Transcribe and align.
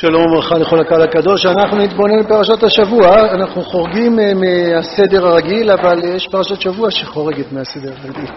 שלום 0.00 0.26
וברכה 0.26 0.58
לכל 0.58 0.80
הקהל 0.80 1.02
הקדוש. 1.02 1.46
אנחנו 1.46 1.76
נתבונן 1.76 2.22
בפרשת 2.22 2.62
השבוע. 2.62 3.34
אנחנו 3.34 3.62
חורגים 3.62 4.18
אה, 4.18 4.32
מהסדר 4.34 5.26
הרגיל, 5.26 5.70
אבל 5.70 6.04
יש 6.04 6.28
פרשת 6.28 6.60
שבוע 6.60 6.90
שחורגת 6.90 7.52
מהסדר 7.52 7.92
הרגיל. 8.02 8.30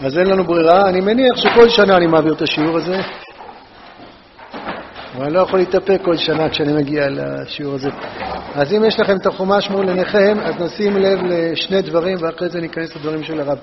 אז 0.00 0.18
אין 0.18 0.26
לנו 0.26 0.44
ברירה. 0.44 0.88
אני 0.88 1.00
מניח 1.00 1.36
שכל 1.36 1.68
שנה 1.68 1.96
אני 1.96 2.06
מעביר 2.06 2.32
את 2.32 2.42
השיעור 2.42 2.76
הזה, 2.76 3.00
אבל 5.16 5.24
אני 5.24 5.34
לא 5.34 5.40
יכול 5.40 5.58
להתאפק 5.58 6.00
כל 6.04 6.16
שנה 6.16 6.48
כשאני 6.48 6.72
מגיע 6.72 7.06
לשיעור 7.10 7.74
הזה. 7.74 7.90
אז 8.54 8.72
אם 8.72 8.84
יש 8.84 9.00
לכם 9.00 9.16
את 9.16 9.26
החומש 9.26 9.70
מול 9.70 9.88
עיניכם, 9.88 10.36
אז 10.42 10.54
נשים 10.60 10.96
לב 10.96 11.18
לשני 11.22 11.82
דברים, 11.82 12.18
ואחרי 12.20 12.48
זה 12.48 12.60
ניכנס 12.60 12.96
לדברים 12.96 13.22
של 13.22 13.40
הרב. 13.40 13.58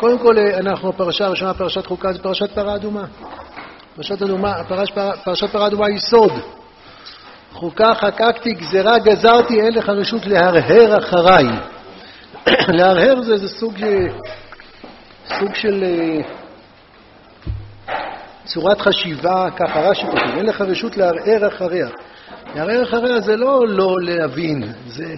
קודם 0.00 0.18
כל, 0.18 0.38
אה, 0.38 0.58
אנחנו, 0.58 0.88
הפרשה 0.88 1.26
הראשונה, 1.26 1.54
פרשת 1.54 1.86
חוקה, 1.86 2.12
זה 2.12 2.18
פרשת 2.22 2.50
פרה 2.54 2.74
אדומה. 2.74 3.04
פרשת 3.96 4.22
אדומה, 4.22 4.64
פרש, 4.68 4.90
פרשת 5.24 5.50
פרה 5.50 5.66
אדומה 5.66 5.86
היא 5.86 5.98
סוד. 5.98 6.32
חוקה 7.52 7.94
חקקתי, 7.94 8.52
גזרה 8.52 8.98
גזרתי, 8.98 9.60
אין 9.60 9.74
לך 9.74 9.88
רשות 9.88 10.26
להרהר 10.26 10.98
אחריי. 10.98 11.44
להרהר 12.78 13.22
זה 13.22 13.32
איזה 13.32 13.48
סוג, 13.48 13.74
סוג 15.26 15.54
של 15.54 15.84
אה, 15.84 16.20
צורת 18.44 18.80
חשיבה, 18.80 19.48
ככה 19.56 19.80
רש"י 19.80 20.06
כותב, 20.06 20.36
אין 20.36 20.46
לך 20.46 20.60
רשות 20.60 20.96
לערער 20.96 21.48
אחריה. 21.48 21.88
לערער 22.54 22.82
אחריה 22.82 23.20
זה 23.20 23.36
לא 23.36 23.68
לא 23.68 23.96
להבין, 24.00 24.72
זה 24.86 25.14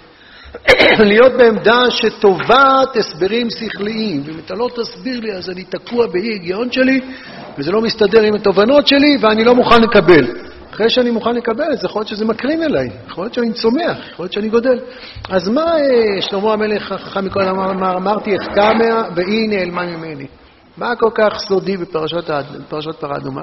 להיות 1.11 1.33
בעמדה 1.33 1.91
שטובת 1.91 2.97
הסברים 2.97 3.51
שכליים, 3.51 4.23
ואם 4.25 4.39
אתה 4.47 4.55
לא 4.55 4.69
תסביר 4.77 5.21
לי 5.21 5.33
אז 5.33 5.51
אני 5.51 5.65
תקוע 5.65 6.07
באי 6.07 6.35
הגיון 6.35 6.73
שלי, 6.73 7.01
וזה 7.59 7.73
לא 7.73 7.81
מסתדר 7.81 8.23
עם 8.23 8.35
התובנות 8.35 8.87
שלי, 8.87 9.17
ואני 9.21 9.45
לא 9.45 9.55
מוכן 9.55 9.83
לקבל. 9.83 10.27
אחרי 10.71 10.91
שאני 10.91 11.11
מוכן 11.11 11.35
לקבל 11.35 11.73
את 11.73 11.79
זה, 11.79 11.87
יכול 11.87 12.01
להיות 12.01 12.09
שזה 12.09 12.25
מקרין 12.25 12.63
אליי, 12.63 12.89
יכול 13.07 13.25
להיות 13.25 13.35
שאני 13.35 13.53
צומח, 13.53 13.99
יכול 14.11 14.25
להיות 14.25 14.33
שאני 14.33 14.49
גודל. 14.49 14.79
אז 15.29 15.49
מה 15.49 15.65
אה, 15.65 16.23
שלמה 16.23 16.53
המלך 16.53 16.93
חכם 16.93 17.25
מכל 17.25 17.43
אמר, 17.43 17.97
אמרתי 17.97 18.37
אחכמה 18.37 19.09
והיא 19.17 19.49
נעלמה 19.49 19.87
ממני. 19.87 20.27
מה 20.77 20.97
כל 20.97 21.11
כך 21.15 21.39
סודי 21.39 21.77
בפרשת, 21.77 22.31
פרה 23.01 23.17
אדומה? 23.17 23.43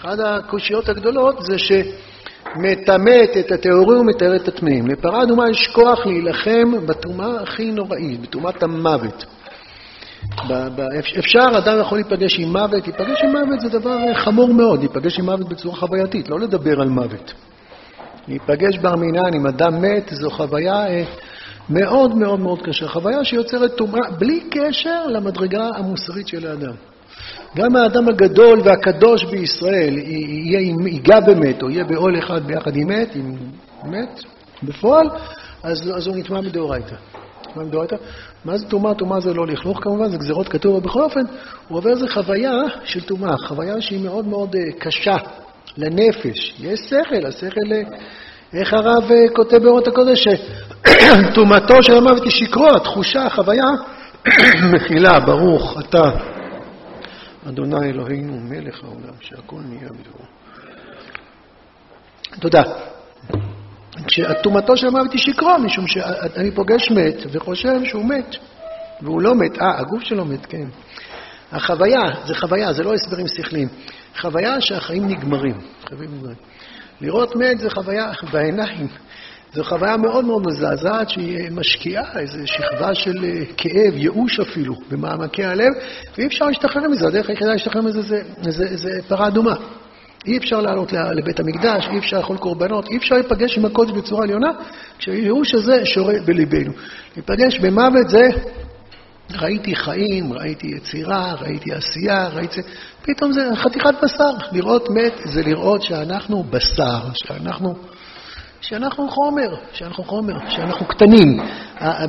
אחת 0.00 0.18
הקושיות 0.18 0.88
הגדולות 0.88 1.36
זה 1.40 1.58
שמטמאת 2.54 3.36
את 3.40 3.52
הטהורים 3.52 4.00
ומתאר 4.00 4.36
את 4.36 4.48
הטמאים. 4.48 4.86
לפרה 4.86 5.22
אדומה 5.22 5.50
יש 5.50 5.66
כוח 5.66 6.06
להילחם 6.06 6.86
בטומאה 6.86 7.42
הכי 7.42 7.70
נוראית, 7.70 8.20
בטומאת 8.20 8.62
המוות. 8.62 9.24
אפשר, 11.18 11.58
אדם 11.58 11.80
יכול 11.80 11.98
להיפגש 11.98 12.38
עם 12.38 12.48
מוות, 12.48 12.86
להיפגש 12.86 13.22
עם 13.24 13.30
מוות 13.30 13.60
זה 13.60 13.68
דבר 13.68 14.14
חמור 14.14 14.54
מאוד, 14.54 14.78
להיפגש 14.78 15.18
עם 15.18 15.24
מוות 15.24 15.48
בצורה 15.48 15.76
חווייתית, 15.76 16.28
לא 16.28 16.40
לדבר 16.40 16.80
על 16.80 16.88
מוות. 16.88 17.32
להיפגש 18.28 18.78
בר 18.78 18.96
מינן 18.96 19.34
עם 19.34 19.46
אדם 19.46 19.82
מת 19.82 20.08
זו 20.10 20.30
חוויה 20.30 20.86
אה, 20.86 21.04
מאוד 21.70 22.16
מאוד 22.16 22.40
מאוד 22.40 22.62
קשה, 22.62 22.88
חוויה 22.88 23.24
שיוצרת 23.24 23.74
טומאה 23.76 24.10
בלי 24.18 24.40
קשר 24.50 25.06
למדרגה 25.06 25.68
המוסרית 25.76 26.28
של 26.28 26.46
האדם. 26.46 26.74
גם 27.56 27.76
האדם 27.76 28.08
הגדול 28.08 28.60
והקדוש 28.64 29.24
בישראל 29.24 29.98
ייגע 30.86 31.20
במת, 31.20 31.62
או 31.62 31.70
יהיה 31.70 31.84
בעול 31.84 32.18
אחד 32.18 32.46
ביחד 32.46 32.76
עם 32.76 32.88
מת, 32.88 33.14
עם 33.14 33.36
מת, 33.84 34.20
בפועל, 34.62 35.06
אז, 35.62 35.92
אז 35.96 36.06
הוא 36.06 36.16
נטמע 36.16 36.40
מדאורייתא. 36.40 36.94
נטמע 37.50 37.62
מדאורייתא. 37.64 37.96
מה 38.44 38.56
זה 38.56 38.66
טומאה? 38.66 38.94
טומאה 38.94 39.20
זה 39.20 39.34
לא 39.34 39.46
לכלוך 39.46 39.78
כמובן, 39.82 40.08
זה 40.10 40.16
גזירות 40.16 40.48
כתוב, 40.48 40.76
אבל 40.76 40.84
בכל 40.84 41.02
אופן, 41.02 41.20
הוא 41.68 41.78
עובר 41.78 41.90
איזו 41.90 42.06
חוויה 42.08 42.52
של 42.84 43.00
טומאה, 43.00 43.36
חוויה 43.46 43.80
שהיא 43.80 44.04
מאוד 44.04 44.26
מאוד 44.26 44.56
אה, 44.56 44.72
קשה 44.78 45.16
לנפש. 45.76 46.54
יש 46.60 46.80
שכל, 46.80 47.26
השכל, 47.26 47.72
אה, 47.72 47.82
איך 48.52 48.72
הרב 48.72 49.10
אה, 49.10 49.34
כותב 49.36 49.56
באורות 49.56 49.88
הקודש, 49.88 50.24
שטומאתו 51.32 51.82
של 51.82 51.96
המוות 51.96 52.22
היא 52.22 52.32
שקרו, 52.32 52.68
התחושה, 52.76 53.26
החוויה, 53.26 53.70
מכילה, 54.74 55.20
ברוך 55.20 55.76
אתה, 55.80 56.02
אדוני 57.48 57.90
אלוהינו, 57.90 58.40
מלך 58.40 58.84
העולם, 58.84 59.14
שהכל 59.20 59.60
נהיה 59.60 59.88
בדברו. 59.88 60.24
תודה. 62.40 62.62
כשטומאתו 64.06 64.76
של 64.76 64.86
המוות 64.86 65.12
היא 65.12 65.20
שקרו, 65.20 65.58
משום 65.58 65.86
שאני 65.86 66.50
פוגש 66.54 66.90
מת 66.90 67.16
וחושב 67.32 67.84
שהוא 67.84 68.04
מת, 68.04 68.36
והוא 69.02 69.22
לא 69.22 69.34
מת. 69.34 69.58
אה, 69.58 69.78
הגוף 69.78 70.02
שלו 70.02 70.24
מת, 70.24 70.46
כן. 70.46 70.66
החוויה, 71.52 72.02
זה 72.26 72.34
חוויה, 72.34 72.72
זה 72.72 72.82
לא 72.82 72.94
הסברים 72.94 73.26
שכליים. 73.26 73.68
חוויה 74.20 74.60
שהחיים 74.60 75.08
נגמרים. 75.08 75.60
חיים 75.88 76.14
נגמרים. 76.14 76.36
לראות 77.00 77.36
מת 77.36 77.58
זה 77.58 77.70
חוויה 77.70 78.12
בעיניים. 78.32 78.88
זו 79.54 79.64
חוויה 79.64 79.96
מאוד 79.96 80.24
מאוד 80.24 80.46
מזעזעת 80.46 81.10
שהיא 81.10 81.50
משקיעה 81.50 82.18
איזו 82.18 82.38
שכבה 82.46 82.94
של 82.94 83.24
אה, 83.24 83.42
כאב, 83.56 83.94
ייאוש 83.96 84.40
אפילו, 84.40 84.74
במעמקי 84.90 85.44
הלב, 85.44 85.72
ואי 86.18 86.26
אפשר 86.26 86.46
להשתחרר 86.46 86.88
מזה. 86.88 87.06
הדרך 87.06 87.28
היחידה 87.30 87.52
להשתחרר 87.52 87.82
מזה 87.82 88.02
זה, 88.02 88.22
זה, 88.42 88.76
זה 88.76 88.90
פרה 89.08 89.28
אדומה. 89.28 89.54
אי 90.26 90.38
אפשר 90.38 90.60
לעלות 90.60 90.92
לבית 90.92 91.40
המקדש, 91.40 91.88
אי 91.92 91.98
אפשר 91.98 92.16
לאכול 92.16 92.36
קורבנות, 92.36 92.88
אי 92.88 92.96
אפשר 92.96 93.14
להיפגש 93.14 93.58
עם 93.58 93.64
הקודש 93.64 93.90
בצורה 93.90 94.24
עליונה, 94.24 94.50
כשהייאוש 94.98 95.54
הזה 95.54 95.86
שורה 95.86 96.14
בליבנו. 96.24 96.72
להיפגש 97.16 97.58
במוות 97.58 98.08
זה, 98.08 98.28
ראיתי 99.32 99.76
חיים, 99.76 100.32
ראיתי 100.32 100.66
יצירה, 100.66 101.34
ראיתי 101.40 101.72
עשייה, 101.72 102.28
ראיתי... 102.28 102.60
פתאום 103.02 103.32
זה 103.32 103.50
חתיכת 103.54 103.94
בשר. 104.02 104.30
לראות 104.52 104.90
מת 104.90 105.14
זה 105.24 105.42
לראות 105.42 105.82
שאנחנו 105.82 106.44
בשר, 106.50 107.00
שאנחנו... 107.14 107.74
שאנחנו 108.68 109.08
חומר, 109.08 109.54
שאנחנו 109.72 110.04
חומר, 110.04 110.34
שאנחנו 110.48 110.86
קטנים. 110.86 111.40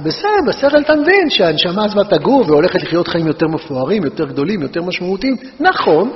בסדר, 0.04 0.30
בשכל 0.48 0.82
אתה 0.82 0.96
מבין 0.96 1.30
שהנשמה 1.30 1.86
עזבה 1.86 2.02
את 2.02 2.14
הגוף 2.14 2.50
והולכת 2.50 2.84
לחיות 2.84 3.08
חיים 3.08 3.28
יותר 3.28 3.48
מפוארים, 3.48 4.04
יותר 4.04 4.26
גדולים, 4.26 4.62
יותר 4.62 4.82
משמעותיים. 4.82 5.36
נכון, 5.60 6.12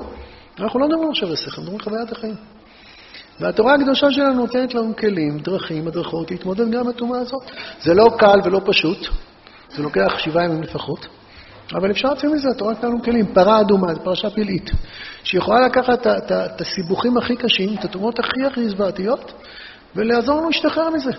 אנחנו 0.59 0.79
לא 0.79 0.87
מדברים 0.87 1.09
עכשיו 1.09 1.29
על 1.29 1.35
שכל, 1.35 1.61
מדברים 1.61 1.77
על 1.79 1.83
חוויית 1.83 2.11
החיים. 2.11 2.35
והתורה 3.39 3.75
הקדושה 3.75 4.11
שלנו 4.11 4.33
נותנת 4.33 4.75
לנו 4.75 4.95
כלים, 4.95 5.37
דרכים, 5.37 5.87
הדרכות, 5.87 6.31
להתמודד 6.31 6.71
גם 6.71 6.79
עם 6.79 6.87
הטומאה 6.87 7.19
הזאת. 7.19 7.43
זה 7.81 7.93
לא 7.93 8.07
קל 8.17 8.39
ולא 8.45 8.61
פשוט, 8.65 9.07
זה 9.69 9.83
לוקח 9.83 10.17
שבעה 10.17 10.45
ימים 10.45 10.61
לפחות, 10.61 11.07
אבל 11.73 11.91
אפשר 11.91 12.13
לצאת 12.13 12.31
מזה, 12.31 12.49
התורה 12.49 12.71
נתנה 12.71 12.89
לנו 12.89 13.03
כלים. 13.03 13.25
פרה 13.33 13.61
אדומה, 13.61 13.93
זו 13.93 14.03
פרשה 14.03 14.29
פלאית, 14.29 14.71
שיכולה 15.23 15.65
לקחת 15.65 16.07
את 16.07 16.61
הסיבוכים 16.61 17.17
הכי 17.17 17.35
קשים, 17.35 17.75
את 17.79 17.85
התרומות 17.85 18.19
הכי 18.19 18.45
הכי 18.45 18.69
זוועתיות, 18.69 19.33
ולעזור 19.95 20.37
לנו 20.37 20.47
להשתחרר 20.47 20.89
מזה. 20.89 21.11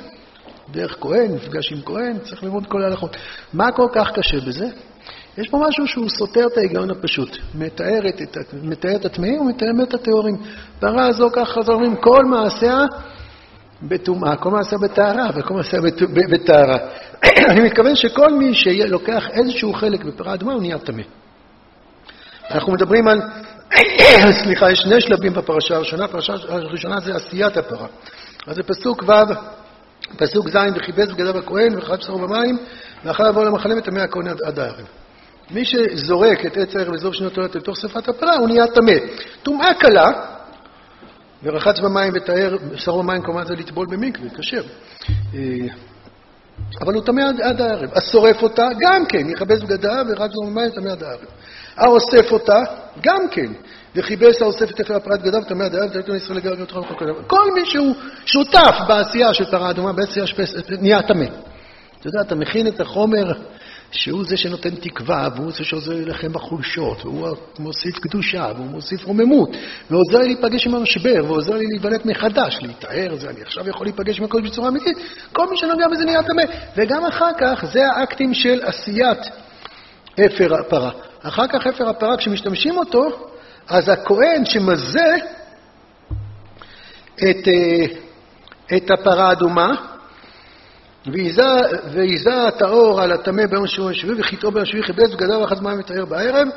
דרך 0.73 0.97
כהן, 1.01 1.35
מפגש 1.35 1.73
עם 1.73 1.83
כהן, 1.83 2.19
צריך 2.19 2.43
ללמוד 2.43 2.67
כל 2.67 2.83
ההלכות. 2.83 3.17
מה 3.53 3.73
כל 3.73 3.87
כך 3.93 4.11
קשה 4.15 4.41
בזה? 4.41 4.67
יש 5.39 5.49
פה 5.49 5.65
משהו 5.69 5.87
שהוא 5.87 6.09
סותר 6.09 6.47
את 6.53 6.57
ההיגיון 6.57 6.91
הפשוט. 6.91 7.37
מתאר 7.55 8.09
את, 8.09 8.37
מתאר 8.63 8.97
את 8.97 9.05
הטמאים 9.05 9.41
ומתאר 9.41 9.69
את 9.83 9.95
הטהורים. 9.95 10.37
פרה 10.81 11.07
הזו, 11.07 11.31
ככה 11.33 11.61
אומרים, 11.69 11.97
כל 11.97 12.25
מעשיה 12.25 12.85
בטומאה, 13.83 14.37
כל 14.37 14.51
מעשיה 14.51 14.79
בטהרה 14.79 15.31
וכל 15.35 15.55
מעשיה 15.55 15.81
בטהרה. 16.31 16.79
אני 17.51 17.61
מתכוון 17.61 17.97
שכל 17.97 18.33
מי 18.33 18.55
שלוקח 18.55 19.29
איזשהו 19.31 19.73
חלק 19.73 20.05
בפרה 20.05 20.35
אדומה 20.35 20.53
הוא 20.53 20.61
נהיה 20.61 20.79
טמא. 20.79 21.03
אנחנו 22.51 22.73
מדברים 22.73 23.09
על, 23.09 23.21
סליחה, 24.43 24.71
יש 24.71 24.79
שני 24.79 25.01
שלבים 25.01 25.35
בפרשה 25.35 25.77
הראשונה. 25.77 26.05
הפרשה 26.05 26.33
הראשונה 26.49 27.01
זה 27.01 27.15
עשיית 27.15 27.57
הפרה. 27.57 27.87
אז 28.51 28.57
זה 28.57 28.63
פסוק 28.63 29.03
ו', 29.03 29.13
פסוק 30.17 30.49
ז', 30.49 30.57
וכיבס 30.77 31.09
בגדיו 31.09 31.39
הכהן 31.39 31.79
וחד 31.79 31.99
בשרו 31.99 32.19
במים, 32.19 32.59
ואכל 33.05 33.29
לבוא 33.29 33.45
למחנה 33.45 33.75
וטמא 33.79 34.01
הכהן 34.01 34.29
עד 34.45 34.59
הערב. 34.59 34.87
מי 35.51 35.65
שזורק 35.65 36.47
את 36.47 36.57
עץ 36.57 36.77
הערב 36.77 36.95
וזוב 36.95 37.15
שנות 37.15 37.33
תולדת 37.33 37.55
לתוך 37.55 37.77
שרפת 37.77 38.09
הפרה, 38.09 38.37
הוא 38.37 38.49
נהיה 38.49 38.67
טמא. 38.67 38.93
טומאה 39.43 39.75
קלה, 39.75 40.11
ורחץ 41.43 41.81
במים 41.81 42.13
וטהר 42.17 42.57
בשרו 42.73 43.03
במים, 43.03 43.23
כמובן 43.23 43.47
זה 43.47 43.55
לטבול 43.55 43.87
במקווה, 43.91 44.31
כשר. 44.39 44.63
אה, 45.35 45.41
אבל 46.81 46.95
הוא 46.95 47.05
טמא 47.05 47.21
עד, 47.21 47.41
עד 47.41 47.61
הערב. 47.61 47.91
השורף 47.95 48.43
אותה, 48.43 48.69
גם 48.81 49.07
כן, 49.07 49.31
יכבס 49.31 49.61
בגדיו 49.61 50.05
ורחץ 50.09 50.31
במים 50.43 50.71
וטמא 50.71 50.89
עד 50.89 51.03
הערב. 51.03 51.27
האוסף 51.77 52.33
אותה, 52.33 52.63
גם 53.01 53.29
כן. 53.31 53.53
וכיבס 53.97 54.43
האוסף 54.43 54.71
את 54.71 54.81
אפר 54.81 54.97
הפרת 54.97 55.23
בגדיו 55.23 55.41
עד 55.65 55.75
הערב, 55.75 55.91
ותלתו 55.91 56.15
ישראל 56.15 56.39
לגרג 56.39 56.61
אותך 56.61 56.77
וכל 56.77 57.05
כל 57.27 57.51
מי 57.55 57.67
שהוא 57.67 57.95
שותף 58.27 58.77
בעשייה 58.89 59.35
של 59.35 59.45
פרה 59.45 59.71
אדומה, 59.71 59.93
בעשייה 59.93 60.27
נהיה 60.81 61.03
טמא. 61.03 61.27
אתה 62.01 62.09
יודע, 62.09 62.21
אתה 62.21 62.35
מכין 62.35 62.67
את 62.67 62.81
החומר 62.81 63.33
שהוא 63.93 64.25
זה 64.25 64.37
שנותן 64.37 64.75
תקווה, 64.75 65.29
והוא 65.37 65.53
זה 65.53 65.65
שעוזר 65.65 65.93
להילחם 65.93 66.33
בחולשות, 66.33 67.05
והוא 67.05 67.29
מוסיף 67.59 67.99
קדושה, 67.99 68.53
והוא 68.57 68.67
מוסיף 68.67 69.05
רוממות, 69.05 69.51
ועוזר 69.91 70.19
לי 70.19 70.25
להיפגש 70.25 70.67
עם 70.67 70.75
המשבר, 70.75 71.25
ועוזר 71.25 71.55
לי 71.55 71.67
להיוולד 71.67 72.01
מחדש, 72.05 72.59
להתאר, 72.63 73.17
זה 73.17 73.31
אני 73.31 73.43
עכשיו 73.43 73.69
יכול 73.69 73.87
להיפגש 73.87 74.19
עם 74.19 74.25
הקודש 74.25 74.51
בצורה 74.51 74.69
אמיתית, 74.69 74.99
כל 75.33 75.51
מי 75.51 75.57
שנוגע 75.57 75.89
בזה 75.93 76.05
נהיה 76.05 76.23
טמא. 76.23 76.43
וגם 76.77 77.05
אחר 77.05 77.31
כך, 77.39 77.65
זה 77.73 77.81
האקטים 77.97 78.35
של 78.35 78.61
עשיית 78.63 79.19
אפר 80.27 80.55
הפרה. 80.55 81.10
אחר 81.23 81.47
כך 81.47 81.67
אפר 81.67 81.89
הפרה, 81.89 82.17
כשמשתמשים 82.17 82.79
אותו, 82.79 83.31
אז 83.69 83.89
הכהן 83.89 84.45
שמזה, 84.45 85.17
את, 87.15 87.49
אה, 87.49 87.87
את 88.77 88.91
הפרה 88.91 89.29
האדומה, 89.29 89.75
וייזה 91.93 92.47
הטהור 92.49 93.03
על 93.03 93.13
הטמא 93.13 93.47
ביום 93.47 93.67
שבוע 93.67 93.91
השביעי, 93.91 94.21
וחיטאו 94.21 94.51
ביום 94.51 94.63
השביעי 94.63 94.85
כיבס 94.85 95.11
בגדיו 95.11 95.41
ואחז 95.41 95.61
מים 95.61 95.79
וטהר 95.79 96.05
בערב. 96.05 96.49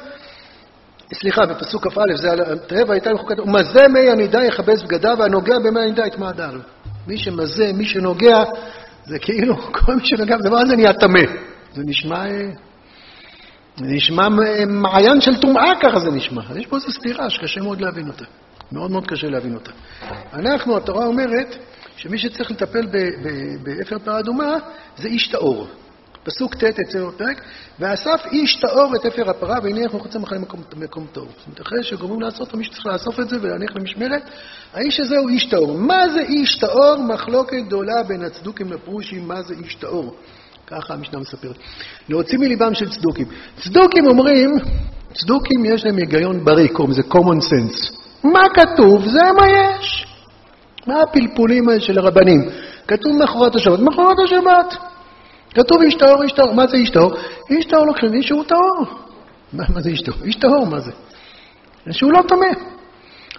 סליחה, 1.13 1.45
בפסוק 1.45 1.87
כ"א 1.87 2.15
זה 2.15 2.31
על 2.31 2.57
תראה 2.57 2.81
והייתה 2.87 3.09
למחוקת, 3.09 3.39
ומזה 3.39 3.87
מי 3.87 4.09
הנידה 4.09 4.43
יכבס 4.43 4.81
בגדיו, 4.81 5.15
והנוגע 5.19 5.59
במי 5.59 5.81
הנידה 5.81 6.07
יטמע 6.07 6.31
דל. 6.31 6.59
מי 7.07 7.17
שמזה, 7.17 7.73
מי 7.73 7.85
שנוגע, 7.85 8.43
זה 9.05 9.19
כאילו, 9.19 9.57
כל 9.77 9.95
מי 9.95 10.05
שנוגע 10.05 10.37
בדבר 10.37 10.57
הזה 10.57 10.75
נהיה 10.75 10.93
טמא. 10.93 11.21
זה 11.73 11.81
נשמע, 11.85 12.25
זה 13.77 13.85
נשמע 13.85 14.27
מעיין 14.67 15.21
של 15.21 15.41
טומאה, 15.41 15.71
ככה 15.81 15.99
זה 15.99 16.11
נשמע. 16.11 16.41
יש 16.55 16.65
פה 16.65 16.75
איזו 16.75 16.91
סתירה 16.91 17.29
שקשה 17.29 17.61
מאוד 17.61 17.81
להבין 17.81 18.07
אותה. 18.07 18.25
מאוד 18.71 18.91
מאוד 18.91 19.07
קשה 19.07 19.27
להבין 19.27 19.53
אותה. 19.53 19.71
אנחנו, 20.33 20.77
התורה 20.77 21.05
אומרת, 21.05 21.55
שמי 21.95 22.17
שצריך 22.17 22.51
לטפל 22.51 22.87
באפר 23.63 23.99
פרה 23.99 24.19
אדומה 24.19 24.55
זה 24.97 25.07
איש 25.07 25.27
טהור. 25.27 25.67
פסוק 26.23 26.55
ט' 26.55 26.63
אצלנו 26.63 27.11
בפרק, 27.11 27.41
ואסף 27.79 28.25
איש 28.31 28.55
טהור 28.55 28.95
את 28.95 29.05
אפר 29.05 29.29
הפרה 29.29 29.57
והניח 29.63 29.93
מחוץ 29.93 30.15
למחנה 30.15 30.39
מקום 30.75 31.07
טהור. 31.11 31.27
זאת 31.37 31.45
אומרת, 31.47 31.61
אחרי 31.61 31.83
שגורמים 31.83 32.21
לעשות, 32.21 32.53
מי 32.53 32.63
שצריך 32.63 32.85
לאסוף 32.85 33.19
את 33.19 33.29
זה 33.29 33.35
ולהניח 33.41 33.75
למשמרת, 33.75 34.29
האיש 34.73 34.99
הזה 34.99 35.17
הוא 35.17 35.29
איש 35.29 35.45
טהור. 35.45 35.77
מה 35.77 36.09
זה 36.09 36.19
איש 36.19 36.57
טהור? 36.57 36.95
מחלוקת 36.97 37.57
גדולה 37.65 38.03
בין 38.07 38.23
הצדוקים 38.23 38.73
לפרושים, 38.73 39.27
מה 39.27 39.41
זה 39.41 39.53
איש 39.63 39.75
טהור? 39.75 40.15
ככה 40.75 40.93
המשנה 40.93 41.19
מספרת. 41.19 41.57
להוציא 42.09 42.37
מליבם 42.37 42.73
של 42.73 42.89
צדוקים. 42.89 43.25
צדוקים 43.63 44.07
אומרים, 44.07 44.49
צדוקים 45.13 45.65
יש 45.65 45.85
להם 45.85 45.97
היגיון 45.97 46.45
בריא, 46.45 46.67
קוראים 46.67 46.91
לזה 46.91 47.01
common 47.01 47.41
sense. 47.41 47.93
מה 48.23 48.43
כתוב? 48.53 49.07
זה 49.07 49.21
מה 49.37 49.43
יש. 49.49 50.07
מה 50.87 51.01
הפלפולים 51.01 51.69
האלה 51.69 51.81
של 51.81 51.99
הרבנים? 51.99 52.49
כתוב 52.87 53.11
מחרת 53.23 53.55
השבת, 53.55 53.79
מחרת 53.79 54.17
השבת. 54.25 54.77
כתוב 55.53 55.81
איש 55.81 55.95
טהור, 55.95 56.23
איש 56.23 56.31
טהור. 56.31 56.53
מה 56.53 56.67
זה 56.67 56.77
איש 56.77 56.89
טהור? 56.89 57.11
איש 57.49 57.65
טהור 57.65 57.85
לוקחים 57.85 58.11
מי 58.11 58.23
שהוא 58.23 58.43
טהור. 58.43 58.85
מה, 59.53 59.63
מה 59.73 59.81
זה 59.81 59.89
איש 59.89 60.01
טהור? 60.01 60.17
איש 60.23 60.35
טהור, 60.35 60.65
מה 60.65 60.79
זה? 60.79 60.91
שהוא 61.91 62.11
לא 62.11 62.19
טמא. 62.27 62.45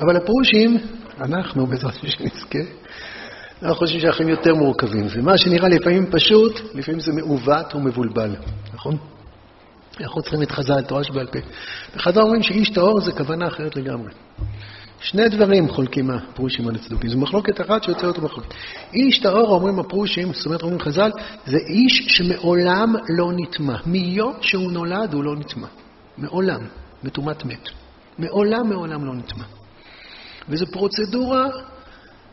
אבל 0.01 0.17
הפרושים, 0.17 0.79
אנחנו, 1.21 1.67
בעזרת 1.67 1.93
השם 1.95 2.25
נזכה, 2.25 2.59
אנחנו 3.65 3.79
חושבים 3.79 4.01
שהחיים 4.01 4.29
יותר 4.29 4.55
מורכבים. 4.55 5.07
ומה 5.11 5.39
שנראה 5.39 5.69
לפעמים 5.69 6.11
פשוט, 6.11 6.61
לפעמים 6.75 7.01
זה 7.01 7.13
מעוות 7.13 7.75
ומבולבל, 7.75 8.37
נכון? 8.75 8.97
אנחנו 10.01 10.23
צריכים 10.23 10.43
את 10.43 10.51
חז"ל, 10.51 10.83
תורה 10.83 11.05
שבעל 11.05 11.27
פה. 11.27 11.39
וחז"ל 11.97 12.21
אומרים 12.21 12.43
שאיש 12.43 12.71
טהור 12.71 13.01
זה 13.01 13.13
כוונה 13.13 13.47
אחרת 13.47 13.77
לגמרי. 13.77 14.13
שני 15.01 15.29
דברים 15.29 15.69
חולקים 15.69 16.11
הפרושים 16.11 16.69
על 16.69 16.75
הצדוקים. 16.75 17.11
זו 17.11 17.19
מחלוקת 17.19 17.61
אחת 17.61 17.83
שיוצרת 17.83 18.19
מחלוקת. 18.19 18.55
איש 18.95 19.19
טהור, 19.19 19.49
אומרים 19.49 19.79
הפרושים, 19.79 20.33
זאת 20.33 20.47
אומרת, 20.47 20.63
אומרים 20.63 20.81
חז"ל, 20.81 21.11
זה 21.47 21.59
איש 21.59 22.05
שמעולם 22.09 22.95
לא 23.19 23.33
נטמע. 23.37 23.77
מיום 23.87 24.33
שהוא 24.41 24.73
נולד 24.73 25.15
הוא 25.15 25.25
לא 25.25 25.37
נטמע. 25.37 25.67
מעולם. 26.19 26.61
מטומאת 27.05 27.45
מת. 27.45 27.69
מעולם 28.19 28.69
מעולם 28.69 29.05
לא 29.05 29.15
נטמע. 29.15 29.45
וזו 30.49 30.67
פרוצדורה 30.67 31.47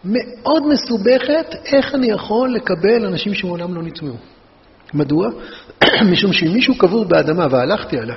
מאוד 0.03 0.63
מסובכת, 0.67 1.55
איך 1.65 1.95
אני 1.95 2.07
יכול 2.07 2.53
לקבל 2.53 3.05
אנשים 3.05 3.33
שמעולם 3.33 3.73
לא 3.75 3.83
נטמעו. 3.83 4.15
מדוע? 4.93 5.29
משום 6.11 6.33
שאם 6.33 6.53
מישהו 6.53 6.77
קבור 6.77 7.05
באדמה 7.05 7.47
והלכתי 7.51 7.97
עליה, 7.97 8.15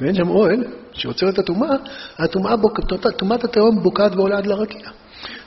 ואין 0.00 0.14
שם 0.14 0.28
אוהל 0.28 0.64
שעוצר 0.92 1.28
את 1.28 1.38
הטומאה, 1.38 2.56
טומאת 3.16 3.44
התהום 3.44 3.82
בוקעת 3.82 4.16
ועולה 4.16 4.38
עד 4.38 4.46
לרקיע. 4.46 4.90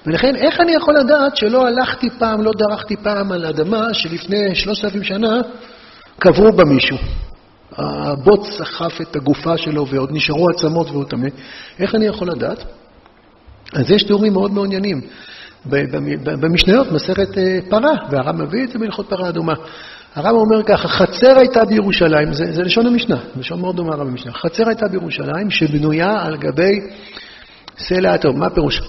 ולכן, 0.05 0.35
איך 0.35 0.59
אני 0.59 0.71
יכול 0.71 0.95
לדעת 0.95 1.37
שלא 1.37 1.67
הלכתי 1.67 2.09
פעם, 2.19 2.41
לא 2.41 2.51
דרכתי 2.57 2.95
פעם 2.95 3.31
על 3.31 3.45
אדמה 3.45 3.93
שלפני 3.93 4.55
שלושת 4.55 4.85
אלפים 4.85 5.03
שנה 5.03 5.39
קברו 6.19 6.51
בה 6.51 6.63
מישהו? 6.63 6.97
הבוץ 7.77 8.47
סחף 8.57 9.01
את 9.01 9.15
הגופה 9.15 9.57
שלו 9.57 9.87
ועוד 9.87 10.09
נשארו 10.11 10.49
עצמות 10.49 10.89
והוא 10.89 11.05
טמא. 11.05 11.27
איך 11.79 11.95
אני 11.95 12.05
יכול 12.05 12.27
לדעת? 12.31 12.63
אז 13.73 13.91
יש 13.91 14.03
תיאורים 14.03 14.33
מאוד 14.33 14.51
מעוניינים. 14.51 15.01
במשניות, 16.23 16.91
מסכת 16.91 17.37
אה, 17.37 17.59
פרה, 17.69 17.91
והרב 18.11 18.35
מביא 18.35 18.63
את 18.63 18.71
זה 18.71 18.79
בהלכות 18.79 19.09
פרה 19.09 19.29
אדומה. 19.29 19.53
הרב 20.15 20.35
אומר 20.35 20.63
ככה, 20.63 20.87
חצר 20.87 21.39
הייתה 21.39 21.65
בירושלים, 21.65 22.33
זה, 22.33 22.51
זה 22.51 22.61
לשון 22.61 22.87
המשנה, 22.87 23.17
לשון 23.35 23.61
מאוד 23.61 23.75
דומה 23.75 23.93
הרב 23.93 24.07
במשנה. 24.07 24.33
חצר 24.33 24.67
הייתה 24.67 24.87
בירושלים 24.87 25.49
שבנויה 25.49 26.23
על 26.23 26.37
גבי 26.37 26.79
סלע 27.77 28.13
התהום. 28.13 28.39
מה 28.39 28.45
הפירוש? 28.45 28.81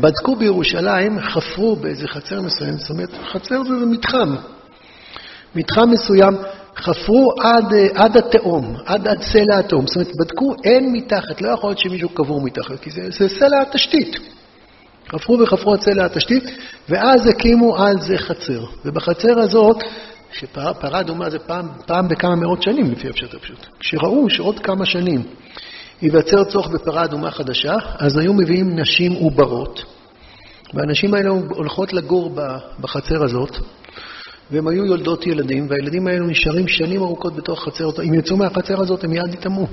בדקו 0.00 0.36
בירושלים, 0.36 1.20
חפרו 1.20 1.76
באיזה 1.76 2.08
חצר 2.08 2.40
מסוים, 2.40 2.78
זאת 2.78 2.90
אומרת, 2.90 3.10
חצר 3.32 3.64
זה 3.64 3.86
מתחם. 3.86 4.34
מתחם 5.54 5.90
מסוים, 5.90 6.34
חפרו 6.76 7.32
עד, 7.40 7.74
עד 7.94 8.16
התהום, 8.16 8.76
עד, 8.86 9.08
עד 9.08 9.22
סלע 9.22 9.58
התהום. 9.58 9.86
זאת 9.86 9.96
אומרת, 9.96 10.12
בדקו, 10.20 10.54
אין 10.64 10.92
מתחת, 10.92 11.42
לא 11.42 11.48
יכול 11.48 11.70
להיות 11.70 11.78
שמישהו 11.78 12.08
קבור 12.08 12.40
מתחת, 12.40 12.80
כי 12.80 12.90
זה, 12.90 13.10
זה 13.10 13.28
סלע 13.28 13.60
התשתית. 13.60 14.33
חפרו 15.08 15.38
וחפרו 15.40 15.74
את 15.74 15.80
סלע 15.80 16.04
התשתית, 16.04 16.44
ואז 16.88 17.26
הקימו 17.26 17.76
על 17.76 18.00
זה 18.00 18.18
חצר. 18.18 18.64
ובחצר 18.84 19.40
הזאת, 19.40 19.76
שפרה 20.32 21.00
אדומה 21.00 21.30
זה 21.30 21.38
פעם, 21.38 21.68
פעם 21.86 22.08
בכמה 22.08 22.34
מאות 22.36 22.62
שנים, 22.62 22.92
לפי 22.92 23.08
הפשט 23.08 23.34
הפשוט. 23.34 23.66
כשראו 23.80 24.30
שעוד 24.30 24.58
כמה 24.58 24.86
שנים 24.86 25.22
ייווצר 26.02 26.44
צורך 26.44 26.68
בפרה 26.68 27.04
אדומה 27.04 27.30
חדשה, 27.30 27.74
אז 27.98 28.18
היו 28.18 28.32
מביאים 28.32 28.78
נשים 28.78 29.12
עוברות, 29.12 29.84
והנשים 30.74 31.14
האלה 31.14 31.30
הולכות 31.30 31.92
לגור 31.92 32.36
בחצר 32.80 33.24
הזאת, 33.24 33.56
והן 34.50 34.68
היו 34.68 34.84
יולדות 34.84 35.26
ילדים, 35.26 35.66
והילדים 35.70 36.06
האלו 36.06 36.26
נשארים 36.26 36.68
שנים 36.68 37.02
ארוכות 37.02 37.36
בתוך 37.36 37.62
החצר 37.62 37.84
הזאת. 37.84 38.00
אם 38.00 38.14
יצאו 38.14 38.36
מהחצר 38.36 38.80
הזאת, 38.80 39.04
הם 39.04 39.10
מיד 39.10 39.34
יטמאו. 39.34 39.66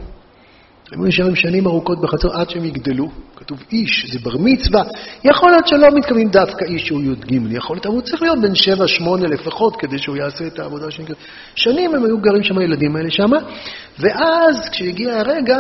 הם 0.92 1.08
נשארים 1.08 1.36
שנים 1.36 1.68
ארוכות 1.68 2.02
בחצר 2.02 2.28
עד 2.34 2.50
שהם 2.50 2.66
יגדלו. 2.66 3.10
כתוב 3.36 3.64
איש, 3.72 4.06
זה 4.14 4.20
בר 4.24 4.38
מצווה. 4.40 4.84
יכול 5.24 5.52
להיות 5.52 5.68
שלא 5.68 5.88
מתכוונים 5.96 6.30
דווקא 6.30 6.66
איש 6.66 6.88
שהוא 6.88 7.02
י"ג, 7.02 7.32
יכול 7.52 7.76
להיות, 7.76 7.86
אבל 7.86 7.96
הוא 7.96 8.02
צריך 8.02 8.22
להיות 8.22 8.42
בן 8.42 8.56
שבע, 8.56 8.88
שמונה 8.88 9.28
לפחות, 9.28 9.76
כדי 9.76 9.98
שהוא 9.98 10.18
יעשה 10.18 10.48
את 10.48 10.60
העבודה 10.60 10.92
שנקראת. 10.92 11.18
שנים 11.56 11.96
הם 11.96 12.06
היו 12.06 12.18
גרים 12.18 12.44
שם, 12.44 12.58
הילדים 12.58 12.96
האלה 12.96 13.12
שם, 13.12 13.30
ואז 14.00 14.70
כשהגיע 14.72 15.20
הרגע, 15.20 15.58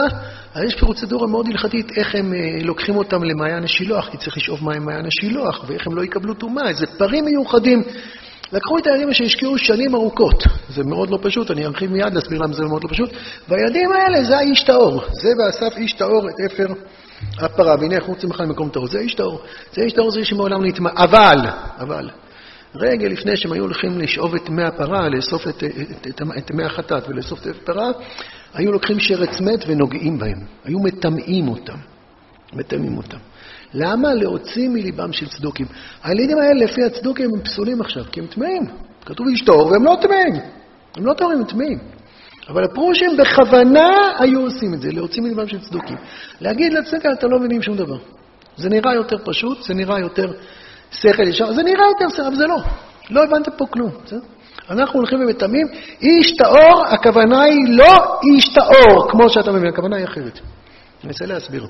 אז 0.53 0.63
יש 0.63 0.75
פרוצדורה 0.75 1.27
מאוד 1.27 1.47
הלכתית, 1.47 1.91
איך 1.97 2.15
הם 2.15 2.33
אה, 2.33 2.63
לוקחים 2.63 2.95
אותם 2.95 3.23
למעיין 3.23 3.63
השילוח, 3.63 4.09
כי 4.09 4.17
צריך 4.17 4.37
לשאוב 4.37 4.63
מים 4.63 4.85
מעיין 4.85 5.05
השילוח, 5.05 5.65
ואיך 5.67 5.87
הם 5.87 5.95
לא 5.95 6.03
יקבלו 6.03 6.33
טומאה, 6.33 6.69
איזה 6.69 6.85
פרים 6.97 7.25
מיוחדים. 7.25 7.83
לקחו 8.53 8.77
את 8.77 8.87
הילדים 8.87 9.13
שהשקיעו 9.13 9.57
שנים 9.57 9.95
ארוכות. 9.95 10.43
זה 10.75 10.83
מאוד 10.83 11.09
לא 11.09 11.19
פשוט, 11.21 11.51
אני 11.51 11.65
ארחיב 11.65 11.91
מיד 11.91 12.13
להסביר 12.13 12.39
למה 12.39 12.53
זה 12.53 12.63
מאוד 12.63 12.83
לא 12.83 12.89
פשוט. 12.89 13.09
והילדים 13.49 13.91
האלה 13.91 14.23
זה 14.23 14.37
האיש 14.37 14.63
טהור. 14.63 15.03
זה 15.11 15.29
ואסף 15.39 15.77
איש 15.77 15.93
טהור 15.93 16.29
את 16.29 16.51
אפר 16.51 16.73
הפרה, 17.37 17.75
והנה 17.79 17.95
איך 17.95 18.03
רוצים 18.03 18.29
בכלל 18.29 18.45
מקום 18.45 18.69
טהור. 18.69 18.87
זה 18.87 18.99
איש 18.99 19.13
טהור. 19.13 19.41
זה 19.73 19.81
איש 19.81 19.93
טהור 19.93 20.11
זה 20.11 20.25
שמעולם 20.25 20.65
נטמע. 20.65 20.89
אבל, 20.95 21.37
אבל, 21.79 22.09
רגע 22.75 23.07
לפני 23.07 23.37
שהם 23.37 23.51
היו 23.51 23.63
הולכים 23.63 23.99
לשאוב 23.99 24.35
את 24.35 24.49
מי 24.49 24.63
הפרה, 24.63 25.09
לאסוף 25.09 25.47
את, 25.47 25.63
את, 25.63 26.07
את, 26.07 26.21
את 26.37 26.51
מי 26.51 26.63
החטאת 26.63 27.09
ולאסוף 27.09 27.47
את 27.47 27.55
הפרה, 27.63 27.89
היו 28.53 28.71
לוקחים 28.71 28.99
שרץ 28.99 29.41
מת 29.41 29.63
ונוגעים 29.67 30.19
בהם. 30.19 30.39
היו 30.65 30.79
מטמאים 30.79 31.47
אותם. 31.47 31.77
מטמאים 32.53 32.97
אותם. 32.97 33.17
למה 33.73 34.13
להוציא 34.13 34.69
מליבם 34.69 35.13
של 35.13 35.27
צדוקים? 35.29 35.65
הילדים 36.03 36.37
האלה, 36.37 36.65
לפי 36.65 36.83
הצדוקים, 36.83 37.29
הם 37.35 37.41
פסולים 37.41 37.81
עכשיו, 37.81 38.03
כי 38.11 38.19
הם 38.19 38.27
טמאים. 38.27 38.63
כתוב 39.05 39.27
איש 39.27 39.41
טהור 39.41 39.67
והם 39.67 39.83
לא 39.83 39.97
טמאים. 40.01 40.60
הם 40.97 41.05
לא 41.05 41.13
טהורים, 41.13 41.37
הם 41.37 41.45
טמאים. 41.45 41.79
אבל 42.49 42.63
הפרושים 42.63 43.17
בכוונה 43.17 43.89
היו 44.19 44.41
עושים 44.41 44.73
את 44.73 44.81
זה, 44.81 44.91
להוציא 44.91 45.21
מליבם 45.21 45.47
של 45.47 45.59
צדוקים. 45.59 45.97
להגיד 46.41 46.73
לצדקה, 46.73 47.09
אתה 47.11 47.27
לא 47.27 47.39
מבינים 47.39 47.61
שום 47.61 47.77
דבר. 47.77 47.97
זה 48.57 48.69
נראה 48.69 48.95
יותר 48.95 49.17
פשוט, 49.25 49.63
זה 49.63 49.73
נראה 49.73 49.99
יותר 49.99 50.31
שכל 50.91 51.27
ישר, 51.27 51.53
זה 51.53 51.63
נראה 51.63 51.85
יותר 51.87 52.15
שכל, 52.15 52.25
אבל 52.25 52.35
זה 52.35 52.47
לא. 52.47 52.57
לא 53.09 53.23
הבנתם 53.23 53.51
פה 53.57 53.65
כלום, 53.65 53.91
בסדר? 54.05 54.19
אנחנו 54.69 54.99
הולכים 54.99 55.19
ומטמאים, 55.19 55.67
איש 56.01 56.35
טהור, 56.35 56.85
הכוונה 56.87 57.41
היא 57.41 57.77
לא 57.77 57.93
איש 58.33 58.53
טהור, 58.53 59.11
כמו 59.11 59.29
שאתה 59.29 59.51
מבין, 59.51 59.67
הכוונה 59.67 59.97
היא 59.97 60.05
אחרת. 60.05 60.39
אני 61.03 61.09
אנסה 61.09 61.25
להסביר. 61.25 61.67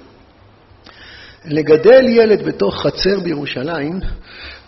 לגדל 1.45 2.07
ילד 2.07 2.45
בתוך 2.45 2.81
חצר 2.81 3.19
בירושלים 3.23 3.99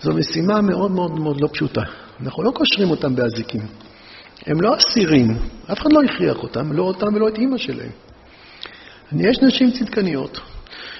זו 0.01 0.13
משימה 0.13 0.61
מאוד 0.61 0.91
מאוד 0.91 1.19
מאוד 1.19 1.41
לא 1.41 1.47
פשוטה. 1.53 1.81
אנחנו 2.23 2.43
לא 2.43 2.51
קושרים 2.51 2.89
אותם 2.89 3.15
באזיקים. 3.15 3.61
הם 4.45 4.61
לא 4.61 4.75
אסירים, 4.77 5.37
אף 5.71 5.79
אחד 5.79 5.93
לא 5.93 6.01
הכריח 6.03 6.37
אותם, 6.37 6.71
לא 6.71 6.83
אותם 6.83 7.13
ולא 7.15 7.27
את 7.27 7.37
אימא 7.37 7.57
שלהם. 7.57 7.91
יש 9.11 9.37
נשים 9.41 9.71
צדקניות 9.71 10.39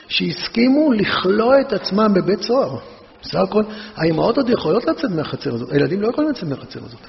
שהסכימו 0.08 0.94
לכלוא 0.94 1.54
את 1.62 1.74
עצמם 1.74 2.14
בבית 2.14 2.42
סוהר. 2.42 2.78
בסך 3.22 3.40
הכל, 3.40 3.64
האימהות 3.96 4.38
עוד 4.38 4.50
יכולות 4.50 4.86
לצאת 4.86 5.12
מהחצר 5.12 5.54
הזאת, 5.54 5.72
הילדים 5.72 6.02
לא 6.02 6.08
יכולים 6.08 6.30
לצאת 6.30 6.44
מהחצר 6.44 6.80
הזאת. 6.86 7.00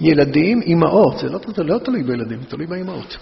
ילדים, 0.00 0.62
אימהות, 0.62 1.18
זה 1.18 1.28
לא, 1.28 1.40
לא 1.58 1.78
תלוי 1.78 2.02
בילדים, 2.02 2.38
תלוי 2.48 2.66
באימהות. 2.66 3.16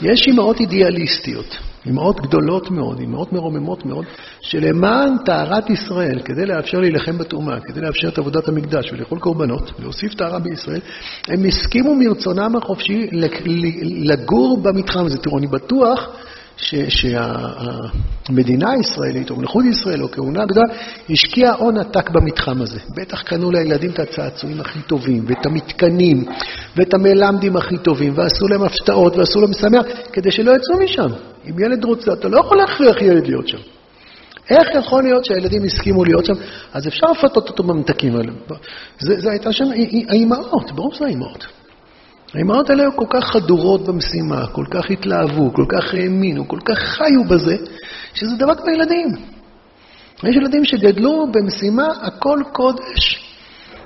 יש 0.00 0.26
אימהות 0.26 0.60
אידיאליסטיות, 0.60 1.58
אימהות 1.86 2.20
גדולות 2.20 2.70
מאוד, 2.70 3.00
אימהות 3.00 3.32
מרוממות 3.32 3.86
מאוד, 3.86 4.04
שלמען 4.40 5.16
טהרת 5.24 5.70
ישראל, 5.70 6.20
כדי 6.24 6.46
לאפשר 6.46 6.78
להילחם 6.78 7.18
בטומאה, 7.18 7.60
כדי 7.60 7.80
לאפשר 7.80 8.08
את 8.08 8.18
עבודת 8.18 8.48
המקדש 8.48 8.92
ולאכול 8.92 9.18
קורבנות, 9.18 9.72
להוסיף 9.78 10.14
טהרה 10.14 10.38
בישראל, 10.38 10.80
הם 11.28 11.44
הסכימו 11.44 11.94
מרצונם 11.94 12.56
החופשי 12.56 13.06
לגור 13.82 14.58
במתחם 14.62 15.06
הזה. 15.06 15.18
תראו, 15.18 15.38
אני 15.38 15.46
בטוח 15.46 16.08
שהמדינה 16.88 18.70
הישראלית, 18.70 19.30
או 19.30 19.36
מלכות 19.36 19.64
ישראל, 19.64 20.02
או 20.02 20.10
כהונה 20.10 20.44
גדולה, 20.46 20.66
השקיעה 21.10 21.54
הון 21.54 21.78
עתק 21.78 22.10
במתחם 22.10 22.62
הזה. 22.62 22.80
בטח 22.96 23.22
קנו 23.22 23.50
לילדים 23.50 23.90
את 23.90 23.98
הצעצועים 23.98 24.60
הכי 24.60 24.80
טובים, 24.80 25.24
ואת 25.26 25.46
המתקנים, 25.46 26.24
ואת 26.76 26.94
המלמדים 26.94 27.56
הכי 27.56 27.78
טובים, 27.78 28.12
ועשו 28.16 28.48
להם 28.48 28.62
הפתעות, 28.62 29.16
ועשו 29.16 29.40
להם 29.40 29.50
משמח, 29.50 29.82
כדי 30.12 30.30
שלא 30.30 30.52
יצאו 30.56 30.78
משם. 30.84 31.08
אם 31.50 31.58
ילד 31.58 31.84
רוצה, 31.84 32.12
אתה 32.12 32.28
לא 32.28 32.40
יכול 32.40 32.56
להכריח 32.56 33.02
ילד 33.02 33.26
להיות 33.26 33.48
שם. 33.48 33.58
איך 34.50 34.68
יכול 34.78 35.02
להיות 35.02 35.24
שהילדים 35.24 35.64
הסכימו 35.64 36.04
להיות 36.04 36.24
שם? 36.24 36.32
אז 36.72 36.88
אפשר 36.88 37.06
לפתות 37.06 37.48
אותו 37.48 37.62
בממתקים 37.62 38.16
האלה. 38.16 38.32
זה, 38.98 39.20
זה 39.20 39.30
הייתה 39.30 39.52
שם 39.52 39.64
האימהות, 40.08 40.72
ברור 40.72 40.94
שזה 40.94 41.04
האימהות. 41.04 41.57
האימהות 42.34 42.70
האלה 42.70 42.82
היו 42.82 42.96
כל 42.96 43.06
כך 43.10 43.24
חדורות 43.24 43.84
במשימה, 43.84 44.46
כל 44.46 44.64
כך 44.70 44.90
התלהבו, 44.90 45.52
כל 45.52 45.64
כך 45.68 45.94
האמינו, 45.94 46.48
כל 46.48 46.58
כך 46.64 46.78
חיו 46.78 47.24
בזה, 47.28 47.56
שזה 48.14 48.36
דבר 48.36 48.54
כמו 48.54 48.70
ילדים. 48.70 49.08
יש 50.24 50.36
ילדים 50.36 50.64
שגדלו 50.64 51.26
במשימה 51.32 51.86
הכל 52.02 52.38
קודש. 52.52 53.24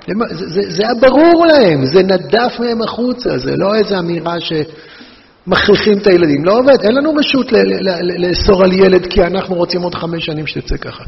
זה, 0.07 0.13
זה, 0.29 0.61
זה 0.69 0.83
היה 0.83 0.93
ברור 0.93 1.45
להם, 1.45 1.85
זה 1.85 2.03
נדף 2.03 2.59
מהם 2.59 2.81
החוצה, 2.81 3.37
זה 3.37 3.55
לא 3.57 3.75
איזו 3.75 3.99
אמירה 3.99 4.35
שמכריחים 4.39 5.97
את 5.97 6.07
הילדים. 6.07 6.45
לא 6.45 6.59
עובד, 6.59 6.81
אין 6.83 6.95
לנו 6.95 7.13
רשות 7.13 7.51
לאסור 8.17 8.63
על 8.63 8.73
ילד 8.73 9.05
כי 9.05 9.23
אנחנו 9.23 9.55
רוצים 9.55 9.81
עוד 9.81 9.95
חמש 9.95 10.25
שנים 10.25 10.47
שתצא 10.47 10.77
ככה. 10.77 11.03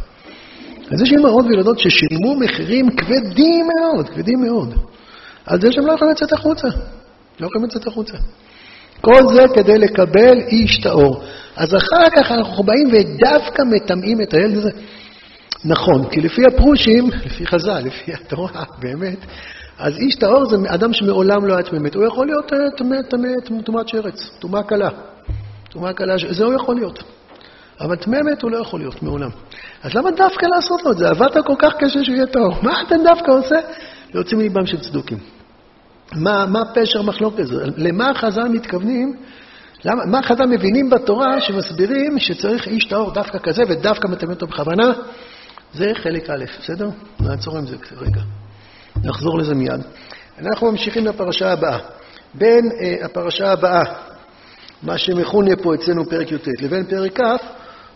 אז 0.92 1.02
יש 1.02 1.12
אימהות 1.12 1.46
וילדות 1.46 1.80
ששילמו 1.80 2.36
מחירים 2.40 2.90
כבדים 2.90 3.68
מאוד, 3.68 4.10
כבדים 4.10 4.42
מאוד, 4.42 4.74
על 5.46 5.62
זה 5.62 5.72
שהם 5.72 5.86
לא 5.86 5.94
יכולים 5.94 6.12
לצאת 6.14 6.34
החוצה. 6.34 6.68
לא 7.40 7.48
יכולים 7.48 7.68
לצאת 7.68 7.88
החוצה. 7.88 8.18
כל 9.02 9.34
זה 9.34 9.46
כדי 9.56 9.78
לקבל 9.78 10.40
איש 10.48 10.78
טהור. 10.78 11.24
אז 11.56 11.76
אחר 11.76 12.10
כך 12.16 12.32
אנחנו 12.32 12.64
באים 12.64 12.88
ודווקא 12.92 13.62
מטמאים 13.62 14.22
את 14.22 14.34
הילד 14.34 14.58
הזה. 14.58 14.70
נכון, 15.66 16.10
כי 16.10 16.22
לפי 16.22 16.42
הפרושים, 16.46 17.10
לפי 17.26 17.46
חז"ל, 17.48 17.80
לפי 17.80 18.14
התורה, 18.14 18.64
באמת, 18.82 19.18
אז 19.80 19.98
איש 19.98 20.16
טהור 20.16 20.46
זה 20.46 20.56
אדם 20.68 20.94
שמעולם 20.94 21.46
לא 21.46 21.54
היה 21.54 21.64
תממת. 21.64 21.96
הוא 21.96 22.06
יכול 22.06 22.28
להיות 22.28 22.54
אה, 22.54 22.58
טומאת 23.66 23.88
שרץ, 23.88 24.30
טומאה 24.40 24.64
קלה. 24.64 24.90
טומאה 25.70 25.94
קלה, 25.94 26.16
זה 26.30 26.44
הוא 26.44 26.54
יכול 26.54 26.76
להיות. 26.76 27.04
אבל 27.80 27.96
תממת 27.96 28.42
הוא 28.42 28.52
לא 28.52 28.58
יכול 28.58 28.80
להיות 28.80 29.04
מעולם. 29.04 29.30
אז 29.84 29.94
למה 29.94 30.12
דווקא 30.12 30.46
לעשות 30.46 30.84
לו 30.86 30.92
את 30.92 30.98
זה? 30.98 31.10
עבדת 31.10 31.46
כל 31.46 31.56
כך 31.60 31.74
קשה 31.80 32.04
שהוא 32.04 32.16
יהיה 32.16 32.26
טהור. 32.26 32.56
מה 32.62 32.82
אתה 32.88 32.96
דווקא 33.04 33.32
עושה? 33.32 33.56
להוציא 34.14 34.38
מליבם 34.38 34.66
של 34.66 34.80
צדוקים. 34.80 35.35
מה, 36.14 36.46
מה 36.46 36.62
פשר 36.74 37.02
מחלוקת 37.02 37.48
זה? 37.48 37.64
למה 37.78 38.12
חז"ל 38.16 38.48
מתכוונים? 38.48 39.14
למה, 39.86 40.06
מה 40.06 40.22
חז"ל 40.24 40.46
מבינים 40.46 40.90
בתורה 40.90 41.42
שמסבירים 41.42 42.20
שצריך 42.20 42.68
איש 42.68 42.86
טהור 42.86 43.12
דווקא 43.12 43.38
כזה 43.38 43.64
ודווקא 43.70 44.08
מטמא 44.08 44.32
אותו 44.34 44.48
בכוונה? 44.48 44.94
זה 45.74 45.92
חלק 45.94 46.30
א', 46.30 46.46
בסדר? 46.62 46.90
נעצור 47.20 47.58
עם 47.58 47.68
זה 47.68 47.76
רגע. 47.98 48.22
נחזור 49.04 49.38
לזה 49.38 49.56
מיד. 49.56 49.82
אנחנו 50.40 50.72
ממשיכים 50.72 51.06
לפרשה 51.06 51.52
הבאה. 51.52 51.80
בין 52.34 52.66
uh, 52.66 53.06
הפרשה 53.06 53.52
הבאה, 53.52 53.84
מה 54.84 54.98
שמכונה 54.98 55.56
פה 55.56 55.76
אצלנו 55.76 56.06
פרק 56.10 56.32
י"ט, 56.32 56.48
לבין 56.62 56.86
פרק 56.86 57.22
כ', 57.22 57.24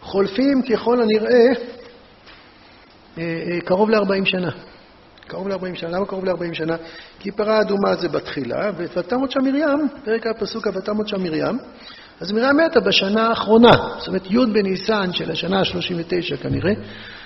חולפים 0.02 0.62
ככל 0.62 1.02
הנראה 1.02 1.52
uh, 1.56 3.18
uh, 3.18 3.20
קרוב 3.66 3.90
ל-40 3.90 4.26
שנה. 4.26 4.50
קרוב 5.30 5.48
ל-40 5.48 5.76
שנה. 5.76 5.90
למה 5.90 6.06
קרוב 6.06 6.26
ל-40 6.26 6.54
שנה? 6.54 6.76
כי 7.20 7.32
פרה 7.32 7.62
אדומה 7.62 7.96
זה 7.96 8.10
בתחילה, 8.10 8.72
ותמות 8.78 9.32
שם 9.32 9.40
מרים, 9.44 9.88
פרק 10.06 10.28
הפסוק 10.28 10.68
ותמות 10.74 11.08
שם 11.08 11.24
מרים, 11.24 11.60
אז 12.20 12.32
מרים 12.32 12.58
מתה 12.58 12.80
בשנה 12.80 13.28
האחרונה, 13.28 13.72
זאת 13.98 14.08
אומרת 14.08 14.32
י' 14.32 14.46
בניסן 14.54 15.14
של 15.14 15.32
השנה 15.32 15.60
ה-39 15.60 16.38
כנראה, 16.38 16.74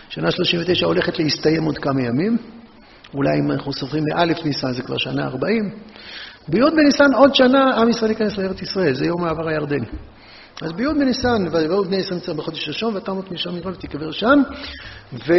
שנה 0.10 0.32
39 0.32 0.86
הולכת 0.86 1.20
להסתיים 1.20 1.64
עוד 1.64 1.78
כמה 1.78 2.02
ימים, 2.02 2.38
אולי 3.14 3.40
אם 3.40 3.52
אנחנו 3.52 3.74
סופרים 3.74 4.04
מאלף 4.14 4.46
ניסן 4.46 4.74
זה 4.74 4.84
כבר 4.84 4.98
שנה 4.98 5.28
40, 5.28 5.70
בי' 6.48 6.60
בניסן 6.76 7.14
עוד 7.16 7.36
שנה 7.36 7.76
עם 7.76 7.90
ישראל 7.90 8.12
ייכנס 8.12 8.38
לארץ 8.38 8.62
ישראל, 8.62 8.94
זה 8.94 9.06
יום 9.06 9.22
מעבר 9.22 9.50
הירדני. 9.50 9.88
אז 10.62 10.72
בי' 10.72 10.88
בניסן, 11.00 11.46
ויבואו 11.52 11.84
בני 11.84 11.96
ישראל 11.98 12.20
מצרים 12.20 12.38
בחודש 12.38 12.68
ראשון, 12.68 12.96
ותמות 12.96 13.32
משם 13.32 13.54
מרב 13.54 13.74
ותיקבר 13.74 14.12
שם, 14.12 14.42
ו... 15.14 15.34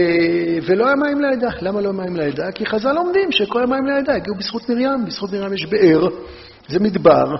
ולא 0.66 0.86
היה 0.86 0.94
מים 0.94 1.20
לעדה. 1.20 1.48
למה 1.60 1.80
לא 1.80 1.92
מים 1.92 2.16
לעדה? 2.16 2.52
כי 2.54 2.66
חז"ל 2.66 2.92
לומדים 2.92 3.32
שכל 3.32 3.62
המים 3.62 3.86
לעדה 3.86 4.14
הגיעו 4.14 4.36
בזכות 4.36 4.68
מרים. 4.68 5.04
בזכות 5.06 5.32
מרים 5.32 5.52
יש 5.52 5.66
באר, 5.66 6.08
זה 6.68 6.80
מדבר, 6.80 7.34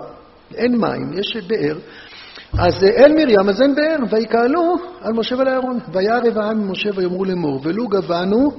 אין 0.55 0.77
מים, 0.77 1.13
יש 1.13 1.37
באר. 1.47 1.79
אז 2.59 2.85
אין 2.85 3.17
מרים, 3.17 3.49
אז 3.49 3.63
אין 3.63 3.75
באר, 3.75 3.97
ויקהלו 4.11 4.77
על 5.01 5.13
משה 5.13 5.37
ועל 5.37 5.49
אהרון. 5.49 5.79
וירא 5.93 6.43
העם 6.43 6.59
ממשה 6.59 6.91
ויאמרו 6.95 7.25
לאמור, 7.25 7.61
ולו 7.65 7.89
גבנו 7.89 8.53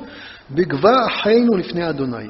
בגבה 0.51 1.05
אחינו 1.07 1.57
לפני 1.57 1.89
אדוני. 1.89 2.27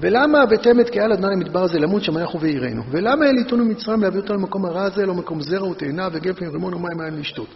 ולמה 0.00 0.44
את 0.80 0.90
קהל 0.90 1.12
אדוני 1.12 1.34
למדבר 1.34 1.62
הזה 1.62 1.78
למות 1.78 2.04
שם 2.04 2.18
אנחנו 2.18 2.40
ועירנו? 2.40 2.82
ולמה 2.90 3.26
העליתונו 3.26 3.64
ממצרים 3.64 4.02
להביא 4.02 4.20
אותנו 4.20 4.34
למקום 4.34 4.66
הרע 4.66 4.82
הזה, 4.82 5.06
לא 5.06 5.14
מקום 5.14 5.40
זרע 5.40 5.68
ותאנה 5.68 6.08
וגפן 6.12 6.48
ורימון 6.48 6.74
ומים 6.74 6.98
מים 6.98 7.18
לשתות? 7.18 7.54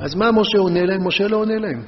אז 0.00 0.14
מה 0.14 0.32
משה 0.32 0.58
עונה 0.58 0.84
להם? 0.84 1.06
משה 1.06 1.28
לא 1.28 1.36
עונה 1.36 1.58
להם. 1.58 1.82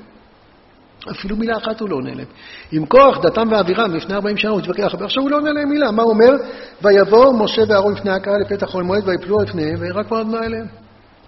אפילו 1.11 1.37
מילה 1.37 1.57
אחת 1.57 1.81
הוא 1.81 1.89
לא 1.89 1.97
עונה 1.97 2.15
להם. 2.15 2.27
עם 2.73 2.87
כוח 2.87 3.19
דתם 3.23 3.49
ואבירם 3.51 3.95
לפני 3.95 4.15
40 4.15 4.37
שנה 4.37 4.51
הוא 4.51 4.61
התווכח, 4.61 4.95
ועכשיו 4.99 5.23
הוא 5.23 5.31
לא 5.31 5.37
עונה 5.37 5.53
להם 5.53 5.69
מילה. 5.69 5.91
מה 5.91 6.03
הוא 6.03 6.11
אומר? 6.11 6.31
ויבוא 6.83 7.33
משה 7.33 7.63
ואהרון 7.69 7.95
לפני 7.95 8.11
הקהל 8.11 8.41
לפתח 8.41 8.67
חול 8.67 8.83
מועד 8.83 9.09
ויפלו 9.09 9.41
על 9.41 9.47
פניהם 9.47 9.77
וירק 9.81 10.07
כבר 10.07 10.21
אדוני 10.21 10.47
אליהם. 10.47 10.67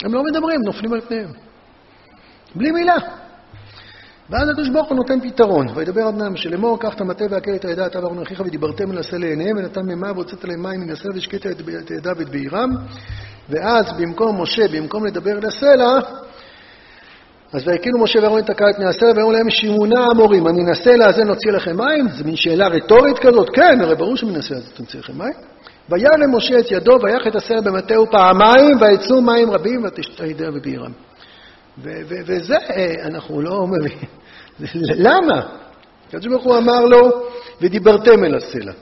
הם 0.04 0.14
לא 0.14 0.22
מדברים, 0.24 0.60
נופלים 0.66 0.92
על 0.92 1.00
פניהם. 1.00 1.28
בלי 2.54 2.70
מילה. 2.70 2.94
ואז 4.30 4.48
הקדוש 4.48 4.68
ברוך 4.68 4.88
הוא 4.88 4.96
נותן 4.96 5.20
פתרון. 5.20 5.66
וידבר 5.74 6.08
אדנם 6.08 6.36
שלאמור, 6.36 6.80
קח 6.80 6.94
את 6.94 7.00
המטה 7.00 7.24
והקל 7.30 7.54
את 7.54 7.64
העדה, 7.64 7.86
אתה 7.86 7.98
ואהרון 7.98 8.22
אחיך, 8.22 8.42
ודיברתם 8.46 8.92
אל 8.92 8.98
עשה 8.98 9.18
לעיניהם, 9.18 9.56
ונתן 9.56 9.80
מימה 9.80 10.12
והוצאת 10.12 10.44
להם 10.44 10.62
מים 10.62 10.80
מן 10.80 10.90
הסלע, 10.90 11.12
ושקית 11.14 11.46
את 11.46 11.90
העדה 11.90 12.12
ואת 12.16 12.28
בעירם. 12.28 12.70
ואז 13.48 13.84
במקום 13.98 14.42
משה, 14.42 14.68
במקום 14.68 15.06
לדבר 15.06 15.38
אל 15.38 15.46
הסלע, 15.46 15.98
אז 17.52 17.68
ויקילו 17.68 17.98
משה 17.98 18.18
ואהרון 18.22 18.40
את 18.40 18.50
הקהל 18.50 18.72
פני 18.76 18.86
הסלע, 18.86 19.08
ואמרו 19.16 19.32
להם, 19.32 19.50
שימונה 19.50 20.04
המורים, 20.10 20.44
מן 20.44 20.68
הסלע 20.68 21.06
הזה 21.06 21.24
נוציא 21.24 21.52
לכם 21.52 21.76
מים? 21.76 22.08
זו 22.08 22.24
מין 22.24 22.36
שאלה 22.36 22.68
רטורית 22.68 23.18
כזאת? 23.18 23.48
כן, 23.54 23.80
הרי 23.80 23.96
ברור 23.96 24.16
שמן 24.16 24.36
הסלע 24.36 24.56
הזה 24.56 24.70
תוציא 24.74 25.00
לכם 25.00 25.18
מים. 25.18 25.32
ויעלה 25.88 26.26
משה 26.26 26.58
את 26.58 26.70
ידו, 26.70 26.92
ויח 27.02 27.26
את 27.26 27.34
הסלע 27.34 27.60
במטהו 27.60 28.06
פעמיים, 28.10 28.76
ויצאו 28.80 29.22
מים 29.22 29.50
רבים, 29.50 29.84
ותשתה 29.84 30.26
ידיה 30.26 30.50
בבעירם. 30.50 31.09
וזה 32.26 32.56
אנחנו 33.02 33.40
לא 33.40 33.66
מבינים. 33.66 34.08
למה? 35.06 35.48
הקדוש 36.08 36.26
ברוך 36.26 36.44
הוא 36.44 36.58
אמר 36.58 36.84
לו, 36.84 37.26
ודיברתם 37.60 38.24
אל 38.24 38.34
הסלע. 38.34 38.72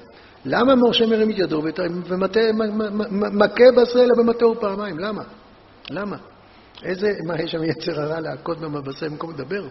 למה 0.44 0.74
משה 0.74 1.06
מרים 1.06 1.30
את 1.30 1.38
ידו 1.38 1.62
ומכה 2.06 3.64
בסלע 3.76 4.14
במטהו 4.18 4.60
פעמיים? 4.60 4.98
למה? 4.98 5.22
למה? 5.90 6.16
איזה, 6.84 7.12
מה, 7.26 7.42
יש 7.42 7.50
שם 7.50 7.64
יצר 7.64 8.00
הרע 8.00 8.20
להכות 8.20 8.58
במבשם 8.58 9.06
במקום 9.10 9.30
לדבר? 9.30 9.66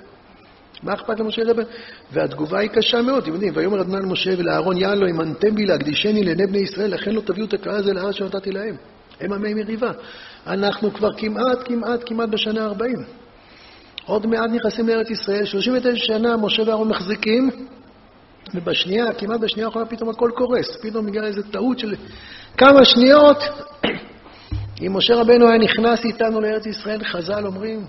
מה 0.84 0.93
אכפת 0.93 1.19
למשה 1.19 1.43
לדבר? 1.43 1.63
והתגובה 2.12 2.60
היא 2.60 2.69
קשה 2.69 3.01
מאוד, 3.01 3.24
אתם 3.24 3.34
יודעים, 3.34 3.53
ויאמר 3.55 3.81
אדוני 3.81 4.01
למשה 4.03 4.31
ולאהרון 4.38 4.77
יען 4.77 4.98
לו, 4.98 5.07
אימנתם 5.07 5.55
בי 5.55 5.65
להקדישני 5.65 6.24
לעיני 6.24 6.48
בני 6.48 6.60
ישראל, 6.60 6.93
לכן 6.93 7.12
לא 7.12 7.22
תביאו 7.22 7.46
את 7.46 7.53
הקהל 7.53 7.75
הזה 7.75 7.93
לארץ 7.93 8.15
שנתתי 8.15 8.51
להם. 8.51 8.75
הם 9.19 9.34
עמי 9.34 9.53
מריבה. 9.53 9.91
אנחנו 10.48 10.94
כבר 10.94 11.13
כמעט, 11.18 11.58
כמעט, 11.66 12.00
כמעט 12.06 12.30
בשנה 12.30 12.66
ה-40. 12.66 13.04
עוד 14.06 14.25
מעט 14.25 14.50
נכנסים 14.50 14.88
לארץ 14.88 15.10
ישראל, 15.10 15.46
39 15.46 16.06
שנה 16.06 16.38
משה 16.38 16.63
ואהרון 16.66 16.88
מחזיקים, 16.88 17.50
ובשנייה, 18.54 19.13
כמעט 19.13 19.39
בשנייה 19.39 19.68
האחרונה 19.68 19.88
פתאום 19.88 20.10
הכל 20.10 20.32
קורס. 20.36 20.77
פתאום 20.82 21.06
בגלל 21.06 21.25
איזו 21.25 21.42
טעות 21.51 21.80
של 21.80 21.96
כמה 22.58 22.86
שניות, 22.86 23.38
אם 24.82 24.98
משה 24.98 25.16
רבנו 25.16 25.48
היה 25.48 25.58
נכנס 25.58 26.06
איתנו 26.06 26.42
לארץ 26.42 26.66
ישראל, 26.66 27.04
חז"ל 27.04 27.46
אומרים, 27.46 27.86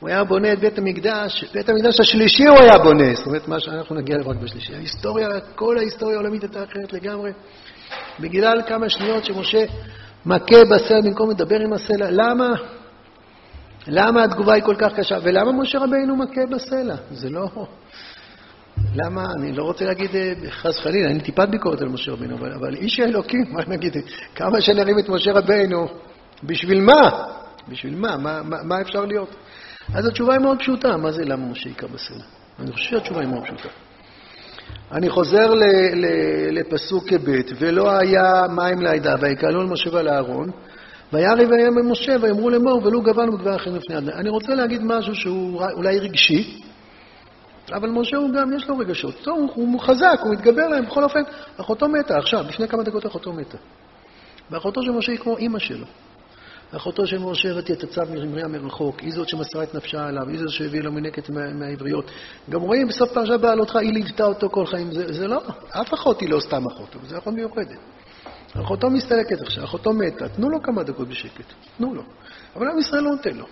הוא 0.00 0.08
היה 0.08 0.24
בונה 0.24 0.52
את 0.52 0.58
בית 0.58 0.78
המקדש, 0.78 1.44
בית 1.54 1.68
המקדש 1.68 2.00
השלישי 2.00 2.46
הוא 2.46 2.58
היה 2.58 2.78
בונה, 2.78 3.14
זאת 3.14 3.26
אומרת, 3.26 3.48
מה 3.48 3.60
שאנחנו 3.60 3.96
נגיע 3.96 4.16
אליו 4.16 4.30
רק 4.30 4.36
בשלישי. 4.36 4.74
ההיסטוריה, 4.74 5.28
כל 5.54 5.78
ההיסטוריה 5.78 6.16
העולמית 6.16 6.42
הייתה 6.42 6.64
אחרת 6.64 6.92
לגמרי, 6.92 7.30
בגלל 8.20 8.62
כמה 8.66 8.88
שניות 8.88 9.24
שמשה 9.24 9.64
מכה 10.26 10.64
בסלע 10.70 11.00
במקום 11.04 11.30
לדבר 11.30 11.60
עם 11.60 11.72
הסלע. 11.72 12.10
למה? 12.10 12.48
למה 13.86 14.24
התגובה 14.24 14.54
היא 14.54 14.62
כל 14.62 14.74
כך 14.78 14.92
קשה? 14.96 15.18
ולמה 15.22 15.52
משה 15.52 15.78
רבינו 15.78 16.16
מכה 16.16 16.40
בסלע? 16.50 16.94
זה 17.10 17.30
לא... 17.30 17.48
למה, 18.94 19.24
אני 19.38 19.52
לא 19.52 19.62
רוצה 19.62 19.84
להגיד 19.84 20.16
אה, 20.16 20.32
חס 20.50 20.78
וחלילה, 20.78 21.08
אין 21.08 21.16
לי 21.16 21.22
טיפת 21.22 21.48
ביקורת 21.48 21.80
על 21.80 21.88
משה 21.88 22.12
רבינו, 22.12 22.36
אבל, 22.36 22.52
אבל 22.52 22.74
איש 22.74 23.00
האלוקים, 23.00 23.44
מה 23.48 23.60
נגיד, 23.68 23.96
כמה 24.34 24.60
שנרים 24.60 24.98
את 24.98 25.08
משה 25.08 25.32
רבינו, 25.32 25.88
בשביל 26.44 26.80
מה? 26.80 27.10
בשביל 27.68 27.96
מה? 27.96 28.16
מה, 28.16 28.42
מה, 28.42 28.56
מה 28.62 28.80
אפשר 28.80 29.04
להיות? 29.04 29.34
אז 29.94 30.06
התשובה 30.06 30.32
היא 30.32 30.40
מאוד 30.40 30.58
פשוטה, 30.58 30.96
מה 30.96 31.12
זה 31.12 31.24
למה 31.24 31.46
משה 31.46 31.68
היכה 31.68 31.86
בסלע? 31.86 32.24
אני 32.58 32.72
חושב 32.72 32.90
שהתשובה 32.90 33.20
היא 33.20 33.28
מאוד 33.28 33.44
פשוטה. 33.44 33.68
אני 34.92 35.10
חוזר 35.10 35.54
ל, 35.54 35.64
ל, 35.94 36.06
לפסוק 36.58 37.12
ב' 37.12 37.40
ולא 37.58 37.90
היה 37.90 38.46
מים 38.56 38.82
לעדה, 38.82 39.14
ויקהלו 39.20 39.60
על 39.60 39.66
משה 39.66 39.90
ועל 39.92 40.08
אהרון, 40.08 40.50
וירא 41.12 41.34
ויהיה 41.50 41.70
ממשה 41.70 42.16
ויאמרו 42.20 42.50
לאמור 42.50 42.80
ולו 42.84 43.02
גבלנו 43.02 43.38
בדבר 43.38 43.56
אחרים 43.56 43.76
לפני 43.76 43.98
אדוני. 43.98 44.12
אני 44.12 44.28
רוצה 44.28 44.54
להגיד 44.54 44.82
משהו 44.84 45.14
שהוא 45.14 45.62
אולי 45.72 45.98
רגשי, 45.98 46.60
אבל 47.72 47.90
משה 47.90 48.16
הוא 48.16 48.30
גם, 48.34 48.52
יש 48.56 48.68
לו 48.68 48.78
רגשות. 48.78 49.14
טוב, 49.22 49.50
הוא 49.54 49.80
חזק, 49.80 50.18
הוא 50.22 50.32
מתגבר 50.32 50.68
להם, 50.68 50.84
בכל 50.84 51.04
אופן, 51.04 51.20
אחותו 51.60 51.88
מתה 51.88 52.16
עכשיו, 52.18 52.44
לפני 52.48 52.68
כמה 52.68 52.82
דקות 52.82 53.06
אחותו 53.06 53.32
מתה. 53.32 53.58
ואחותו 54.50 54.82
של 54.82 54.90
משה 54.90 55.12
היא 55.12 55.18
כמו 55.20 55.36
אימא 55.36 55.58
שלו. 55.58 55.86
אחותו 56.76 57.06
של 57.06 57.18
משה 57.18 57.52
ראיתי 57.52 57.72
את 57.72 57.82
הצו 57.82 58.02
מרים 58.10 58.52
מרחוק, 58.52 59.00
היא 59.00 59.12
זאת 59.12 59.28
שמסרה 59.28 59.62
את 59.62 59.74
נפשה 59.74 60.06
עליו, 60.06 60.28
היא 60.28 60.38
זאת 60.38 60.48
שהביאה 60.48 60.82
לו 60.82 60.92
מנקת 60.92 61.30
מהעבריות. 61.30 62.10
גם 62.50 62.60
רואים 62.60 62.88
בסוף 62.88 63.12
פרשת 63.12 63.40
בעלותך, 63.40 63.76
היא 63.76 63.92
ליוותה 63.92 64.24
אותו 64.24 64.50
כל 64.50 64.66
חיים. 64.66 64.92
זה, 64.92 65.12
זה 65.12 65.26
לא, 65.26 65.42
אף 65.70 65.94
אחות 65.94 66.20
היא 66.20 66.28
לא 66.30 66.40
סתם 66.40 66.66
אחות, 66.66 66.96
אבל 66.96 67.08
זה 67.08 67.18
אחות 67.18 67.34
מיוחדת. 67.34 67.78
אחותו 68.52 68.90
מסתלקת 68.90 69.40
עכשיו, 69.40 69.64
אחותו 69.64 69.92
מתה, 69.92 70.28
תנו 70.28 70.48
לו 70.48 70.62
כמה 70.62 70.82
דקות 70.82 71.08
בשקט, 71.08 71.44
תנו 71.76 71.94
לו. 71.94 72.02
אבל 72.56 72.66
עם 72.68 72.78
ישראל 72.78 73.02
לא 73.02 73.10
נותן 73.10 73.36
לו. 73.36 73.46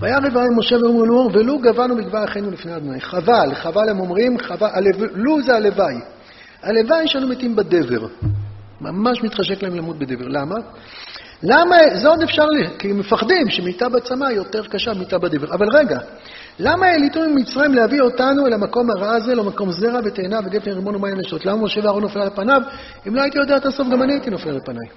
וירא 0.00 0.18
וירא 0.34 0.48
משה 0.56 0.76
ואומרו 0.76 1.06
לו, 1.06 1.28
ולו 1.32 1.58
גבנו 1.58 1.96
בגבר 1.96 2.24
אחינו 2.24 2.50
לפני 2.50 2.76
אדוני. 2.76 3.00
חבל, 3.00 3.54
חבל 3.54 3.88
הם 3.88 4.00
אומרים, 4.00 4.38
חבל, 4.38 4.68
לו 5.14 5.42
זה 5.42 5.56
הלוואי. 5.56 5.94
הלוואי 6.62 7.08
שאנו 7.08 7.28
מתים 7.28 7.56
בדבר. 7.56 8.06
ממש 8.80 9.22
מתחשק 9.22 9.62
להם 9.62 9.74
למות 9.74 9.98
בדבר. 9.98 10.28
למה? 10.28 10.54
למה, 11.42 11.76
זה 11.94 12.08
עוד 12.08 12.22
אפשר, 12.22 12.44
כי 12.78 12.92
מפחדים 12.92 13.48
שמיטה 13.48 13.88
בצמא 13.88 14.24
יותר 14.24 14.66
קשה 14.66 14.94
ממיטה 14.94 15.18
בדבר. 15.18 15.54
אבל 15.54 15.66
רגע, 15.72 15.98
למה 16.58 16.86
העליתו 16.86 17.20
ממצרים 17.20 17.74
להביא 17.74 18.00
אותנו 18.00 18.46
אל 18.46 18.52
המקום 18.52 18.90
הרע 18.90 19.10
הזה, 19.10 19.34
למקום 19.34 19.72
זרע 19.72 20.00
ותאנה 20.04 20.38
וגפן 20.44 20.70
רימון 20.70 20.96
ומים 20.96 21.14
נשות? 21.18 21.46
למה 21.46 21.62
משה 21.62 21.80
ואהרון 21.84 22.02
נופל 22.02 22.20
על 22.20 22.30
פניו? 22.30 22.62
אם 23.08 23.14
לא 23.14 23.22
הייתי 23.22 23.38
יודע 23.38 23.56
את 23.56 23.66
הסוף, 23.66 23.88
גם 23.88 24.02
אני 24.02 24.12
הייתי 24.12 24.30
נופל 24.30 24.50
על 24.50 24.60
פניי. 24.64 24.88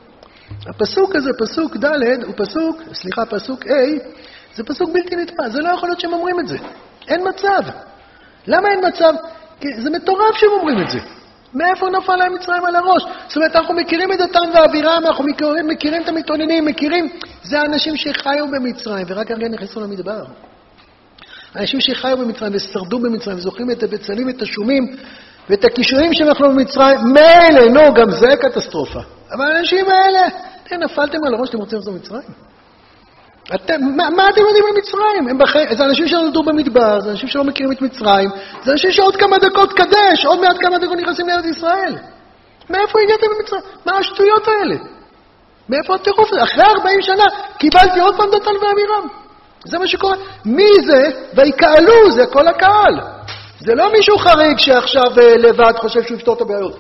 הפסוק 0.67 1.15
הזה, 1.15 1.29
פסוק 1.39 1.77
ד', 1.77 2.23
הוא 2.25 2.33
פסוק, 2.37 2.81
סליחה, 2.93 3.25
פסוק 3.25 3.67
ה', 3.67 3.73
זה 4.55 4.63
פסוק 4.63 4.89
בלתי 4.93 5.15
נתפס, 5.15 5.51
זה 5.51 5.59
לא 5.61 5.69
יכול 5.69 5.89
להיות 5.89 5.99
שהם 5.99 6.13
אומרים 6.13 6.39
את 6.39 6.47
זה. 6.47 6.57
אין 7.07 7.21
מצב. 7.29 7.71
למה 8.47 8.69
אין 8.69 8.79
מצב? 8.87 9.13
כי 9.59 9.67
זה 9.81 9.89
מטורף 9.89 10.35
שהם 10.35 10.49
אומרים 10.59 10.81
את 10.81 10.89
זה. 10.89 10.99
מאיפה 11.53 11.89
נפל 11.89 12.15
להם 12.15 12.33
מצרים 12.33 12.65
על 12.65 12.75
הראש? 12.75 13.03
זאת 13.27 13.35
אומרת, 13.35 13.55
אנחנו 13.55 13.73
מכירים 13.73 14.11
את 14.11 14.17
דתם 14.19 14.49
ואבירם, 14.53 15.03
אנחנו 15.07 15.23
מכירים, 15.23 15.67
מכירים 15.67 16.03
את 16.03 16.09
המתאוננים, 16.09 16.65
מכירים... 16.65 17.09
זה 17.43 17.59
האנשים 17.59 17.97
שחיו 17.97 18.47
במצרים 18.51 19.05
ורק 19.09 19.31
הרגע 19.31 19.47
נכנסו 19.47 19.81
למדבר. 19.81 20.23
אנשים 21.55 21.81
שחיו 21.81 22.17
במצרים 22.17 22.51
ושרדו 22.55 22.99
במצרים 22.99 23.37
וזוכרים 23.37 23.71
את 23.71 23.83
הבצלים, 23.83 24.29
את 24.29 24.41
השומים 24.41 24.95
ואת 25.49 25.65
הכישורים 25.65 26.11
אכלו 26.31 26.49
במצרים, 26.49 26.99
מילא, 27.03 27.69
נו, 27.69 27.93
גם 27.93 28.11
זה 28.11 28.27
קטסטרופה. 28.41 28.99
אבל 29.31 29.51
האנשים 29.51 29.85
האלה, 29.89 30.27
נפלתם 30.77 31.17
על 31.27 31.33
הראש, 31.33 31.49
אתם 31.49 31.57
רוצים 31.57 31.77
לחזור 31.77 31.93
למצרים? 31.93 32.50
אתם, 33.55 33.81
מה, 33.95 34.09
מה 34.09 34.29
אתם 34.29 34.41
יודעים 34.41 34.63
על 34.65 34.71
מצרים? 34.77 35.27
הם 35.29 35.37
בח... 35.37 35.53
זה 35.77 35.85
אנשים 35.85 36.07
שנולדו 36.07 36.43
במדבר, 36.43 36.99
זה 36.99 37.11
אנשים 37.11 37.29
שלא 37.29 37.43
מכירים 37.43 37.71
את 37.71 37.81
מצרים, 37.81 38.29
זה 38.63 38.71
אנשים 38.71 38.91
שעוד 38.91 39.15
כמה 39.15 39.37
דקות 39.37 39.73
קדש, 39.73 40.25
עוד 40.25 40.39
מעט 40.39 40.57
כמה 40.61 40.77
דקות 40.77 40.97
נכנסים 40.97 41.27
לארץ 41.27 41.45
ישראל. 41.45 41.95
מאיפה 42.69 42.99
הגעתם 43.03 43.27
למצרים? 43.37 43.61
מה 43.85 43.97
השטויות 43.97 44.47
האלה? 44.47 44.75
מאיפה 45.69 45.95
הטירוף 45.95 46.31
הזה? 46.31 46.43
אחרי 46.43 46.63
40 46.63 47.01
שנה 47.01 47.23
קיבלתי 47.57 47.99
עוד 47.99 48.15
פעם 48.17 48.27
דתן 48.31 48.51
ואמירם. 48.51 49.07
זה 49.65 49.79
מה 49.79 49.87
שקורה. 49.87 50.15
מי 50.45 50.69
זה? 50.85 51.09
ויקהלו, 51.35 52.11
זה 52.11 52.25
כל 52.25 52.47
הקהל. 52.47 52.99
זה 53.59 53.75
לא 53.75 53.91
מישהו 53.91 54.17
חריג 54.17 54.57
שעכשיו 54.57 55.19
אה, 55.21 55.37
לבד 55.37 55.73
חושב 55.75 56.03
שהוא 56.03 56.17
יפתור 56.17 56.35
את 56.35 56.41
הבעיות. 56.41 56.77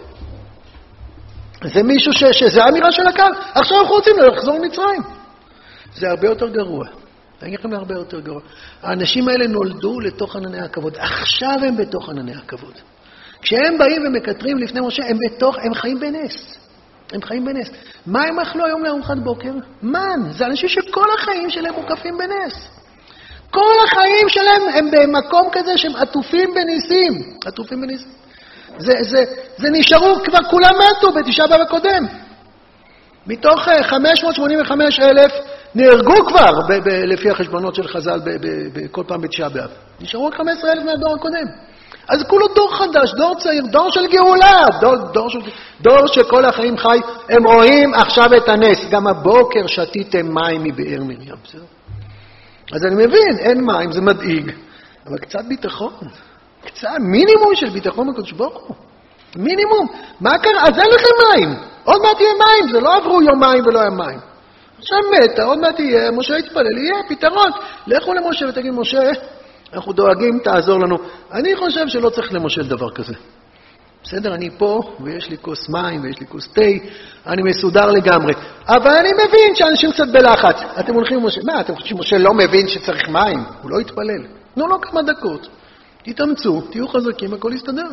זה 1.63 1.83
מישהו 1.83 2.13
ש... 2.13 2.23
שזה 2.31 2.63
האמירה 2.63 2.91
של 2.91 3.07
הקהל. 3.07 3.31
עכשיו 3.55 3.79
אנחנו 3.79 3.95
רוצים 3.95 4.15
לחזור 4.19 4.55
למצרים. 4.55 5.01
זה 5.95 6.09
הרבה 6.09 6.27
יותר 6.27 6.49
גרוע. 6.49 6.85
אני 7.41 7.49
אגיד 7.49 7.59
לכם 7.59 7.73
הרבה 7.73 7.93
יותר 7.93 8.19
גרוע. 8.19 8.41
האנשים 8.81 9.27
האלה 9.27 9.47
נולדו 9.47 9.99
לתוך 9.99 10.35
ענני 10.35 10.59
הכבוד. 10.59 10.97
עכשיו 10.97 11.57
הם 11.67 11.77
בתוך 11.77 12.09
ענני 12.09 12.35
הכבוד. 12.35 12.73
כשהם 13.41 13.77
באים 13.77 14.01
ומקטרים 14.07 14.57
לפני 14.57 14.81
משה, 14.81 15.03
הם 15.07 15.17
בתוך, 15.25 15.55
הם 15.63 15.73
חיים 15.73 15.99
בנס. 15.99 16.57
הם 17.13 17.21
חיים 17.21 17.45
בנס. 17.45 17.69
מה 18.05 18.23
הם 18.23 18.39
אכלו 18.39 18.65
היום 18.65 18.83
לארוחת 18.83 19.17
בוקר? 19.17 19.51
מן. 19.81 20.31
זה 20.31 20.45
אנשים 20.45 20.69
שכל 20.69 21.07
החיים 21.17 21.49
שלהם 21.49 21.73
מוקפים 21.73 22.17
בנס. 22.17 22.69
כל 23.51 23.73
החיים 23.87 24.29
שלהם 24.29 24.61
הם 24.75 24.91
במקום 24.91 25.49
כזה 25.51 25.77
שהם 25.77 25.95
עטופים 25.95 26.49
בניסים. 26.53 27.37
עטופים 27.45 27.81
בניסים. 27.81 28.11
זה, 28.77 28.93
זה, 29.01 29.23
זה 29.57 29.69
נשארו, 29.71 30.15
כבר 30.23 30.49
כולם 30.49 30.75
מתו 30.75 31.11
בתשעה 31.11 31.47
באב 31.47 31.61
הקודם. 31.61 32.05
מתוך 33.27 33.67
585 33.83 34.99
אה, 34.99 35.09
אלף 35.09 35.31
נהרגו 35.75 36.25
כבר, 36.27 36.61
ב- 36.69 36.89
ב- 36.89 37.03
לפי 37.05 37.29
החשבונות 37.29 37.75
של 37.75 37.87
חז"ל, 37.87 38.19
כל 38.91 39.03
פעם 39.07 39.21
בתשעה 39.21 39.49
באב. 39.49 39.69
נשארו 40.01 40.25
רק 40.25 40.33
15 40.35 40.71
אלף 40.71 40.83
מהדור 40.83 41.15
הקודם. 41.15 41.45
אז 42.09 42.23
כולו 42.27 42.47
דור 42.47 42.75
חדש, 42.75 43.13
דור 43.13 43.35
צעיר, 43.39 43.63
דור 43.71 43.91
של 43.91 44.07
גאולה, 44.07 44.65
דור, 44.81 44.95
דור, 45.13 45.29
של, 45.29 45.39
דור 45.81 46.07
שכל 46.07 46.45
החיים 46.45 46.77
חי. 46.77 46.99
הם 47.29 47.47
רואים 47.47 47.93
עכשיו 47.93 48.33
את 48.37 48.49
הנס. 48.49 48.89
גם 48.89 49.07
הבוקר 49.07 49.67
שתיתם 49.67 50.33
מים 50.33 50.63
מבאר 50.63 51.03
מרים, 51.03 51.35
בסדר? 51.43 51.61
אז 52.73 52.85
אני 52.85 52.95
מבין, 52.95 53.37
אין 53.39 53.65
מים, 53.65 53.91
זה 53.91 54.01
מדאיג, 54.01 54.51
אבל 55.07 55.17
קצת 55.17 55.45
ביטחון. 55.47 55.93
קצת, 56.65 56.89
מינימום 56.99 57.55
של 57.55 57.69
ביטחון 57.69 58.11
בקדוש 58.11 58.31
ברוך 58.31 58.63
הוא. 58.67 58.75
מינימום. 59.35 59.87
מה 60.21 60.37
קרה? 60.37 60.61
אז 60.61 60.79
אין 60.79 60.89
לכם 60.95 61.09
מים. 61.29 61.59
עוד 61.83 62.01
מעט 62.01 62.21
יהיה 62.21 62.33
מים, 62.33 62.71
זה 62.71 62.79
לא 62.79 62.97
עברו 62.97 63.21
יומיים 63.21 63.63
ולא 63.65 63.79
היה 63.79 63.89
מים. 63.89 64.30
עכשיו 64.81 64.99
מתה, 65.11 65.43
עוד 65.43 65.59
מעט 65.59 65.79
יהיה, 65.79 66.11
משה 66.11 66.37
יתפלל, 66.37 66.77
יהיה 66.77 66.95
פתרון. 67.09 67.51
לכו 67.87 68.13
למשה 68.13 68.45
ותגיד, 68.49 68.71
משה, 68.73 68.99
אנחנו 69.73 69.93
דואגים, 69.93 70.39
תעזור 70.43 70.79
לנו. 70.79 70.97
אני 71.31 71.55
חושב 71.55 71.87
שלא 71.87 72.09
צריך 72.09 72.33
למושל 72.33 72.67
דבר 72.67 72.91
כזה. 72.91 73.13
בסדר, 74.03 74.33
אני 74.33 74.49
פה, 74.57 74.81
ויש 75.03 75.29
לי 75.29 75.37
כוס 75.37 75.69
מים, 75.69 76.03
ויש 76.03 76.19
לי 76.19 76.27
כוס 76.27 76.47
תה, 76.47 76.61
אני 77.27 77.41
מסודר 77.41 77.91
לגמרי. 77.91 78.33
אבל 78.67 78.91
אני 78.99 79.09
מבין 79.13 79.55
שאנשים 79.55 79.91
קצת 79.91 80.07
בלחץ. 80.07 80.61
אתם 80.79 80.93
הולכים 80.93 81.17
למשה, 81.17 81.41
מה, 81.43 81.61
אתם 81.61 81.75
חושבים 81.75 81.97
שמשה 81.97 82.17
לא 82.17 82.33
מבין 82.33 82.67
שצריך 82.67 83.09
מים? 83.09 83.43
הוא 83.61 83.71
לא 83.71 83.81
יתפלל. 83.81 84.25
תנו 84.55 84.67
לו 84.67 84.81
כמה 84.81 85.01
דקות, 85.01 85.47
תתאמצו, 86.03 86.61
תהיו 86.61 86.87
חזקים, 86.87 87.33
הכל 87.33 87.51
יסתדר. 87.53 87.89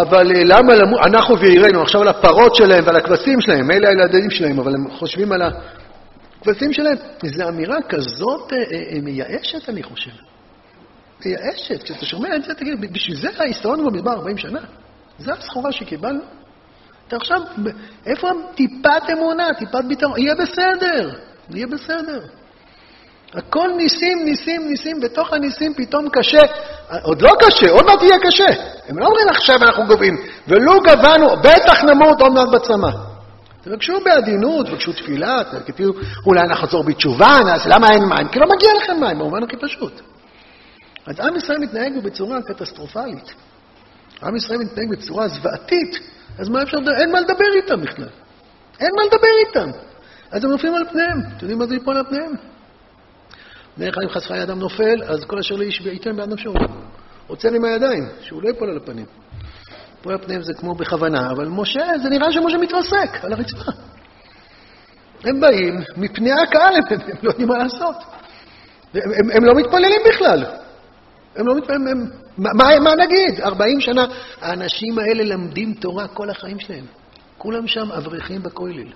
אבל 0.00 0.36
אה, 0.36 0.44
למה 0.44 0.74
למות, 0.74 1.00
אנחנו 1.06 1.38
ועירנו, 1.38 1.82
עכשיו 1.82 2.02
על 2.02 2.08
הפרות 2.08 2.54
שלהם 2.54 2.84
ועל 2.86 2.96
הכבשים 2.96 3.40
שלהם, 3.40 3.70
אלה 3.70 3.88
הילדים 3.88 4.30
שלהם, 4.30 4.58
אבל 4.58 4.74
הם 4.74 4.90
חושבים 4.90 5.32
על 5.32 5.42
הכבשים 5.42 6.72
שלהם. 6.72 6.96
זו 7.24 7.48
אמירה 7.48 7.82
כזאת 7.88 8.52
אה, 8.52 8.58
אה, 8.58 9.00
מייאשת, 9.02 9.68
אני 9.68 9.82
חושב. 9.82 10.10
מייאשת. 11.24 11.82
כשאתה 11.82 12.06
שומע 12.06 12.36
את 12.36 12.44
זה, 12.44 12.54
תגיד, 12.54 12.92
בשביל 12.92 13.16
זה 13.16 13.28
הסתובבנו 13.50 13.90
במדבר 13.90 14.12
40 14.12 14.38
שנה? 14.38 14.60
זו 15.18 15.32
הסחורה 15.32 15.72
שקיבלנו? 15.72 16.20
אתה 17.08 17.16
עכשיו, 17.16 17.40
איפה 18.06 18.28
טיפת 18.54 19.10
אמונה, 19.12 19.48
טיפת 19.58 19.84
ביטחון? 19.88 20.18
יהיה 20.18 20.34
בסדר, 20.34 21.18
יהיה 21.50 21.66
בסדר. 21.66 22.20
הכל 23.34 23.68
ניסים, 23.76 24.24
ניסים, 24.24 24.68
ניסים, 24.68 25.00
בתוך 25.00 25.32
הניסים 25.32 25.74
פתאום 25.74 26.08
קשה. 26.12 26.40
עוד 27.02 27.22
לא 27.22 27.30
קשה, 27.40 27.70
עוד 27.70 27.86
מעט 27.86 28.02
יהיה 28.02 28.18
קשה. 28.18 28.62
הם 28.88 28.98
לא 28.98 29.06
אומרים 29.06 29.28
עכשיו 29.28 29.56
אנחנו 29.62 29.86
גובים, 29.86 30.14
ולו 30.48 30.80
גבנו, 30.80 31.36
בטח 31.36 31.84
נמות 31.84 32.20
עוד 32.20 32.32
מעט 32.32 32.48
בצמא. 32.48 32.90
תבקשו 33.62 34.00
בעדינות, 34.04 34.66
תבקשו 34.66 34.92
תפילה, 34.92 35.42
תגידו, 35.64 35.92
אולי 36.26 36.48
נחזור 36.48 36.84
בתשובה, 36.84 37.36
אז 37.54 37.66
למה 37.66 37.86
אין 37.90 38.04
מים? 38.04 38.28
כי 38.28 38.38
לא 38.38 38.46
מגיע 38.56 38.70
לכם 38.82 39.00
מים, 39.00 39.18
במובן 39.18 39.42
הכי 39.42 39.56
פשוט. 39.56 40.00
אז 41.06 41.20
עם 41.20 41.36
ישראל 41.36 41.58
מתנהג 41.58 41.92
בצורה 42.04 42.42
קטסטרופלית. 42.42 43.34
עם 44.22 44.36
ישראל 44.36 44.58
מתנהג 44.58 44.90
בצורה 44.90 45.28
זוועתית, 45.28 45.98
אז 46.38 46.48
מה 46.48 46.62
אפשר? 46.62 46.76
אין 47.00 47.12
מה 47.12 47.20
לדבר 47.20 47.54
איתם 47.54 47.80
בכלל. 47.80 48.08
אין 48.80 48.90
מה 48.96 49.02
לדבר 49.02 49.28
איתם. 49.46 49.70
אז 50.30 50.44
הם 50.44 50.50
נופלים 50.50 50.74
על 50.74 50.84
פניהם. 50.90 51.20
אתם 51.20 51.36
יודעים 51.40 51.58
מה 51.58 51.66
זה 51.66 51.74
ליפול 51.74 51.96
על 51.96 52.04
פניהם? 52.04 52.51
דרך 53.78 53.94
חס 54.16 54.26
וחלילה 54.26 54.44
אדם 54.44 54.58
נופל, 54.58 55.02
אז 55.06 55.24
כל 55.24 55.38
אשר 55.38 55.54
לאיש 55.54 55.80
ייתן 55.80 56.16
בעד 56.16 56.28
נפשו. 56.28 56.52
עוצר 57.26 57.48
עם 57.48 57.64
הידיים, 57.64 58.04
שהוא 58.20 58.42
לא 58.42 58.48
ייפול 58.48 58.70
על 58.70 58.76
הפנים. 58.76 59.06
ליפול 59.96 60.12
על 60.12 60.18
הפנים 60.22 60.42
זה 60.42 60.52
כמו 60.54 60.74
בכוונה, 60.74 61.30
אבל 61.30 61.48
משה, 61.48 61.98
זה 62.02 62.08
נראה 62.08 62.32
שמשה 62.32 62.58
מתרסק 62.58 63.24
על 63.24 63.32
הרצפה. 63.32 63.72
הם 65.24 65.40
באים, 65.40 65.74
מפני 65.96 66.32
הקהל 66.32 66.74
הם, 66.74 66.82
הם 66.90 67.16
לא 67.22 67.30
יודעים 67.30 67.48
מה 67.48 67.58
לעשות. 67.58 67.96
הם, 68.94 69.00
הם, 69.04 69.30
הם 69.36 69.44
לא 69.44 69.54
מתפללים 69.54 70.00
בכלל. 70.08 70.44
הם 71.36 71.46
לא 71.46 71.54
מתפעמים, 71.54 72.10
מה, 72.38 72.50
מה, 72.54 72.80
מה 72.80 72.94
נגיד? 72.94 73.40
40 73.40 73.80
שנה. 73.80 74.06
האנשים 74.40 74.98
האלה 74.98 75.24
למדים 75.24 75.74
תורה 75.74 76.08
כל 76.08 76.30
החיים 76.30 76.60
שלהם. 76.60 76.84
כולם 77.38 77.66
שם 77.66 77.92
אברכים 77.92 78.42
בכולל. 78.42 78.92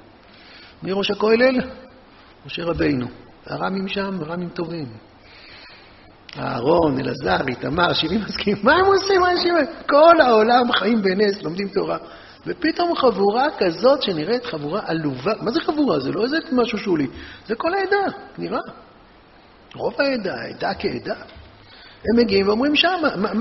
מי 0.82 0.92
ראש 0.92 1.10
הכולל? 1.10 1.60
משה 2.46 2.64
רבינו. 2.64 3.06
הרמים 3.46 3.88
שם, 3.88 4.18
רמים 4.26 4.48
טובים. 4.48 4.87
אהרון, 6.38 6.98
אלעזר, 7.00 7.48
איתמר, 7.48 7.92
שבעים 7.92 8.20
מסכימים, 8.20 8.62
מה 8.62 8.72
הם 8.72 8.85
עושים 8.85 9.22
האנשים 9.22 9.54
האלה? 9.54 9.66
כל 9.88 10.20
העולם 10.20 10.72
חיים 10.72 11.02
בנס, 11.02 11.42
לומדים 11.42 11.68
תורה. 11.68 11.98
ופתאום 12.46 12.96
חבורה 12.96 13.46
כזאת 13.59 14.02
שנראית 14.02 14.44
חבורה 14.46 14.80
עלובה, 14.85 15.32
מה 15.40 15.50
זה 15.50 15.61
חבורה? 15.61 16.00
זה 16.00 16.12
לא 16.12 16.24
איזה 16.24 16.37
משהו 16.52 16.78
שולי, 16.78 17.06
זה 17.46 17.54
כל 17.54 17.74
העדה, 17.74 18.16
נראה. 18.38 18.61
רוב 19.74 19.94
העדה, 19.98 20.35
העדה 20.35 20.74
כעדה. 20.74 21.14
הם 22.04 22.16
מגיעים 22.16 22.48
ואומרים 22.48 22.76
שם, 22.76 23.00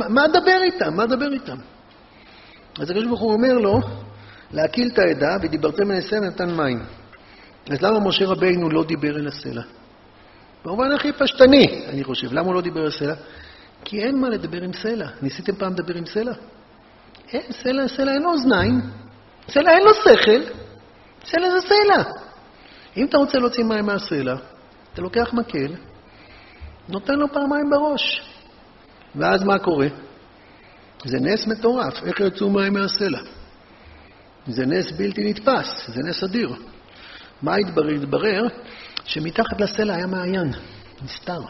מה 0.09 0.25
אדבר 0.25 0.59
איתם? 0.63 0.95
מה 0.95 1.03
אדבר 1.03 1.33
איתם? 1.33 1.57
אז 2.79 2.89
הקדוש 2.89 3.05
ברוך 3.05 3.21
הוא 3.21 3.33
אומר 3.33 3.53
לו, 3.53 3.79
להקיל 4.51 4.89
את 4.93 4.99
העדה, 4.99 5.37
ודיברתם 5.41 5.91
אל 5.91 5.97
הסלע 5.97 6.19
ונתן 6.19 6.55
מים. 6.55 6.79
אז 7.69 7.81
למה 7.81 7.99
משה 7.99 8.25
רבינו 8.25 8.69
לא 8.69 8.83
דיבר 8.83 9.15
אל 9.17 9.27
הסלע? 9.27 9.61
במובן 10.65 10.91
הכי 10.91 11.11
פשטני, 11.11 11.85
אני 11.89 12.03
חושב. 12.03 12.33
למה 12.33 12.45
הוא 12.47 12.55
לא 12.55 12.61
דיבר 12.61 12.85
אל 12.85 12.91
סלע? 12.91 13.15
כי 13.83 14.03
אין 14.03 14.21
מה 14.21 14.29
לדבר 14.29 14.61
עם 14.61 14.73
סלע. 14.73 15.07
ניסיתם 15.21 15.55
פעם 15.55 15.73
לדבר 15.73 15.95
עם 15.95 16.05
סלע? 16.05 16.33
אין, 17.33 17.51
סלע, 17.51 17.87
סלע 17.87 18.11
אין 18.11 18.21
לו 18.21 18.31
אוזניים, 18.31 18.81
סלע 19.49 19.71
אין 19.71 19.83
לו 19.83 19.93
שכל, 19.93 20.41
סלע 21.25 21.49
זה 21.49 21.67
סלע. 21.67 22.03
אם 22.97 23.05
אתה 23.05 23.17
רוצה 23.17 23.39
להוציא 23.39 23.63
מים 23.63 23.85
מהסלע, 23.85 24.35
אתה 24.93 25.01
לוקח 25.01 25.33
מקל, 25.33 25.73
נותן 26.89 27.13
לו 27.13 27.27
פעמיים 27.33 27.69
בראש. 27.69 28.21
ואז 29.15 29.43
מה 29.43 29.59
קורה? 29.59 29.87
זה 31.05 31.17
נס 31.19 31.47
מטורף, 31.47 32.03
איך 32.03 32.19
יצאו 32.19 32.49
מים 32.49 32.73
מהסלע. 32.73 33.19
זה 34.47 34.65
נס 34.65 34.91
בלתי 34.91 35.29
נתפס, 35.29 35.87
זה 35.87 36.01
נס 36.03 36.23
אדיר. 36.23 36.55
מה 37.41 37.55
התברר? 37.55 37.95
התברר 37.95 38.47
שמתחת 39.05 39.61
לסלע 39.61 39.95
היה 39.95 40.07
מעיין, 40.07 40.51
נסתר. 41.03 41.41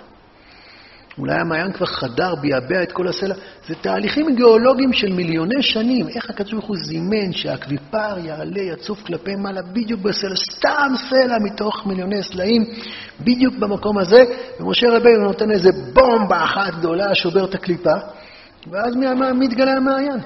אולי 1.17 1.35
המעיין 1.35 1.71
כבר 1.71 1.85
חדר, 1.85 2.35
ביעבע 2.35 2.83
את 2.83 2.91
כל 2.91 3.07
הסלע. 3.07 3.35
זה 3.67 3.75
תהליכים 3.75 4.35
גיאולוגיים 4.35 4.93
של 4.93 5.13
מיליוני 5.13 5.63
שנים. 5.63 6.07
איך 6.07 6.29
הקדוש 6.29 6.51
ברוך 6.53 6.65
הוא 6.65 6.77
זימן 6.77 7.33
שהאקוויפר 7.33 8.17
יעלה, 8.17 8.61
יצוף 8.61 9.03
כלפי 9.03 9.35
מעלה, 9.35 9.61
בדיוק 9.61 10.01
בסלע, 10.01 10.35
סתם 10.35 10.93
סלע 11.09 11.35
מתוך 11.43 11.87
מיליוני 11.87 12.23
סלעים, 12.23 12.65
בדיוק 13.19 13.55
במקום 13.55 13.97
הזה, 13.97 14.23
ומשה 14.59 14.87
רבינו 14.91 15.23
נותן 15.23 15.51
איזה 15.51 15.69
בומבה 15.93 16.43
אחת 16.43 16.73
גדולה, 16.73 17.15
שובר 17.15 17.45
את 17.45 17.55
הקליפה, 17.55 17.95
ואז 18.71 18.95
מתגלה 19.35 19.71
המעיין. 19.71 20.19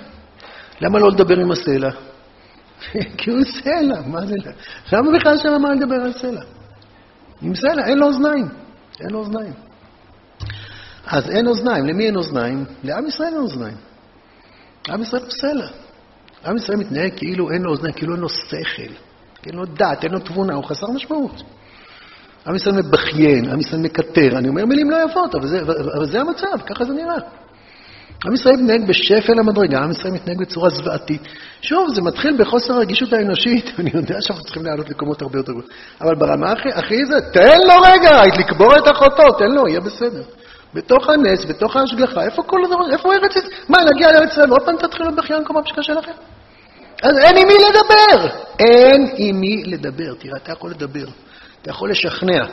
למה 0.81 0.99
לא 0.99 1.09
לדבר 1.09 1.39
עם 1.39 1.51
הסלע? 1.51 1.89
כי 3.17 3.31
הוא 3.31 3.39
סלע, 3.43 4.01
מה 4.05 4.25
זה? 4.25 4.35
למה 4.93 5.11
בכלל 5.11 5.37
שם 5.37 5.61
מה 5.61 5.73
לדבר 5.73 5.95
על 5.95 6.13
סלע? 6.13 6.41
עם 7.41 7.55
סלע, 7.55 7.85
אין 7.87 7.97
לו 7.97 8.07
אוזניים. 8.07 8.47
אין 8.99 9.09
לו 9.09 9.19
אוזניים. 9.19 9.53
אז 11.07 11.29
אין 11.29 11.47
אוזניים. 11.47 11.85
למי 11.85 12.05
אין 12.05 12.15
אוזניים? 12.15 12.65
לעם 12.83 13.07
ישראל 13.07 13.33
אין 13.33 13.41
אוזניים. 13.41 13.77
עם 14.89 15.01
ישראל 15.01 15.21
הוא 15.21 15.31
סלע. 15.31 15.67
עם 16.45 16.57
ישראל 16.57 16.77
מתנהג 16.77 17.11
כאילו 17.15 17.51
אין 17.51 17.61
לו 17.61 17.71
אוזניים, 17.71 17.93
כאילו 17.93 18.13
אין 18.13 18.21
לו 18.21 18.29
שכל, 18.29 18.93
אין 19.45 19.55
לו 19.55 19.65
דת, 19.65 20.03
אין 20.03 20.11
לו 20.11 20.19
תבונה, 20.19 20.53
הוא 20.53 20.63
חסר 20.63 20.91
משמעות. 20.91 21.43
עם 22.47 22.55
ישראל 22.55 22.75
מבכיין, 22.75 23.49
עם 23.49 23.59
ישראל 23.59 23.81
מקטר. 23.81 24.37
אני 24.37 24.49
אומר 24.49 24.65
מילים 24.65 24.89
לא 24.89 24.97
יפות, 25.09 25.35
אבל 25.35 25.47
זה, 25.47 25.61
אבל 25.97 26.05
זה 26.05 26.21
המצב, 26.21 26.57
ככה 26.65 26.85
זה 26.85 26.93
נראה. 26.93 27.17
עם 28.25 28.33
ישראל 28.33 28.55
מתנהג 28.55 28.87
בשפל 28.87 29.39
המדרגה, 29.39 29.79
עם 29.79 29.91
ישראל 29.91 30.13
מתנהג 30.13 30.37
בצורה 30.39 30.69
זוועתית. 30.69 31.21
שוב, 31.61 31.93
זה 31.93 32.01
מתחיל 32.01 32.37
בחוסר 32.39 32.73
הרגישות 32.73 33.13
האנושית, 33.13 33.65
אני 33.79 33.91
יודע 33.93 34.21
שאנחנו 34.21 34.43
צריכים 34.43 34.65
לעלות 34.65 34.89
לקומות 34.89 35.21
הרבה 35.21 35.39
יותר 35.39 35.51
גבוהות, 35.51 35.71
אבל 36.01 36.15
ברמה 36.15 36.51
הכי, 36.51 36.69
הכי 36.73 37.05
זה, 37.05 37.21
תן 37.33 37.57
לו 37.67 37.73
רגע, 37.83 38.21
לקבור 38.39 38.75
את 38.77 38.91
אחותו, 38.91 39.31
תן 39.37 39.51
לו, 39.51 39.67
יהיה 39.67 39.79
בסדר. 39.79 40.23
בתוך 40.73 41.09
הנס, 41.09 41.45
בתוך 41.45 41.75
ההשגחה, 41.75 42.23
איפה 42.23 42.43
כל 42.43 42.65
הדבר, 42.65 42.93
איפה 42.93 43.13
ארץ 43.13 43.35
ישראל? 43.35 43.51
מה, 43.69 43.77
להגיע 43.83 44.11
לארץ 44.11 44.31
ישראל, 44.31 44.49
עוד 44.49 44.61
פעם 44.65 44.75
תתחילו 44.77 45.15
בחיין 45.15 45.43
כל 45.45 45.53
פעם 45.53 45.65
שקשה 45.65 45.93
לכם? 45.93 46.11
אז 47.03 47.17
אין 47.17 47.37
עם 47.37 47.47
מי 47.47 47.53
לדבר. 47.53 48.27
אין 48.59 49.07
עם 49.17 49.39
מי 49.39 49.63
לדבר. 49.65 50.13
תראה, 50.19 50.37
אתה 50.37 50.51
יכול 50.51 50.71
לדבר. 50.71 51.05
אתה 51.61 51.69
יכול 51.69 51.91
לשכנע. 51.91 52.45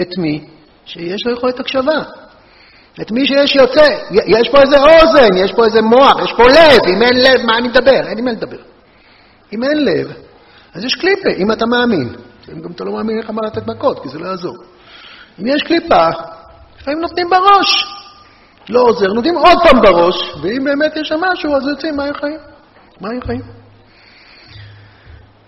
את 0.00 0.18
מי? 0.18 0.44
שיש 0.84 1.26
לו 1.26 1.32
יכולת 1.32 1.60
הקשבה. 1.60 2.02
את 3.00 3.10
מי 3.10 3.26
שיש 3.26 3.56
יוצא. 3.56 3.86
יש 4.10 4.48
פה 4.48 4.60
איזה 4.60 4.76
אוזן, 4.80 5.36
יש 5.36 5.52
פה 5.52 5.64
איזה 5.64 5.82
מוח, 5.82 6.16
יש 6.24 6.32
פה 6.36 6.42
לב. 6.48 6.96
אם 6.96 7.02
אין 7.02 7.16
לב, 7.16 7.46
מה 7.46 7.58
אני 7.58 7.68
מדבר? 7.68 8.08
אין 8.08 8.18
עם 8.18 8.24
מי 8.24 8.30
לדבר. 8.30 8.62
אם 9.52 9.64
אין 9.64 9.84
לב, 9.84 10.12
אז 10.74 10.84
יש 10.84 10.94
קליפה, 10.94 11.30
אם 11.38 11.52
אתה 11.52 11.66
מאמין. 11.66 12.14
אם 12.52 12.60
גם 12.60 12.70
אתה 12.70 12.84
לא 12.84 12.92
מאמין, 12.92 13.16
אין 13.16 13.24
לך 13.24 13.30
מה 13.30 13.42
לתת 13.46 13.66
מכות, 13.66 14.02
כי 14.02 14.08
זה 14.08 14.18
לא 14.18 14.26
יעזור. 14.26 14.56
אם 15.40 15.46
יש 15.46 15.62
קליפה, 15.62 16.08
לפעמים 16.80 17.00
נותנים 17.00 17.30
בראש. 17.30 17.84
לא 18.68 18.80
עוזר, 18.80 19.12
נותנים 19.12 19.36
עוד 19.36 19.58
פעם 19.64 19.82
בראש, 19.82 20.34
ואם 20.42 20.64
באמת 20.64 20.96
יש 20.96 21.08
שם 21.08 21.20
משהו, 21.32 21.56
אז 21.56 21.68
יוצאים, 21.68 21.96
מה 21.96 22.04
חיים? 22.20 22.38
מה 23.00 23.08
חיים? 23.26 23.42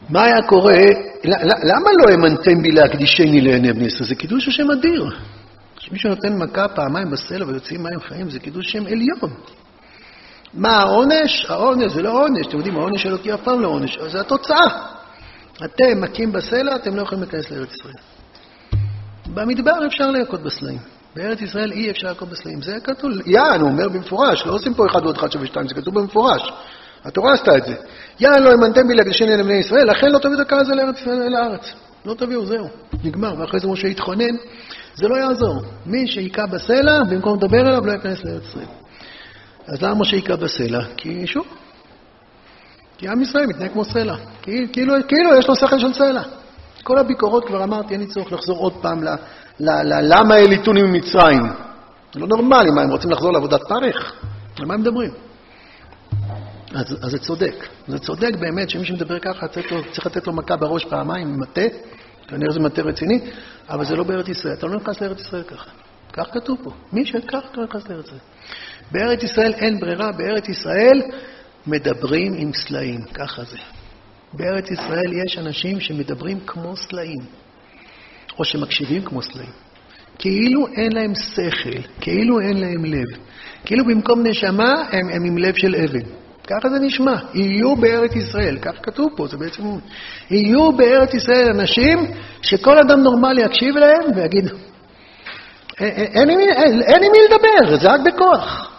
מה 0.08 0.24
היה 0.24 0.42
קורה, 0.42 0.78
למה 1.62 1.90
לא 2.00 2.10
האמנתם 2.10 2.62
בי 2.62 2.72
להקדישני 2.72 3.40
לעיני 3.40 3.72
בני 3.72 3.84
ישראל? 3.84 4.08
זה 4.08 4.14
קידוש 4.14 4.48
השם 4.48 4.70
אדיר. 4.70 5.04
כשמישהו 5.86 6.10
נותן 6.10 6.38
מכה 6.38 6.68
פעמיים 6.68 7.10
בסלע 7.10 7.46
ויוצאים 7.46 7.82
מים 7.82 8.00
חיים, 8.00 8.30
זה 8.30 8.40
קידוש 8.40 8.72
שם 8.72 8.86
עליון. 8.86 9.30
מה 10.54 10.76
העונש? 10.76 11.46
העונש 11.48 11.92
זה 11.92 12.02
לא 12.02 12.22
עונש, 12.22 12.46
אתם 12.46 12.56
יודעים, 12.56 12.76
העונש 12.76 13.06
אלוקי 13.06 13.34
אף 13.34 13.40
פעם 13.42 13.60
לא 13.60 13.68
עונש, 13.68 13.98
זה 14.06 14.20
התוצאה. 14.20 14.66
אתם 15.64 16.00
מכים 16.00 16.32
בסלע, 16.32 16.76
אתם 16.76 16.96
לא 16.96 17.02
יכולים 17.02 17.24
להיכנס 17.24 17.50
לארץ 17.50 17.68
ישראל. 17.74 17.94
במדבר 19.26 19.86
אפשר 19.86 20.10
להכות 20.10 20.42
בסלעים. 20.42 20.78
בארץ 21.16 21.42
ישראל 21.42 21.72
אי 21.72 21.90
אפשר 21.90 22.08
להכות 22.08 22.28
בסלעים. 22.28 22.62
זה 22.62 22.76
כתוב, 22.84 23.10
יען, 23.26 23.60
הוא 23.60 23.70
אומר 23.70 23.88
במפורש, 23.88 24.46
לא 24.46 24.52
עושים 24.52 24.74
פה 24.74 24.86
אחד 24.86 25.02
ועוד 25.02 25.16
אחד 25.16 25.32
שווה 25.32 25.46
שתיים, 25.46 25.68
זה 25.68 25.74
כתוב 25.74 25.94
במפורש. 25.94 26.52
התורה 27.04 27.32
עשתה 27.34 27.56
את 27.56 27.64
זה. 27.64 27.74
יען 28.20 28.42
לא 28.42 28.50
האמנתם 28.50 28.88
בי 28.88 28.94
להקדישני 28.94 29.36
לבני 29.36 29.54
ישראל, 29.54 29.90
לכן 29.90 30.06
לא 30.12 30.18
תביאו 30.18 30.34
את 30.34 30.40
הקהל 30.40 30.60
הזה 30.60 30.72
לארץ. 31.30 31.72
לא 32.06 32.14
תביאו, 32.14 32.46
זהו, 32.46 32.68
נגמר. 33.04 33.34
ואחרי 33.38 33.60
זה 33.60 33.68
משה 33.68 33.88
יתחונן, 33.88 34.34
זה 34.96 35.08
לא 35.08 35.16
יעזור. 35.16 35.62
מי 35.86 36.08
שיכה 36.08 36.46
בסלע, 36.46 37.04
במקום 37.10 37.38
לדבר 37.38 37.60
אליו, 37.60 37.86
לא 37.86 37.92
ייכנס 37.92 38.24
לארץ 38.24 38.42
ישראל. 38.42 38.66
אז 39.66 39.82
למה 39.82 39.94
משה 39.94 40.16
היכה 40.16 40.36
בסלע? 40.36 40.84
כי 40.96 41.26
שוב, 41.26 41.46
כי 42.98 43.08
עם 43.08 43.22
ישראל 43.22 43.46
מתנהג 43.46 43.72
כמו 43.72 43.84
סלע. 43.84 44.16
כאילו, 44.42 44.94
כאילו 45.08 45.38
יש 45.38 45.48
לו 45.48 45.56
שכל 45.56 45.78
של 45.78 45.92
סלע. 45.92 46.22
כל 46.82 46.98
הביקורות, 46.98 47.46
כבר 47.46 47.64
אמרתי, 47.64 47.94
אין 47.94 48.00
לי 48.00 48.06
צורך 48.06 48.32
לחזור 48.32 48.58
עוד 48.58 48.72
פעם 48.82 49.04
ל, 49.04 49.08
ל, 49.60 49.70
ל, 49.70 50.00
למה 50.00 50.36
אליטונים 50.36 50.84
ממצרים. 50.84 51.42
זה 52.14 52.20
לא 52.20 52.26
נורמלי, 52.26 52.70
מה, 52.70 52.82
הם 52.82 52.90
רוצים 52.90 53.10
לחזור 53.10 53.32
לעבודת 53.32 53.60
פרך? 53.68 54.12
על 54.58 54.66
מה 54.66 54.74
הם 54.74 54.80
מדברים? 54.80 55.10
אז, 56.74 56.96
אז 57.02 57.10
זה 57.10 57.18
צודק. 57.18 57.68
זה 57.88 57.98
צודק 57.98 58.30
באמת 58.40 58.70
שמי 58.70 58.84
שמדבר 58.84 59.18
ככה 59.18 59.48
צריך, 59.48 59.66
צריך 59.92 60.06
לתת 60.06 60.26
לו 60.26 60.32
מכה 60.32 60.56
בראש 60.56 60.84
פעמיים 60.84 61.40
מטה, 61.40 61.60
כנראה 62.28 62.52
זה 62.52 62.60
מטה 62.60 62.82
רציני, 62.82 63.20
אבל 63.68 63.84
זה 63.84 63.96
לא 63.96 64.04
בארץ 64.04 64.28
ישראל. 64.28 64.54
אתה 64.54 64.66
לא 64.66 64.76
נכנס 64.76 65.00
לארץ 65.00 65.20
ישראל 65.20 65.42
ככה. 65.42 65.70
כך 66.12 66.26
כתוב 66.32 66.58
פה. 66.62 66.70
מי 66.92 67.06
שכך 67.06 67.44
לא 67.56 67.64
נכנס 67.64 67.88
לארץ 67.88 68.04
ישראל. 68.06 68.20
בארץ 68.92 69.22
ישראל 69.22 69.54
אין 69.54 69.80
ברירה, 69.80 70.12
בארץ 70.12 70.48
ישראל 70.48 71.02
מדברים 71.66 72.34
עם 72.36 72.52
סלעים, 72.52 73.00
ככה 73.14 73.44
זה. 73.44 73.58
בארץ 74.32 74.70
ישראל 74.70 75.12
יש 75.24 75.38
אנשים 75.38 75.80
שמדברים 75.80 76.40
כמו 76.40 76.76
סלעים, 76.76 77.20
או 78.38 78.44
שמקשיבים 78.44 79.02
כמו 79.02 79.22
סלעים. 79.22 79.52
כאילו 80.18 80.66
אין 80.66 80.92
להם 80.92 81.12
שכל, 81.14 81.80
כאילו 82.00 82.40
אין 82.40 82.60
להם 82.60 82.84
לב. 82.84 83.18
כאילו 83.64 83.84
במקום 83.84 84.26
נשמה 84.26 84.72
הם, 84.92 85.08
הם 85.08 85.24
עם 85.24 85.38
לב 85.38 85.54
של 85.56 85.74
אבן. 85.74 86.25
ככה 86.46 86.68
זה 86.68 86.78
נשמע. 86.78 87.14
יהיו 87.34 87.76
בארץ 87.76 88.16
ישראל, 88.16 88.58
כך 88.62 88.72
כתוב 88.82 89.08
פה, 89.16 89.26
זה 89.26 89.36
בעצם... 89.36 89.62
יהיו 90.30 90.72
בארץ 90.72 91.14
ישראל 91.14 91.50
אנשים 91.54 91.98
שכל 92.42 92.78
אדם 92.78 93.00
נורמלי 93.00 93.42
יקשיב 93.42 93.76
להם 93.76 94.16
ויגיד, 94.16 94.50
אין 95.78 96.30
עם 97.02 97.12
מי 97.12 97.18
לדבר, 97.28 97.76
זה 97.76 97.88
רק 97.92 98.00
בכוח. 98.00 98.72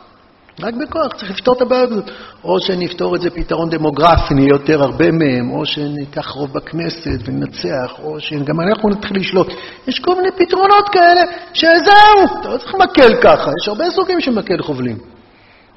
רק 0.61 0.73
בכוח, 0.73 1.13
צריך 1.13 1.31
לפתור 1.31 1.55
את 1.55 1.61
הבעיה 1.61 1.81
הזאת. 1.81 2.11
או 2.43 2.59
שנפתור 2.59 3.15
את 3.15 3.21
זה 3.21 3.29
פתרון 3.29 3.69
דמוגרפי, 3.69 4.33
נהיה 4.33 4.47
יותר 4.47 4.83
הרבה 4.83 5.11
מהם, 5.11 5.51
או 5.51 5.65
שניקח 5.65 6.27
רוב 6.27 6.53
בכנסת 6.53 7.19
וננצח, 7.25 7.93
או 8.03 8.19
שגם 8.19 8.61
אנחנו 8.61 8.89
נתחיל 8.89 9.17
לשלוט. 9.17 9.47
יש 9.87 9.99
כל 9.99 10.15
מיני 10.15 10.31
פתרונות 10.31 10.89
כאלה, 10.89 11.21
שזהו, 11.53 12.39
אתה 12.39 12.49
לא 12.49 12.57
צריך 12.57 12.75
מקל 12.75 13.21
ככה, 13.21 13.51
יש 13.61 13.67
הרבה 13.67 13.89
סוגים 13.89 14.21
של 14.21 14.31
מקל 14.31 14.61
חובלים. 14.61 15.16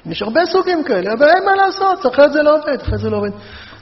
יש 0.05 0.21
הרבה 0.21 0.45
סוגים 0.45 0.83
כאלה, 0.83 1.13
אבל 1.13 1.25
אין 1.25 1.45
מה 1.45 1.55
לעשות, 1.55 2.13
אחרת 2.13 2.33
זה 2.33 2.43
לא 2.43 2.55
עובד, 2.55 2.81
אחרת 2.81 2.99
זה 2.99 3.09
לא 3.09 3.17
עובד. 3.17 3.31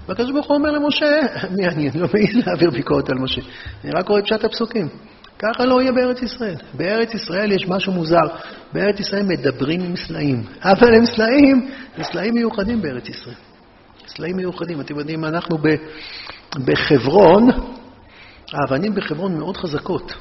והקדוש 0.08 0.32
ברוך 0.32 0.48
הוא 0.48 0.58
אומר 0.58 0.72
למשה, 0.72 1.06
מי 1.58 1.68
אני? 1.68 1.90
אני 1.90 2.00
לא 2.00 2.08
מעז 2.14 2.46
להעביר 2.46 2.70
ביקורת 2.70 3.10
על 3.10 3.18
משה. 3.18 3.42
אני 3.84 3.92
רק 3.92 4.06
קורא 4.06 4.22
פשט 4.22 4.44
הפסוקים. 4.44 4.88
ככה 5.40 5.66
לא 5.66 5.82
יהיה 5.82 5.92
בארץ 5.92 6.22
ישראל. 6.22 6.56
בארץ 6.74 7.14
ישראל 7.14 7.52
יש 7.52 7.68
משהו 7.68 7.94
מוזר. 7.94 8.28
בארץ 8.74 9.00
ישראל 9.00 9.24
מדברים 9.24 9.82
עם 9.82 9.96
סלעים. 9.96 10.44
אבל 10.64 10.96
הם 10.96 11.06
סלעים, 11.06 11.70
זה 11.98 12.04
סלעים 12.04 12.34
מיוחדים 12.34 12.82
בארץ 12.82 13.10
ישראל. 13.10 13.36
סלעים 14.08 14.38
מיוחדים. 14.38 14.82
אתם 14.82 15.00
יודעים, 15.00 15.26
אנחנו 15.26 15.58
בחברון, 16.66 17.48
האבנים 18.54 18.96
בחברון 18.96 19.38
מאוד 19.38 19.58
חזקות. 19.58 20.14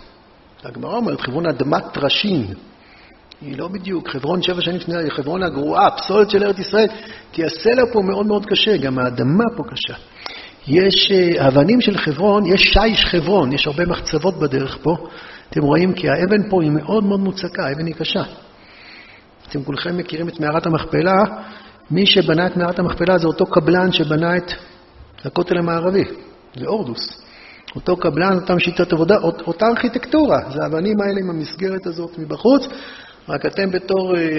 הגמרא 0.64 0.96
אומרת, 0.96 1.20
חברון 1.20 1.46
אדמת 1.46 1.84
טרשים. 1.92 2.46
היא 3.40 3.58
לא 3.58 3.68
בדיוק, 3.68 4.08
חברון 4.08 4.42
שבע 4.42 4.62
שנים 4.62 4.76
לפני, 4.76 4.96
היא 4.96 5.10
חברון 5.10 5.42
הגרועה, 5.42 5.90
פסולת 5.90 6.30
של 6.30 6.44
ארץ 6.44 6.58
ישראל, 6.58 6.86
כי 7.32 7.44
הסלע 7.44 7.82
פה 7.92 8.00
מאוד 8.02 8.26
מאוד 8.26 8.46
קשה, 8.46 8.76
גם 8.76 8.98
האדמה 8.98 9.44
פה 9.56 9.62
קשה. 9.64 9.94
יש 10.66 11.12
אה, 11.12 11.48
אבנים 11.48 11.80
של 11.80 11.98
חברון, 11.98 12.46
יש 12.46 12.62
שיש 12.62 13.04
חברון, 13.04 13.52
יש 13.52 13.66
הרבה 13.66 13.86
מחצבות 13.86 14.38
בדרך 14.38 14.78
פה. 14.82 14.96
אתם 15.50 15.62
רואים 15.62 15.92
כי 15.92 16.08
האבן 16.08 16.50
פה 16.50 16.62
היא 16.62 16.70
מאוד 16.70 17.04
מאוד 17.04 17.20
מוצקה, 17.20 17.66
האבן 17.66 17.86
היא 17.86 17.94
קשה. 17.94 18.22
אתם 19.48 19.62
כולכם 19.62 19.96
מכירים 19.96 20.28
את 20.28 20.40
מערת 20.40 20.66
המכפלה, 20.66 21.22
מי 21.90 22.06
שבנה 22.06 22.46
את 22.46 22.56
מערת 22.56 22.78
המכפלה 22.78 23.18
זה 23.18 23.26
אותו 23.26 23.46
קבלן 23.46 23.92
שבנה 23.92 24.36
את 24.36 24.52
הכותל 25.24 25.58
המערבי, 25.58 26.04
זה 26.56 26.66
אורדוס. 26.66 27.22
אותו 27.74 27.96
קבלן, 27.96 28.34
אותם 28.34 28.58
שיטת 28.58 28.92
עבודה, 28.92 29.16
אותה 29.22 29.66
ארכיטקטורה, 29.66 30.38
זה 30.50 30.62
האבנים 30.62 31.00
האלה 31.00 31.20
עם 31.20 31.30
המסגרת 31.30 31.86
הזאת 31.86 32.18
מבחוץ, 32.18 32.66
רק 33.28 33.46
אתם 33.46 33.70
בתור 33.70 34.16
אה, 34.16 34.38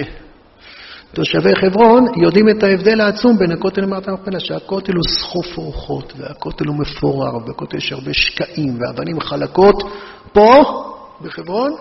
תושבי 1.12 1.54
חברון 1.56 2.04
יודעים 2.22 2.48
את 2.48 2.62
ההבדל 2.62 3.00
העצום 3.00 3.38
בין 3.38 3.52
הכותל 3.52 3.80
למערת 3.80 4.08
המכפלה, 4.08 4.40
שהכותל 4.40 4.92
הוא 4.92 5.04
סחוף 5.08 5.58
אורחות, 5.58 6.12
והכותל 6.16 6.64
הוא 6.66 6.76
מפורר, 6.76 7.36
ובכותל 7.36 7.76
יש 7.76 7.92
הרבה 7.92 8.14
שקעים, 8.14 8.78
ואבנים 8.80 9.20
חלקות. 9.20 9.82
פה, 10.32 10.54
בחברון, 11.22 11.72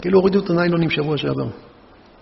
כאילו 0.00 0.18
הורידו 0.18 0.38
את 0.38 0.50
הניילונים 0.50 0.90
שבוע 0.90 1.16
שעבר. 1.16 1.46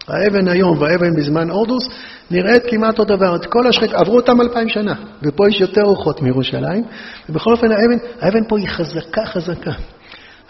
האבן 0.09 0.49
היום 0.49 0.79
והאבן 0.79 1.17
בזמן 1.17 1.51
הורדוס 1.51 1.89
נראית 2.31 2.63
כמעט 2.71 2.99
אותו 2.99 3.17
דבר. 3.17 3.39
כל 3.49 3.67
השחק, 3.67 3.93
עברו 3.93 4.17
אותם 4.17 4.41
אלפיים 4.41 4.69
שנה, 4.69 4.95
ופה 5.23 5.49
יש 5.49 5.61
יותר 5.61 5.83
רוחות 5.83 6.23
מירושלים, 6.23 6.85
ובכל 7.29 7.53
אופן 7.53 7.67
האבן, 7.73 7.99
האבן 8.21 8.49
פה 8.49 8.59
היא 8.59 8.69
חזקה 8.69 9.27
חזקה. 9.27 9.73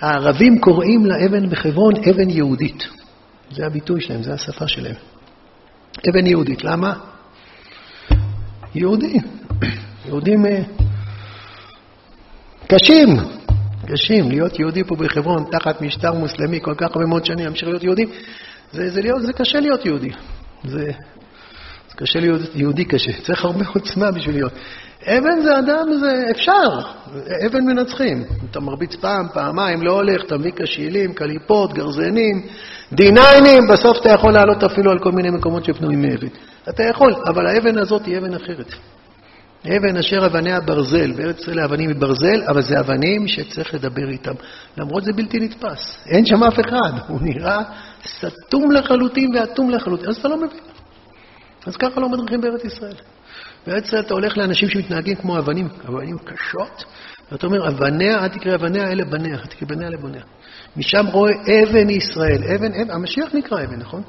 הערבים 0.00 0.58
קוראים 0.58 1.06
לאבן 1.06 1.50
בחברון 1.50 1.92
אבן 2.10 2.30
יהודית. 2.30 2.88
זה 3.50 3.66
הביטוי 3.66 4.00
שלהם, 4.00 4.22
זה 4.22 4.32
השפה 4.32 4.68
שלהם. 4.68 4.94
אבן 6.10 6.26
יהודית. 6.26 6.64
למה? 6.64 6.94
יהודים. 8.74 9.20
יהודים 10.06 10.46
אה, 10.46 10.62
קשים, 12.66 13.08
קשים. 13.86 14.28
להיות 14.28 14.58
יהודי 14.58 14.84
פה 14.84 14.96
בחברון 14.96 15.44
תחת 15.50 15.82
משטר 15.82 16.12
מוסלמי 16.12 16.60
כל 16.62 16.74
כך 16.74 16.88
הרבה 16.94 17.06
מאוד 17.06 17.24
שנים, 17.24 17.44
להמשיך 17.44 17.68
להיות 17.68 17.82
יהודי, 17.84 18.04
זה, 18.72 18.90
זה, 18.90 19.02
להיות, 19.02 19.22
זה 19.22 19.32
קשה 19.32 19.60
להיות 19.60 19.86
יהודי. 19.86 20.10
זה, 20.64 20.90
זה 21.88 21.96
קשה 21.96 22.20
להיות 22.20 22.40
יהודי 22.54 22.84
קשה. 22.84 23.12
צריך 23.22 23.44
הרבה 23.44 23.64
עוצמה 23.74 24.10
בשביל 24.10 24.34
להיות. 24.34 24.52
אבן 25.08 25.40
זה 25.42 25.58
אדם, 25.58 25.86
זה 26.00 26.12
אפשר. 26.30 26.78
אבן 27.46 27.64
מנצחים. 27.64 28.24
אתה 28.50 28.60
מרביץ 28.60 28.94
פעם, 28.94 29.26
פעמיים, 29.32 29.82
לא 29.82 29.92
הולך, 29.92 30.24
אתה 30.24 30.38
מביא 30.38 30.50
קשילים, 30.50 31.12
קליפות, 31.14 31.72
גרזנים, 31.72 32.46
דיניינים, 32.92 33.68
בסוף 33.72 33.98
אתה 34.00 34.10
יכול 34.10 34.32
לעלות 34.32 34.64
אפילו 34.64 34.90
על 34.90 34.98
כל 34.98 35.12
מיני 35.12 35.30
מקומות 35.30 35.64
שפנויים 35.64 36.02
מאבן. 36.02 36.26
אתה 36.68 36.82
יכול, 36.82 37.14
אבל 37.28 37.46
האבן 37.46 37.78
הזאת 37.78 38.06
היא 38.06 38.18
אבן 38.18 38.34
אחרת. 38.34 38.74
אבן 39.64 39.96
אשר 39.96 40.26
אבניה 40.26 40.60
ברזל, 40.60 41.12
בארץ 41.12 41.40
ישראל 41.40 41.58
האבנים 41.58 41.90
מברזל, 41.90 42.42
אבל 42.48 42.62
זה 42.62 42.80
אבנים 42.80 43.28
שצריך 43.28 43.74
לדבר 43.74 44.08
איתם. 44.08 44.34
למרות 44.76 45.04
זה 45.04 45.12
בלתי 45.12 45.38
נתפס, 45.38 45.98
אין 46.06 46.26
שם 46.26 46.44
אף 46.44 46.60
אחד, 46.60 46.92
הוא 47.08 47.18
נראה 47.22 47.62
סתום 48.06 48.72
לחלוטין 48.72 49.36
ואטום 49.36 49.70
לחלוטין, 49.70 50.08
אז 50.08 50.16
אתה 50.16 50.28
לא 50.28 50.36
מבין. 50.36 50.60
אז 51.66 51.76
ככה 51.76 52.00
לא 52.00 52.08
מדריכים 52.08 52.40
בארץ 52.40 52.64
ישראל. 52.64 52.94
ישראל 53.66 54.02
אתה 54.02 54.14
הולך 54.14 54.38
לאנשים 54.38 54.68
שמתנהגים 54.68 55.14
כמו 55.14 55.38
אבנים, 55.38 55.68
אבנים 55.88 56.18
קשות, 56.18 56.84
ואתה 57.32 57.46
אומר, 57.46 57.68
אבניה, 57.68 58.24
אל 58.24 58.28
תקרא 58.28 58.54
אבניה, 58.54 58.92
אלה 58.92 59.04
בניה, 59.04 59.38
תקרא 59.38 59.68
בניה 59.68 59.90
לבוניה. 59.90 60.22
משם 60.76 61.06
רואה 61.06 61.32
אבן 61.62 61.90
ישראל, 61.90 62.44
אבן, 62.44 62.72
אבן, 62.72 62.90
המשיח 62.90 63.34
נקרא 63.34 63.64
אבן, 63.64 63.76
נכון? 63.76 64.02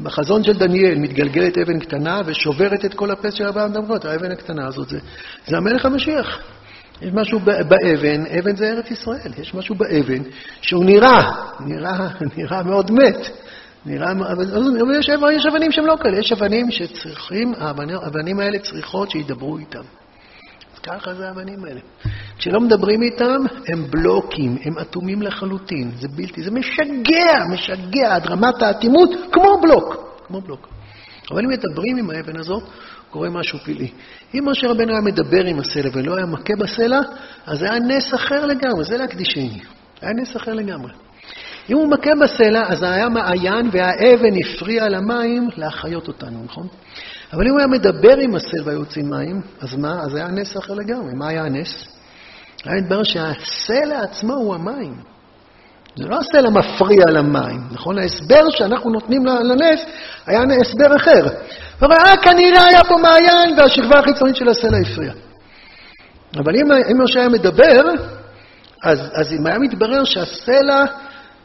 בחזון 0.00 0.44
של 0.44 0.52
דניאל 0.52 0.98
מתגלגלת 0.98 1.58
אבן 1.58 1.78
קטנה 1.78 2.20
ושוברת 2.26 2.84
את 2.84 2.94
כל 2.94 3.10
הפס 3.10 3.34
של 3.34 3.44
אברהם 3.44 3.72
דמרות, 3.72 4.04
האבן 4.04 4.30
הקטנה 4.30 4.66
הזאת 4.66 4.88
זה, 4.88 4.98
זה 5.46 5.56
המלך 5.56 5.86
המשיח. 5.86 6.38
יש 7.02 7.10
משהו 7.12 7.40
באבן, 7.40 8.26
אבן 8.38 8.56
זה 8.56 8.72
ארץ 8.72 8.90
ישראל, 8.90 9.32
יש 9.38 9.54
משהו 9.54 9.74
באבן 9.74 10.22
שהוא 10.60 10.84
נראה, 10.84 11.32
נראה, 11.60 12.08
נראה 12.36 12.62
מאוד 12.62 12.90
מת. 12.90 13.30
נראה, 13.86 14.12
אבל 14.12 14.98
יש, 14.98 15.08
יש 15.36 15.46
אבנים 15.46 15.72
שהם 15.72 15.86
לא 15.86 15.96
כאלה, 16.02 16.18
יש 16.18 16.32
אבנים 16.32 16.70
שצריכים, 16.70 17.54
האבנים 17.58 18.40
האלה 18.40 18.58
צריכות 18.58 19.10
שידברו 19.10 19.58
איתם. 19.58 19.82
אז 20.74 20.78
ככה 20.78 21.14
זה 21.14 21.28
האבנים 21.28 21.64
האלה. 21.64 21.80
כשלא 22.38 22.60
מדברים 22.60 23.02
איתם, 23.02 23.40
הם 23.68 23.90
בלוקים, 23.90 24.56
הם 24.64 24.78
אטומים 24.78 25.22
לחלוטין. 25.22 25.90
זה 26.00 26.08
בלתי, 26.08 26.42
זה 26.42 26.50
משגע, 26.50 27.44
משגע 27.52 28.14
עד 28.14 28.26
רמת 28.26 28.62
האטימות, 28.62 29.10
כמו 29.32 29.60
בלוק, 29.62 30.18
כמו 30.26 30.40
בלוק. 30.40 30.68
אבל 31.30 31.44
אם 31.44 31.50
מדברים 31.50 31.96
עם 31.96 32.10
האבן 32.10 32.36
הזאת, 32.36 32.62
קורה 33.10 33.30
משהו 33.30 33.58
פלאי. 33.58 33.90
אם 34.34 34.48
משה 34.48 34.68
רבנו 34.68 34.92
היה 34.92 35.00
מדבר 35.00 35.44
עם 35.44 35.58
הסלע 35.58 35.90
ולא 35.92 36.16
היה 36.16 36.26
מכה 36.26 36.56
בסלע, 36.58 37.00
אז 37.46 37.62
היה 37.62 37.78
נס 37.78 38.14
אחר 38.14 38.46
לגמרי, 38.46 38.84
זה 38.84 38.96
להקדישני. 38.96 39.60
היה 40.00 40.12
נס 40.12 40.36
אחר 40.36 40.54
לגמרי. 40.54 40.92
אם 41.70 41.76
הוא 41.76 41.90
מכה 41.90 42.10
בסלע, 42.22 42.62
אז 42.68 42.82
היה 42.82 43.08
מעיין 43.08 43.68
והאבן 43.72 44.32
הפריע 44.44 44.88
למים 44.88 45.48
להחיות 45.56 46.08
אותנו, 46.08 46.44
נכון? 46.44 46.66
אבל 47.32 47.46
אם 47.46 47.50
הוא 47.50 47.58
היה 47.58 47.66
מדבר 47.66 48.16
עם 48.18 48.34
הסלע 48.34 48.62
והיוצאים 48.64 49.10
מים, 49.10 49.40
אז 49.60 49.74
מה? 49.74 50.02
אז 50.02 50.14
היה 50.14 50.28
נס 50.28 50.56
אחר 50.56 50.74
לגמרי. 50.74 51.14
מה 51.14 51.28
היה 51.28 51.44
הנס? 51.44 51.88
היה 52.64 52.82
מתברר 52.82 53.02
שהסלע 53.02 54.00
עצמו 54.02 54.34
הוא 54.34 54.54
המים. 54.54 54.94
זה 55.96 56.04
לא 56.04 56.18
הסלע 56.18 56.50
מפריע 56.50 57.04
למים, 57.10 57.60
נכון? 57.70 57.98
ההסבר 57.98 58.50
שאנחנו 58.50 58.90
נותנים 58.90 59.26
לנס 59.26 59.84
היה 60.26 60.40
הסבר 60.60 60.96
אחר. 60.96 61.28
אומר, 61.82 61.96
אה, 61.96 62.16
כנראה 62.16 62.68
היה 62.68 62.84
פה 62.84 62.96
מעיין 62.96 63.58
והשכבה 63.58 63.98
החיצונית 63.98 64.36
של 64.36 64.48
הסלע 64.48 64.78
הפריעה. 64.78 65.14
אבל 66.36 66.56
אם, 66.56 66.72
אם 66.90 67.02
משה 67.02 67.20
היה 67.20 67.28
מדבר, 67.28 67.82
אז, 68.82 69.00
אז 69.14 69.32
אם 69.32 69.46
היה 69.46 69.58
מתברר 69.58 70.04
שהסלע 70.04 70.84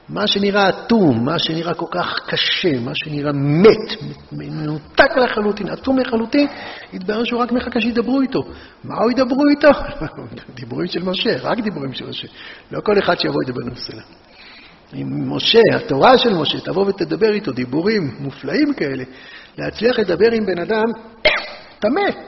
מה 0.09 0.27
שנראה 0.27 0.69
אטום, 0.69 1.25
מה 1.25 1.39
שנראה 1.39 1.73
כל 1.73 1.85
כך 1.91 2.19
קשה, 2.27 2.79
מה 2.79 2.91
שנראה 2.95 3.31
מת, 3.31 4.01
מנותק 4.31 5.17
לחלוטין, 5.17 5.69
אטום 5.69 5.99
לחלוטין, 5.99 6.47
יתברר 6.93 7.23
שהוא 7.23 7.41
רק 7.41 7.51
מחכה 7.51 7.81
שידברו 7.81 8.21
איתו. 8.21 8.39
מה 8.83 8.95
הוא 8.95 9.11
ידברו 9.11 9.47
איתו? 9.49 9.67
דיבורים 10.59 10.87
של 10.87 11.03
משה, 11.03 11.37
רק 11.41 11.59
דיבורים 11.59 11.93
של 11.93 12.09
משה. 12.09 12.27
לא 12.71 12.81
כל 12.81 12.99
אחד 12.99 13.19
שיבוא 13.19 13.43
ידבר 13.43 13.63
נושא. 13.69 13.93
אם 14.93 15.35
משה, 15.35 15.61
התורה 15.75 16.17
של 16.17 16.33
משה, 16.33 16.59
תבוא 16.59 16.85
ותדבר 16.87 17.33
איתו 17.33 17.51
דיבורים 17.51 18.15
מופלאים 18.19 18.73
כאלה, 18.73 19.03
להצליח 19.57 19.99
לדבר 19.99 20.31
עם 20.31 20.45
בן 20.45 20.59
אדם 20.59 20.85
טמא. 21.81 22.21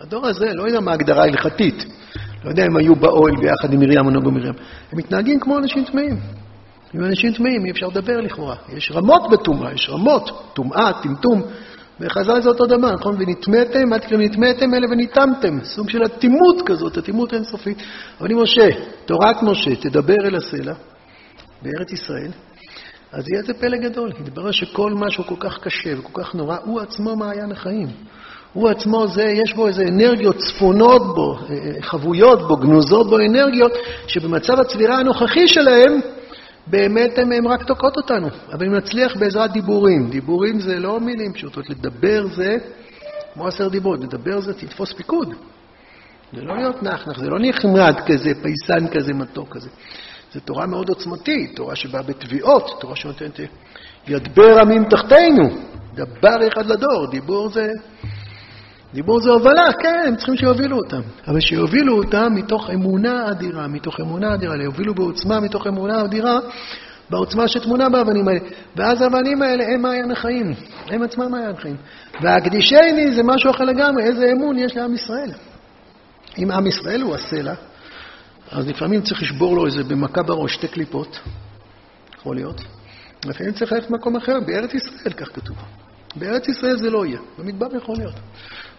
הדור 0.00 0.26
הזה, 0.26 0.54
לא 0.54 0.62
יודע 0.62 0.80
מה 0.80 0.90
ההגדרה 0.90 1.22
ההלכתית, 1.22 1.84
לא 2.44 2.50
יודע 2.50 2.66
אם 2.66 2.76
היו 2.76 2.94
באוהל 2.94 3.34
ביחד 3.40 3.72
עם 3.72 3.80
מרים 3.80 4.06
או 4.06 4.10
נוגו 4.10 4.30
מרים, 4.30 4.52
הם 4.92 4.98
מתנהגים 4.98 5.40
כמו 5.40 5.58
אנשים 5.58 5.84
טמאים. 5.84 6.18
עם 6.94 7.04
אנשים 7.04 7.32
טמאים 7.32 7.64
אי 7.66 7.70
אפשר 7.70 7.86
לדבר 7.86 8.20
לכאורה. 8.20 8.56
יש 8.76 8.92
רמות 8.94 9.30
בטומאה, 9.30 9.72
יש 9.72 9.90
רמות, 9.90 10.52
טומאה, 10.54 10.92
טמטום. 11.02 11.42
בחז"ל 12.00 12.42
זה 12.42 12.48
אותו 12.48 12.66
דבר, 12.66 12.92
נכון? 12.92 13.16
ונטמאתם, 13.18 13.92
אל 13.92 13.98
תקראו 13.98 14.20
נטמאתם 14.20 14.74
אלה 14.74 14.86
וניטמתם. 14.90 15.64
סוג 15.64 15.90
של 15.90 16.04
אטימות 16.04 16.62
כזאת, 16.66 16.98
אטימות 16.98 17.34
אינסופית. 17.34 17.82
אבל 18.20 18.32
אם 18.32 18.42
משה, 18.42 18.68
תורת 19.04 19.42
משה, 19.42 19.76
תדבר 19.76 20.26
אל 20.26 20.36
הסלע 20.36 20.74
בארץ 21.62 21.92
ישראל, 21.92 22.30
אז 23.12 23.24
יהיה 23.28 23.40
איזה 23.40 23.54
פלא 23.54 23.76
גדול. 23.76 24.12
יתברר 24.20 24.50
שכל 24.50 24.92
משהו 24.94 25.24
כל 25.24 25.34
כך 25.40 25.58
קשה 25.58 25.98
וכל 25.98 26.22
כך 26.22 26.34
נורא, 26.34 26.56
הוא 26.64 26.80
עצמו 26.80 27.16
מעיין 27.16 27.52
החיים. 27.52 27.88
הוא 28.52 28.68
עצמו, 28.68 29.06
זה, 29.08 29.24
יש 29.24 29.54
בו 29.54 29.68
איזה 29.68 29.82
אנרגיות 29.82 30.36
צפונות 30.36 31.02
בו, 31.14 31.34
אה, 31.34 31.54
אה, 31.54 31.82
חבויות 31.82 32.48
בו, 32.48 32.56
גנוזות 32.56 33.10
בו 33.10 33.18
אנרגיות, 33.18 33.72
שבמצב 34.06 34.60
הצבירה 34.60 34.98
הנוכחי 34.98 35.48
שלהם, 35.48 36.00
באמת 36.66 37.18
הן 37.18 37.46
רק 37.46 37.64
תוקעות 37.64 37.96
אותנו. 37.96 38.28
אבל 38.52 38.66
אם 38.66 38.74
נצליח 38.74 39.16
בעזרת 39.16 39.52
דיבורים, 39.52 40.10
דיבורים 40.10 40.60
זה 40.60 40.78
לא 40.78 41.00
מילים 41.00 41.32
פשוטות, 41.32 41.70
לדבר 41.70 42.26
זה 42.26 42.56
כמו 43.34 43.46
עשר 43.46 43.68
דיברות, 43.68 44.00
לדבר 44.00 44.40
זה 44.40 44.54
תתפוס 44.54 44.92
פיקוד. 44.92 45.34
זה 46.32 46.42
לא 46.42 46.56
להיות 46.56 46.82
נחנך, 46.82 47.18
זה 47.18 47.28
לא 47.28 47.38
נחמד 47.40 47.94
כזה, 48.06 48.32
פייסן 48.42 48.88
כזה, 48.88 49.12
מתוק 49.14 49.56
כזה. 49.56 49.68
זו 50.34 50.40
תורה 50.40 50.66
מאוד 50.66 50.88
עוצמתית, 50.88 51.56
תורה 51.56 51.76
שבאה 51.76 52.02
בתביעות, 52.02 52.70
תורה 52.80 52.96
שנותנת 52.96 53.40
ידבר 54.08 54.60
עמים 54.60 54.84
תחתינו, 54.84 55.48
דבר 55.94 56.48
אחד 56.48 56.66
לדור, 56.66 57.10
דיבור 57.10 57.50
זה 57.50 57.70
דיבור 58.94 59.20
זה 59.20 59.30
הובלה, 59.30 59.72
כן, 59.82 60.04
הם 60.08 60.16
צריכים 60.16 60.36
שיובילו 60.36 60.76
אותם. 60.76 61.00
אבל 61.28 61.40
שיובילו 61.40 61.98
אותם 61.98 62.32
מתוך 62.34 62.70
אמונה 62.70 63.30
אדירה, 63.30 63.68
מתוך 63.68 64.00
אמונה 64.00 64.34
אדירה, 64.34 64.56
יובילו 64.56 64.94
בעוצמה 64.94 65.40
מתוך 65.40 65.66
אמונה 65.66 66.04
אדירה, 66.04 66.38
בעוצמה 67.10 67.48
שטמונה 67.48 67.88
באבנים 67.88 68.28
האלה. 68.28 68.40
ואז 68.76 69.02
האבנים 69.02 69.42
האלה 69.42 69.64
הם 69.64 69.82
מעיין 69.82 70.10
החיים, 70.10 70.54
הם 70.86 71.02
עצמם 71.02 71.30
מעיין 71.30 71.50
החיים. 71.50 71.76
והקדישני 72.22 73.14
זה 73.14 73.22
משהו 73.22 73.50
אחר 73.50 73.64
לגמרי, 73.64 74.02
איזה 74.02 74.32
אמון 74.32 74.58
יש 74.58 74.76
לעם 74.76 74.94
ישראל. 74.94 75.30
אם 76.38 76.50
עם 76.50 76.66
ישראל 76.66 77.02
הוא 77.02 77.14
הסלע, 77.14 77.54
אז 78.50 78.68
לפעמים 78.68 79.02
צריך 79.02 79.22
לשבור 79.22 79.56
לו 79.56 79.66
איזה 79.66 79.84
במכה 79.84 80.22
בראש 80.22 80.54
שתי 80.54 80.68
קליפות, 80.68 81.20
יכול 82.18 82.36
להיות. 82.36 82.60
לפעמים 83.24 83.52
צריך 83.52 83.72
ללכת 83.72 83.90
למקום 83.90 84.16
אחר, 84.16 84.40
בארץ 84.46 84.74
ישראל, 84.74 85.12
כך 85.12 85.28
כתוב. 85.34 85.56
בארץ 86.16 86.48
ישראל 86.48 86.76
זה 86.76 86.90
לא 86.90 87.06
יהיה, 87.06 87.18
במדבר 87.38 87.76
יכול 87.76 87.96
להיות. 87.98 88.14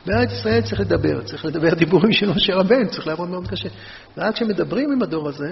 בארץ 0.08 0.32
ישראל 0.32 0.62
צריך 0.62 0.82
לדבר, 0.82 1.22
צריך 1.22 1.46
לדבר 1.46 1.74
דיבורים 1.74 2.14
של 2.14 2.30
משה 2.30 2.56
רבן, 2.56 2.88
צריך 2.88 3.08
לעבוד 3.08 3.30
מאוד 3.30 3.48
קשה. 3.48 3.70
ואז 4.18 4.34
כשמדברים 4.34 4.92
עם 4.92 5.02
הדור 5.02 5.30
הזה, 5.30 5.52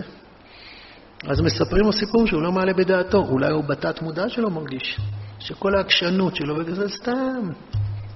אז 1.27 1.41
מספרים 1.41 1.85
לו 1.85 1.93
סיפור 1.93 2.27
שהוא 2.27 2.41
לא 2.41 2.51
מעלה 2.51 2.73
בדעתו, 2.73 3.17
אולי 3.17 3.51
הוא 3.51 3.63
בתת 3.63 4.01
מודע 4.01 4.29
שלו 4.29 4.49
מרגיש, 4.49 4.99
שכל 5.39 5.75
העקשנות 5.75 6.35
שלו, 6.35 6.55
וזה 6.57 6.89
סתם, 6.89 7.49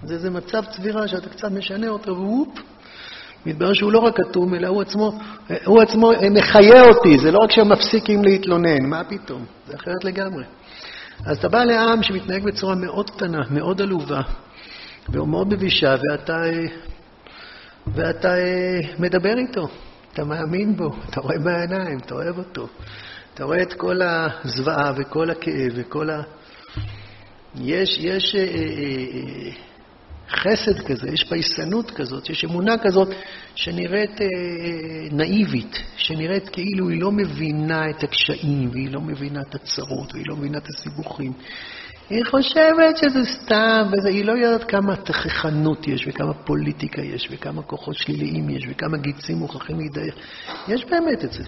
זה 0.03 0.13
איזה 0.13 0.29
מצב 0.29 0.63
צבירה 0.69 1.07
שאתה 1.07 1.29
קצת 1.29 1.51
משנה 1.51 1.87
אותו, 1.87 2.11
והופ, 2.11 2.59
מתברר 3.45 3.73
שהוא 3.73 3.91
לא 3.91 3.99
רק 3.99 4.19
אטום, 4.19 4.55
אלא 4.55 4.67
הוא 4.67 4.81
עצמו, 4.81 5.19
הוא 5.65 5.81
עצמו 5.81 6.11
מחיה 6.31 6.83
אותי, 6.83 7.17
זה 7.17 7.31
לא 7.31 7.37
רק 7.43 7.51
שהם 7.51 7.71
מפסיקים 7.71 8.23
להתלונן, 8.23 8.85
מה 8.85 9.03
פתאום? 9.03 9.45
זה 9.67 9.75
אחרת 9.75 10.03
לגמרי. 10.03 10.43
אז 11.25 11.37
אתה 11.37 11.49
בא 11.49 11.63
לעם 11.63 12.03
שמתנהג 12.03 12.43
בצורה 12.43 12.75
מאוד 12.75 13.09
קטנה, 13.09 13.41
מאוד 13.51 13.81
עלובה, 13.81 14.21
ומאוד 15.13 15.53
מבישה, 15.53 15.95
ואתה, 16.01 16.41
ואתה 17.87 18.33
מדבר 18.99 19.37
איתו, 19.37 19.67
אתה 20.13 20.23
מאמין 20.23 20.75
בו, 20.77 20.95
אתה 21.09 21.21
רואה 21.21 21.39
בעיניים, 21.39 21.97
אתה 21.97 22.13
אוהב 22.13 22.37
אותו. 22.37 22.67
אתה 23.33 23.43
רואה 23.43 23.61
את 23.61 23.73
כל 23.73 23.99
הזוועה 24.01 24.93
וכל 24.97 25.29
הכאב 25.29 25.71
וכל 25.75 26.09
ה... 26.09 26.21
יש, 27.55 27.97
יש 27.99 28.35
אה, 28.35 28.41
אה, 28.41 28.45
אה, 28.45 29.51
חסד 30.29 30.79
כזה, 30.85 31.07
יש 31.13 31.23
פייסנות 31.23 31.91
כזאת, 31.91 32.29
יש 32.29 32.45
אמונה 32.45 32.77
כזאת 32.77 33.07
שנראית 33.55 34.21
אה, 34.21 34.27
נאיבית, 35.11 35.83
שנראית 35.97 36.49
כאילו 36.49 36.89
היא 36.89 37.01
לא 37.01 37.11
מבינה 37.11 37.89
את 37.89 38.03
הקשיים, 38.03 38.69
והיא 38.71 38.91
לא 38.91 39.01
מבינה 39.01 39.41
את 39.41 39.55
הצרות, 39.55 40.13
והיא 40.13 40.25
לא 40.27 40.35
מבינה 40.35 40.57
את 40.57 40.67
הסיבוכים. 40.67 41.33
היא 42.09 42.23
חושבת 42.25 42.97
שזה 42.97 43.25
סתם, 43.25 43.91
והיא 44.03 44.25
לא 44.25 44.31
יודעת 44.31 44.63
כמה 44.63 44.95
תככנות 44.95 45.87
יש, 45.87 46.07
וכמה 46.07 46.33
פוליטיקה 46.33 47.01
יש, 47.01 47.27
וכמה 47.31 47.61
כוחות 47.61 47.95
שליליים 47.95 48.49
יש, 48.49 48.65
וכמה 48.69 48.97
גיצים 48.97 49.37
מוכרחים 49.37 49.77
להידייך. 49.79 50.15
יש 50.67 50.85
באמת 50.85 51.23
את 51.23 51.31
זה. 51.31 51.43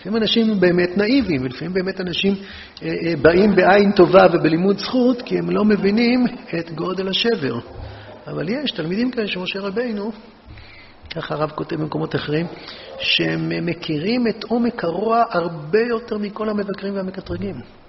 לפעמים 0.00 0.22
אנשים 0.22 0.60
באמת 0.60 0.96
נאיבים, 0.96 1.42
ולפעמים 1.42 1.74
באמת 1.74 2.00
אנשים 2.00 2.34
אה, 2.82 2.88
אה, 2.88 3.14
באים 3.22 3.56
בעין 3.56 3.92
טובה 3.92 4.26
ובלימוד 4.32 4.78
זכות, 4.78 5.22
כי 5.22 5.38
הם 5.38 5.50
לא 5.50 5.64
מבינים 5.64 6.26
את 6.58 6.70
גודל 6.70 7.08
השבר. 7.08 7.58
אבל 8.26 8.48
יש 8.48 8.70
תלמידים 8.70 9.10
כאלה 9.10 9.26
שמשה 9.26 9.60
רבינו, 9.60 10.12
ככה 11.14 11.34
הרב 11.34 11.50
כותב 11.50 11.76
במקומות 11.76 12.14
אחרים, 12.14 12.46
שהם 12.98 13.66
מכירים 13.66 14.24
את 14.28 14.44
עומק 14.44 14.84
הרוע 14.84 15.22
הרבה 15.30 15.80
יותר 15.80 16.18
מכל 16.18 16.48
המבקרים 16.48 16.94
והמקטרגים. 16.94 17.85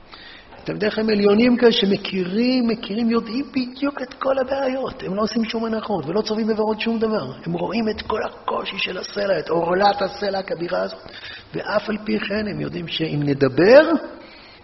תלמידי 0.68 0.92
חיים 0.92 1.10
עליונים 1.10 1.58
כאלה 1.58 1.72
שמכירים, 1.72 2.68
מכירים, 2.68 3.10
יודעים 3.10 3.46
בדיוק 3.52 4.02
את 4.02 4.14
כל 4.14 4.38
הבעיות. 4.40 5.04
הם 5.04 5.16
לא 5.16 5.22
עושים 5.22 5.46
שום 5.46 5.66
הנחות 5.66 6.06
ולא 6.06 6.22
צובעים 6.22 6.48
בברות 6.48 6.82
שום 6.82 7.00
דבר. 7.00 7.32
הם 7.46 7.54
רואים 7.54 7.90
את 7.90 8.02
כל 8.02 8.20
הקושי 8.24 8.78
של 8.78 8.98
הסלע, 8.98 9.40
את 9.40 9.50
עורלת 9.50 10.02
הסלע 10.02 10.40
הכבירה 10.40 10.82
הזאת, 10.82 11.12
ואף 11.54 11.90
על 11.90 11.98
פי 12.06 12.20
כן 12.20 12.48
הם 12.52 12.62
יודעים 12.62 12.88
שאם 12.88 13.20
נדבר, 13.24 13.82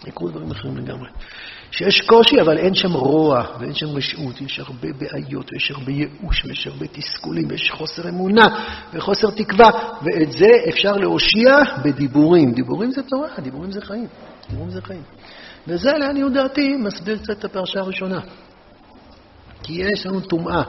יקרו 0.07 0.29
דברים 0.29 0.51
אחרים 0.51 0.77
לגמרי. 0.77 1.09
שיש 1.71 2.01
קושי, 2.01 2.41
אבל 2.41 2.57
אין 2.57 2.73
שם 2.73 2.93
רוע 2.93 3.45
ואין 3.59 3.73
שם 3.73 3.87
רשעות, 3.87 4.41
יש 4.41 4.59
הרבה 4.59 4.87
בעיות, 4.97 5.49
ויש 5.53 5.71
הרבה 5.71 5.91
ייאוש, 5.91 6.45
ויש 6.45 6.67
הרבה 6.67 6.85
תסכולים, 6.87 7.45
ויש 7.49 7.71
חוסר 7.71 8.09
אמונה 8.09 8.47
וחוסר 8.93 9.31
תקווה, 9.31 9.69
ואת 10.03 10.31
זה 10.31 10.49
אפשר 10.69 10.91
להושיע 10.91 11.57
בדיבורים. 11.83 12.51
דיבורים 12.51 12.91
זה 12.91 13.03
תורה, 13.03 13.27
דיבורים 13.43 13.71
זה 13.71 13.81
חיים. 13.81 14.07
דיבורים 14.49 14.69
זה 14.69 14.81
חיים. 14.81 15.01
וזה, 15.67 15.91
לעניות 15.91 16.33
דעתי, 16.33 16.75
מסביר 16.75 17.17
קצת 17.17 17.39
את 17.39 17.45
הפרשה 17.45 17.79
הראשונה. 17.79 18.19
כי 19.63 19.73
יש 19.73 20.05
לנו 20.05 20.19
טומאה, 20.19 20.63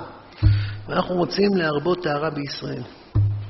ואנחנו 0.88 1.14
רוצים 1.14 1.56
להרבות 1.56 2.02
טהרה 2.02 2.30
בישראל. 2.30 2.82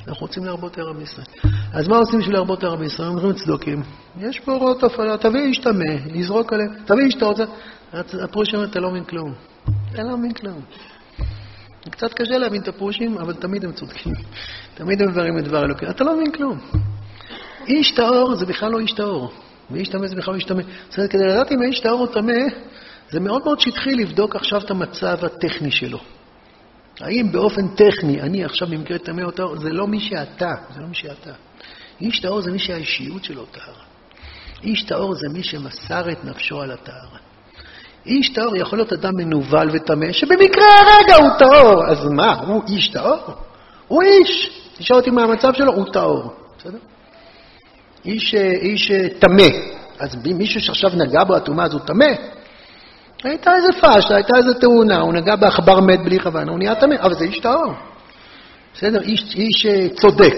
אנחנו 0.09 0.27
רוצים 0.27 0.45
להרבות 0.45 0.73
טהרה 0.73 0.93
בישראל. 0.93 1.27
אז 1.73 1.89
מה 1.89 1.97
עושים 1.97 2.19
בשביל 2.19 2.35
להרבות 2.35 2.61
טהרה 2.61 2.77
בישראל? 2.77 3.09
אומרים 3.09 3.33
צדוקים, 3.33 3.83
יש 4.21 4.41
פה 4.41 4.53
הוראות 4.53 4.85
הפעלה, 4.85 5.17
תביא 5.17 5.41
איש 5.41 5.59
טמא, 5.59 5.95
לזרוק 6.07 6.53
עליהם, 6.53 6.69
תביא 6.85 7.05
איש 7.05 7.15
אתה 7.15 7.25
רוצה. 7.25 7.45
הפרוש 8.23 8.55
אומר, 8.55 8.65
אתה 8.65 8.81
לא 8.81 8.91
מבין 8.91 9.05
כלום. 9.05 9.35
אתה 9.93 10.03
לא 10.03 10.17
מבין 10.17 10.33
כלום. 10.33 10.61
קצת 11.91 12.13
קשה 12.13 12.39
להבין 12.39 12.63
את 12.63 12.69
הפרושים, 12.69 13.19
אבל 13.19 13.35
תמיד 13.35 13.65
הם 13.65 13.73
צודקים. 13.73 14.13
תמיד 14.75 15.03
הם 15.03 15.13
דברים 15.13 15.39
את 15.39 15.45
דבר 15.45 15.65
אלוקים. 15.65 15.89
אתה 15.91 16.05
לא 16.05 16.15
מבין 16.15 16.33
כלום. 16.33 16.59
איש 17.67 17.91
טהור 17.91 18.35
זה 18.35 18.47
בכלל 18.47 18.73
לא 18.73 18.79
איש 18.79 18.93
טהור. 18.93 19.33
ואיש 19.71 19.89
טמא 19.89 20.07
זה 20.07 20.17
בכלל 20.17 20.35
איש 20.35 20.45
טמא. 20.45 20.63
זאת 20.89 20.99
אומרת, 20.99 21.11
כדי 21.11 21.27
לדעת 21.27 21.53
אם 21.53 21.63
האיש 21.63 21.81
טהור 21.81 22.01
או 22.01 22.07
טמא, 22.07 22.33
זה 23.11 23.21
מאוד 23.21 23.45
מאוד 23.45 23.61
שטחי 23.61 23.95
לבדוק 23.95 24.37
עכשיו 24.37 24.61
את 24.61 24.71
המצב 24.71 25.25
הטכני 25.25 25.71
שלו. 25.71 25.99
האם 27.01 27.33
באופן 27.33 27.69
טכני 27.69 28.21
אני 28.21 28.45
עכשיו 28.45 28.69
במקרה 28.69 28.99
טמא 28.99 29.23
או 29.23 29.31
טהור, 29.31 29.57
זה 29.57 29.69
לא 29.69 29.87
מי 29.87 30.01
שאתה, 30.01 30.55
זה 30.75 30.81
לא 30.81 30.87
מי 30.87 30.95
שאתה. 30.95 31.31
איש 32.01 32.21
טהור 32.21 32.41
זה 32.41 32.53
מי 32.53 32.59
שהאישיות 32.59 33.25
שלו 33.25 33.45
טהרה. 33.45 33.85
איש 34.63 34.83
טהור 34.83 35.15
זה 35.15 35.29
מי 35.29 35.43
שמסר 35.43 36.13
את 36.13 36.25
נפשו 36.25 36.61
על 36.61 36.71
הטהרה. 36.71 37.19
איש 38.07 38.29
טהור 38.29 38.57
יכול 38.57 38.79
להיות 38.79 38.93
אדם 38.93 39.13
מנוול 39.17 39.71
וטמא, 39.73 40.13
שבמקרה 40.13 40.65
הרגע 40.81 41.17
הוא 41.17 41.39
טהור. 41.39 41.87
אז 41.87 42.05
מה, 42.05 42.35
הוא 42.35 42.63
איש 42.69 42.89
טהור? 42.89 43.35
הוא 43.89 44.03
איש. 44.03 44.61
תשאל 44.79 44.97
אותי 44.97 45.11
מה 45.11 45.23
המצב 45.23 45.53
שלו, 45.53 45.73
הוא 45.73 45.93
טהור. 45.93 46.35
בסדר? 46.59 46.79
איש, 48.05 48.35
איש 48.63 48.93
טמא. 49.19 49.49
אז 49.99 50.17
מישהו 50.25 50.61
שעכשיו 50.61 50.91
נגע 50.95 51.25
בו 51.25 51.37
הטומאה, 51.37 51.67
הוא 51.73 51.81
טמא? 51.81 52.07
הייתה 53.25 53.51
איזה 53.57 53.69
פשטה, 53.73 54.15
הייתה 54.15 54.37
איזה 54.37 54.55
תאונה, 54.55 55.01
הוא 55.01 55.13
נגע 55.13 55.37
בעכבר 55.37 55.81
מת 55.81 56.01
בלי 56.05 56.21
כוונה, 56.21 56.51
הוא 56.51 56.59
נהיה 56.59 56.75
טמא, 56.75 56.95
אבל 57.01 57.15
זה 57.15 57.25
איש 57.25 57.39
טהור. 57.39 57.73
בסדר? 58.75 59.01
איש, 59.03 59.35
איש 59.35 59.67
צודק. 60.01 60.35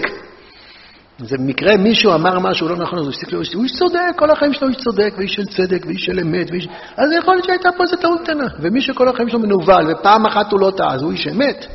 זה 1.19 1.37
במקרה 1.37 1.77
מישהו 1.77 2.13
אמר 2.13 2.39
משהו 2.39 2.69
לא 2.69 2.75
נכון, 2.75 2.99
אז 2.99 3.05
הוא 3.05 3.13
הפסיק 3.13 3.31
להיות, 3.31 3.53
הוא 3.53 3.63
איש 3.63 3.71
צודק, 3.79 3.99
כל 4.15 4.31
החיים 4.31 4.53
שלו 4.53 4.67
איש 4.67 4.77
צודק, 4.77 5.13
ואיש 5.17 5.33
של 5.33 5.45
צדק, 5.45 5.85
ואיש 5.85 6.05
של 6.05 6.19
אמת, 6.19 6.51
ואיש... 6.51 6.67
אז 6.97 7.11
יכול 7.19 7.33
להיות 7.35 7.45
שהייתה 7.45 7.69
פה 7.77 7.83
איזה 7.83 7.97
טעות 7.97 8.21
קטנה. 8.21 8.47
ומי 8.59 8.81
שכל 8.81 9.07
החיים 9.07 9.29
שלו 9.29 9.39
מנוול, 9.39 9.91
ופעם 9.91 10.25
אחת 10.25 10.51
הוא 10.51 10.59
לא 10.59 10.71
טעה, 10.77 10.93
אז 10.93 11.01
הוא 11.01 11.11
איש 11.11 11.27
אמת. 11.27 11.67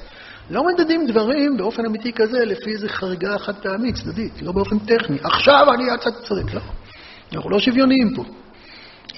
לא 0.50 0.62
מדדים 0.64 1.06
דברים 1.06 1.56
באופן 1.56 1.86
אמיתי 1.86 2.12
כזה 2.12 2.44
לפי 2.44 2.70
איזו 2.70 2.88
חריגה 2.88 3.38
חד 3.38 3.54
פעמית, 3.54 3.94
צדדית, 3.94 4.42
לא 4.42 4.52
באופן 4.52 4.78
טכני. 4.78 5.18
עכשיו 5.24 5.66
אני 5.74 5.90
הצד 5.90 6.10
צודק, 6.10 6.54
לא. 6.54 6.60
אנחנו 7.32 7.50
לא 7.50 7.58
שוויוניים 7.58 8.14
פה. 8.16 8.24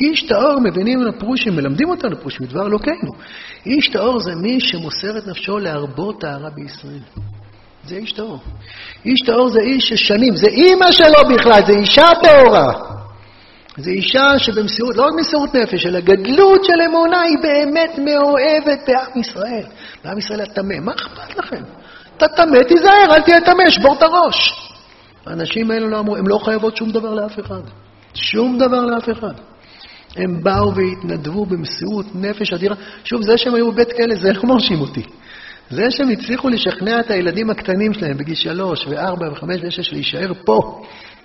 איש 0.01 0.23
טהור, 0.23 0.61
מבינים 0.61 1.01
על 1.01 1.09
הפרושים, 1.09 1.57
מלמדים 1.57 1.89
אותנו 1.89 2.17
פרושים, 2.21 2.47
מדבר 2.47 2.67
אלוקינו. 2.67 3.13
איש 3.67 3.89
טהור 3.89 4.21
זה 4.21 4.35
מי 4.35 4.61
שמוסר 4.61 5.19
את 5.19 5.27
נפשו 5.27 5.59
להרבות 5.59 6.21
טהרה 6.21 6.51
בישראל. 6.51 7.01
זה 7.85 7.97
איש 7.97 8.13
טהור. 8.13 8.39
איש 9.05 9.21
טהור 9.27 9.49
זה 9.49 9.61
איש 9.61 9.89
ששנים, 9.89 10.37
זה 10.37 10.47
אימא 10.47 10.93
שלו 10.93 11.35
בכלל, 11.35 11.61
זה 11.67 11.73
אישה 11.73 12.07
טהורה. 12.23 12.95
זה 13.77 13.91
אישה 13.91 14.39
שבמסירות, 14.39 14.97
לא 14.97 15.03
רק 15.03 15.13
מסירות 15.21 15.55
נפש, 15.55 15.87
אלא 15.87 16.01
גדלות 16.01 16.65
של 16.65 16.83
אמונה, 16.89 17.21
היא 17.21 17.37
באמת 17.43 17.99
מאוהבת 17.99 18.89
בעם 18.89 19.21
ישראל. 19.21 19.65
בעם 20.05 20.19
ישראל 20.19 20.41
הטמא. 20.41 20.75
מה 20.81 20.93
אכפת 20.93 21.39
לכם? 21.39 21.63
אתה 22.17 22.29
טמא, 22.29 22.63
תיזהר, 22.69 23.15
אל 23.15 23.23
תהיה 23.23 23.41
טמא, 23.41 23.71
שבור 23.71 23.95
את 23.95 24.03
הראש. 24.03 24.71
האנשים 25.27 25.71
האלו 25.71 25.89
לא 25.89 25.99
אמרו, 25.99 26.17
הם 26.17 26.29
לא 26.29 26.39
חייבות 26.39 26.77
שום 26.77 26.91
דבר 26.91 27.15
לאף 27.15 27.41
אחד. 27.41 27.61
שום 28.15 28.59
דבר 28.59 28.85
לאף 28.85 29.11
אחד. 29.11 29.35
הם 30.17 30.43
באו 30.43 30.73
והתנדבו 30.75 31.47
במסירות 31.47 32.07
נפש 32.15 32.53
אדירה. 32.53 32.77
שוב, 33.05 33.23
זה 33.23 33.39
שהם 33.39 33.55
היו 33.55 33.73
בבית 33.73 33.93
כלא, 33.93 34.15
זה 34.15 34.33
לא 34.33 34.43
מרשים 34.45 34.81
אותי. 34.81 35.03
זה 35.71 35.91
שהם 35.91 36.09
הצליחו 36.09 36.49
לשכנע 36.49 37.01
את 37.01 37.11
הילדים 37.11 37.51
הקטנים 37.51 37.95
שלהם 37.95 38.17
בגיל 38.17 38.35
שלוש 38.35 38.87
וארבע 38.87 39.33
וחמש 39.33 39.61
ושש 39.63 39.93
להישאר 39.93 40.33
פה, 40.45 40.83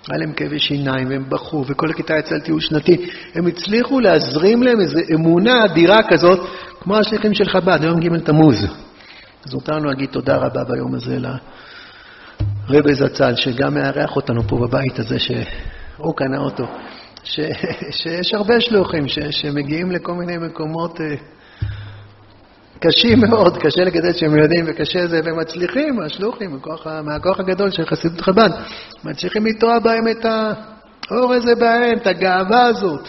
היה 0.08 0.18
להם 0.18 0.32
כאבי 0.32 0.58
שיניים 0.58 1.08
והם 1.08 1.24
בכו, 1.28 1.64
וכל 1.68 1.90
הכיתה 1.90 2.14
יצאה 2.18 2.38
לטיול 2.38 2.60
שנתי. 2.60 2.96
הם 3.34 3.46
הצליחו 3.46 4.00
להזרים 4.00 4.62
להם 4.62 4.80
איזו 4.80 4.98
אמונה 5.14 5.64
אדירה 5.64 5.98
כזאת, 6.08 6.48
כמו 6.80 6.96
השליחים 6.96 7.34
של 7.34 7.48
חב"ד, 7.48 7.78
יום 7.82 8.00
ג' 8.00 8.18
תמוז. 8.18 8.66
אז 9.46 9.54
מותר 9.54 9.72
לנו 9.72 9.84
להגיד 9.84 10.08
תודה 10.10 10.36
רבה 10.36 10.64
ביום 10.64 10.94
הזה 10.94 11.18
לרבי 12.68 12.94
זצ"ל, 12.94 13.34
שגם 13.36 13.74
מארח 13.74 14.16
אותנו 14.16 14.42
פה 14.42 14.56
בבית 14.56 14.98
הזה, 14.98 15.18
שהוא 15.18 16.16
קנה 16.16 16.38
אותו. 16.38 16.64
ש, 17.22 17.40
שיש 18.00 18.34
הרבה 18.34 18.60
שלוחים 18.60 19.08
ש, 19.08 19.18
שמגיעים 19.30 19.90
לכל 19.90 20.12
מיני 20.12 20.38
מקומות 20.38 21.00
אה, 21.00 21.06
קשים 22.80 23.18
מאוד, 23.28 23.56
קשה 23.56 23.84
לגדל 23.84 24.12
שהם 24.12 24.36
ילדים 24.36 24.64
וקשה 24.68 25.06
זה, 25.06 25.20
והם 25.24 25.40
מצליחים, 25.40 26.00
השלוחים, 26.00 26.50
מהכוח, 27.04 27.40
הגדול 27.40 27.70
של 27.70 27.86
חסידות 27.86 28.20
חב"ד, 28.20 28.50
מצליחים 29.04 29.46
לטוע 29.46 29.78
בהם 29.78 30.08
את 30.08 30.24
האור 30.24 31.32
הזה 31.34 31.54
בהם, 31.54 31.98
את 32.02 32.06
הגאווה 32.06 32.66
הזאת, 32.66 33.08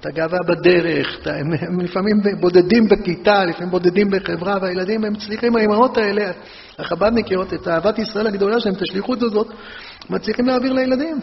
את 0.00 0.06
הגאווה 0.06 0.38
בדרך, 0.48 1.18
את, 1.22 1.26
הם, 1.26 1.46
הם 1.60 1.80
לפעמים 1.80 2.16
בודדים 2.40 2.88
בכיתה, 2.88 3.44
לפעמים 3.44 3.70
בודדים 3.70 4.10
בחברה, 4.10 4.58
והילדים 4.62 5.04
הם 5.04 5.12
מצליחים, 5.12 5.56
האמהות 5.56 5.98
האלה, 5.98 6.30
החב"דניקיות, 6.78 7.54
את 7.54 7.68
אהבת 7.68 7.98
ישראל 7.98 8.26
הגדולה 8.26 8.60
שלהם, 8.60 8.74
את 8.74 8.82
השליחות 8.82 9.22
הזאת, 9.22 9.48
מצליחים 10.10 10.46
להעביר 10.46 10.72
לילדים. 10.72 11.20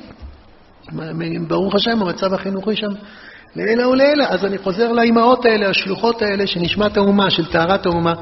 ברוך 1.48 1.76
השם, 1.76 2.02
המצב 2.02 2.34
החינוכי 2.34 2.76
שם 2.76 2.92
לעילא 3.56 3.88
ולעילא. 3.88 4.26
אז 4.30 4.46
אני 4.46 4.58
חוזר 4.58 4.92
לאימהות 4.92 5.46
האלה, 5.46 5.70
השלוחות 5.70 6.22
האלה, 6.22 6.48
שנשמת 6.48 6.98
האומה, 6.98 7.30
של 7.30 7.52
טהרת 7.52 7.86
האומה, 7.86 8.14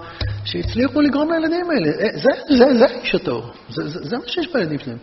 שהצליחו 0.45 1.01
לגרום 1.01 1.31
לילדים 1.31 1.69
האלה. 1.69 1.87
אה, 1.87 2.07
זה, 2.13 2.55
זה, 2.57 2.77
זה 2.77 2.85
איש 2.85 3.15
הטהור, 3.15 3.51
זה, 3.69 3.89
זה, 3.89 3.99
זה 4.01 4.17
מה 4.17 4.23
שיש 4.27 4.53
בילדים 4.53 4.79
שלהם. 4.79 4.97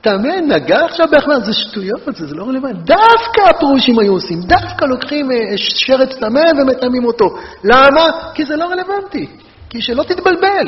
תאמן, 0.00 0.48
נגע 0.48 0.84
עכשיו 0.84 1.06
בהחלט, 1.10 1.44
זה 1.44 1.52
שטויות, 1.52 2.00
זה, 2.16 2.26
זה 2.26 2.34
לא 2.34 2.44
רלוונטי. 2.44 2.78
דווקא 2.78 3.40
הפרושים 3.50 3.98
היו 3.98 4.12
עושים, 4.12 4.40
דווקא 4.40 4.84
לוקחים 4.84 5.30
אה, 5.30 5.36
שרץ 5.56 6.16
טמא 6.16 6.40
ומטמאים 6.60 7.04
אותו. 7.04 7.24
למה? 7.64 8.06
כי 8.34 8.44
זה 8.44 8.56
לא 8.56 8.64
רלוונטי. 8.64 9.26
כי 9.70 9.82
שלא 9.82 10.02
תתבלבל. 10.02 10.66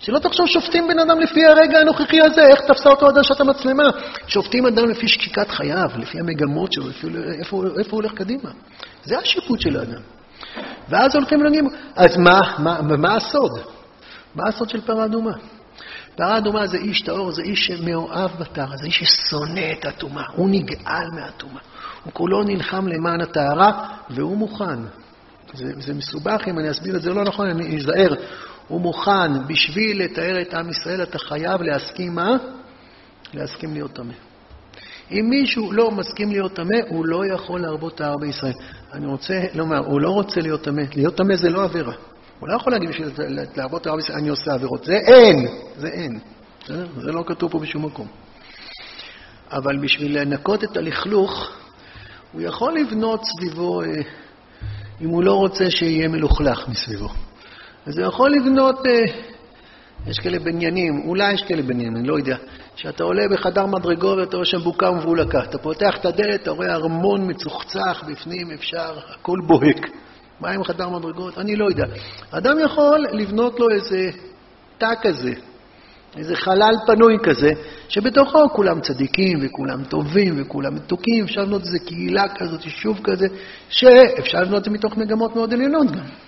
שלא 0.00 0.18
תחשוב 0.18 0.46
שופטים 0.46 0.88
בן 0.88 0.98
אדם 0.98 1.20
לפי 1.20 1.46
הרגע 1.46 1.78
הנוכחי 1.78 2.20
הזה, 2.20 2.46
איך 2.46 2.60
תפסה 2.60 2.88
אותו 2.90 3.06
עדשת 3.08 3.40
המצלמה. 3.40 3.84
שופטים 4.26 4.66
אדם 4.66 4.90
לפי 4.90 5.08
שקיקת 5.08 5.50
חייו, 5.50 5.88
לפי 5.98 6.20
המגמות 6.20 6.72
שלו, 6.72 6.88
לפי 6.88 7.06
איפה, 7.38 7.64
איפה 7.78 7.90
הוא 7.90 8.02
הולך 8.02 8.12
קדימה. 8.12 8.50
זה 9.04 9.18
השיפוט 9.18 9.60
של 9.60 9.76
האדם. 9.76 10.00
ואז 10.88 11.14
הולכים 11.14 11.40
ולומדים, 11.40 11.68
אז 11.96 12.16
מה, 12.16 12.40
מה, 12.58 12.82
מה 12.82 13.16
הסוד? 13.16 13.60
מה 14.34 14.48
הסוד 14.48 14.68
של 14.68 14.80
פרה 14.80 15.04
אדומה? 15.04 15.32
פרה 16.16 16.38
אדומה 16.38 16.66
זה 16.66 16.76
איש 16.76 17.00
טהור, 17.00 17.32
זה 17.32 17.42
איש 17.42 17.66
שמאוהב 17.66 18.30
בטהרה, 18.40 18.76
זה 18.76 18.86
איש 18.86 18.98
ששונא 18.98 19.72
את 19.78 19.84
הטומאה, 19.84 20.24
הוא 20.36 20.50
נגעל 20.50 21.06
מהטומאה. 21.14 21.62
הוא 22.04 22.12
כולו 22.12 22.42
נלחם 22.42 22.88
למען 22.88 23.20
הטהרה, 23.20 23.88
והוא 24.10 24.36
מוכן. 24.36 24.78
זה, 25.54 25.64
זה 25.78 25.94
מסובך 25.94 26.42
אם 26.48 26.58
אני 26.58 26.70
אסביר 26.70 26.96
את 26.96 27.02
זה 27.02 27.10
לא 27.10 27.24
נכון, 27.24 27.46
אני 27.46 27.76
אזהר. 27.76 28.14
הוא 28.68 28.80
מוכן, 28.80 29.46
בשביל 29.46 30.04
לתאר 30.04 30.42
את 30.42 30.54
עם 30.54 30.70
ישראל, 30.70 31.02
אתה 31.02 31.18
חייב 31.18 31.62
להסכים 31.62 32.14
מה? 32.14 32.36
להסכים 33.34 33.72
להיות 33.72 33.92
טמא. 33.92 34.14
אם 35.10 35.26
מישהו 35.30 35.72
לא 35.72 35.90
מסכים 35.90 36.30
להיות 36.30 36.54
טמא, 36.54 36.78
הוא 36.88 37.06
לא 37.06 37.26
יכול 37.26 37.60
להרבות 37.60 37.96
טהר 37.96 38.16
בישראל. 38.20 38.52
אני 38.92 39.06
רוצה 39.06 39.44
לומר, 39.54 39.78
הוא 39.78 40.00
לא 40.00 40.10
רוצה 40.10 40.40
להיות 40.40 40.62
טמא. 40.62 40.82
להיות 40.96 41.16
טמא 41.16 41.36
זה 41.36 41.50
לא 41.50 41.64
עבירה. 41.64 41.94
הוא 42.40 42.48
לא 42.48 42.56
יכול 42.56 42.72
להגיד 42.72 42.88
בשביל 42.88 43.08
להרבות 43.56 43.82
טהר 43.82 43.96
בישראל, 43.96 44.18
אני 44.18 44.28
עושה 44.28 44.54
עבירות. 44.54 44.84
זה 44.84 44.94
אין, 44.94 45.48
זה 45.76 45.88
אין. 45.88 46.18
זה 47.02 47.12
לא 47.12 47.24
כתוב 47.26 47.50
פה 47.50 47.58
בשום 47.58 47.84
מקום. 47.84 48.06
אבל 49.52 49.78
בשביל 49.78 50.20
לנקות 50.20 50.64
את 50.64 50.76
הלכלוך, 50.76 51.50
הוא 52.32 52.42
יכול 52.42 52.74
לבנות 52.78 53.20
סביבו, 53.24 53.82
אה, 53.82 53.86
אם 55.00 55.08
הוא 55.08 55.22
לא 55.22 55.34
רוצה 55.34 55.70
שיהיה 55.70 56.08
מלוכלך 56.08 56.68
מסביבו. 56.68 57.08
אז 57.88 57.98
הוא 57.98 58.06
יכול 58.06 58.30
לבנות, 58.30 58.86
אה, 58.86 59.04
יש 60.06 60.18
כאלה 60.18 60.38
בניינים, 60.38 61.02
אולי 61.06 61.32
יש 61.32 61.42
כאלה 61.42 61.62
בניינים, 61.62 61.96
אני 61.96 62.08
לא 62.08 62.16
יודע, 62.18 62.36
שאתה 62.76 63.04
עולה 63.04 63.22
בחדר 63.30 63.66
מדרגות 63.66 64.18
ואתה 64.18 64.36
רואה 64.36 64.46
שם 64.46 64.58
בוקה 64.58 64.90
ומבולקה. 64.90 65.44
אתה 65.44 65.58
פותח 65.58 65.96
את 66.00 66.06
הדלת, 66.06 66.42
אתה 66.42 66.50
רואה 66.50 66.74
ארמון 66.74 67.30
מצוחצח 67.30 68.04
בפנים, 68.06 68.50
אפשר, 68.50 68.98
הכל 69.14 69.38
בוהק. 69.46 69.90
מה 70.40 70.50
עם 70.50 70.64
חדר 70.64 70.88
מדרגות? 70.88 71.38
אני 71.38 71.56
לא 71.56 71.64
יודע. 71.68 71.84
אדם 72.30 72.58
יכול 72.58 73.06
לבנות 73.12 73.60
לו 73.60 73.70
איזה 73.70 74.10
תא 74.78 74.94
כזה, 75.02 75.32
איזה 76.16 76.36
חלל 76.36 76.74
פנוי 76.86 77.16
כזה, 77.22 77.50
שבתוכו 77.88 78.48
כולם 78.52 78.80
צדיקים 78.80 79.38
וכולם 79.42 79.84
טובים 79.84 80.34
וכולם 80.42 80.74
מתוקים, 80.74 81.24
אפשר 81.24 81.40
לבנות 81.40 81.62
איזה 81.62 81.78
קהילה 81.78 82.24
כזאת, 82.28 82.64
יישוב 82.64 83.00
כזה, 83.04 83.26
שאפשר 83.68 84.38
לבנות 84.38 84.58
את 84.58 84.64
זה 84.64 84.70
מתוך 84.70 84.96
מגמות 84.96 85.36
מאוד 85.36 85.54
עליונות 85.54 85.90
גם. 85.90 86.27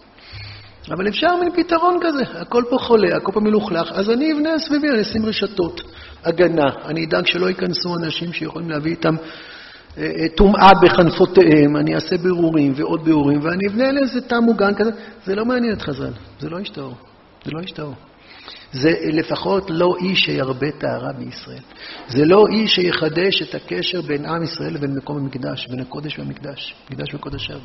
אבל 0.88 1.08
אפשר 1.08 1.36
מין 1.36 1.64
פתרון 1.64 1.98
כזה, 2.02 2.22
הכל 2.40 2.62
פה 2.70 2.78
חולה, 2.78 3.16
הכל 3.16 3.32
פה 3.32 3.40
מלוכלך, 3.40 3.92
אז 3.92 4.10
אני 4.10 4.32
אבנה 4.32 4.58
סביבי, 4.58 4.88
אני 4.88 5.00
אשים 5.00 5.26
רשתות 5.26 5.80
הגנה, 6.24 6.70
אני 6.84 7.04
אדאג 7.04 7.26
שלא 7.26 7.46
ייכנסו 7.46 7.96
אנשים 7.96 8.32
שיכולים 8.32 8.70
להביא 8.70 8.90
איתם 8.90 9.14
אה, 9.98 10.02
אה, 10.02 10.28
טומאה 10.36 10.70
בחנפותיהם, 10.82 11.76
אני 11.76 11.94
אעשה 11.94 12.16
בירורים 12.16 12.72
ועוד 12.76 13.04
בירורים, 13.04 13.40
ואני 13.42 13.66
אבנה 13.68 13.92
לאיזה 13.92 14.20
תא 14.20 14.34
מוגן 14.34 14.74
כזה. 14.74 14.90
זה 15.24 15.34
לא 15.34 15.44
מעניין 15.44 15.72
את 15.72 15.82
חז"ל, 15.82 16.12
זה 16.40 16.48
לא 16.48 16.58
איש 16.58 16.68
טהור, 16.68 16.94
זה 17.44 17.50
לא 17.54 17.60
איש 17.60 17.70
טהור. 17.70 17.94
זה 18.72 18.90
לפחות 19.02 19.70
לא 19.70 19.96
איש 20.00 20.18
שירבה 20.18 20.70
טהרה 20.70 21.12
בישראל. 21.12 21.62
זה 22.08 22.24
לא 22.24 22.46
איש 22.52 22.74
שיחדש 22.74 23.42
את 23.42 23.54
הקשר 23.54 24.00
בין 24.00 24.24
עם 24.24 24.42
ישראל 24.42 24.74
לבין 24.74 24.96
מקום 24.96 25.16
המקדש, 25.16 25.66
בין 25.66 25.80
הקודש 25.80 26.18
והמקדש, 26.18 26.74
מקדש 26.90 27.14
וקודשיו. 27.14 27.60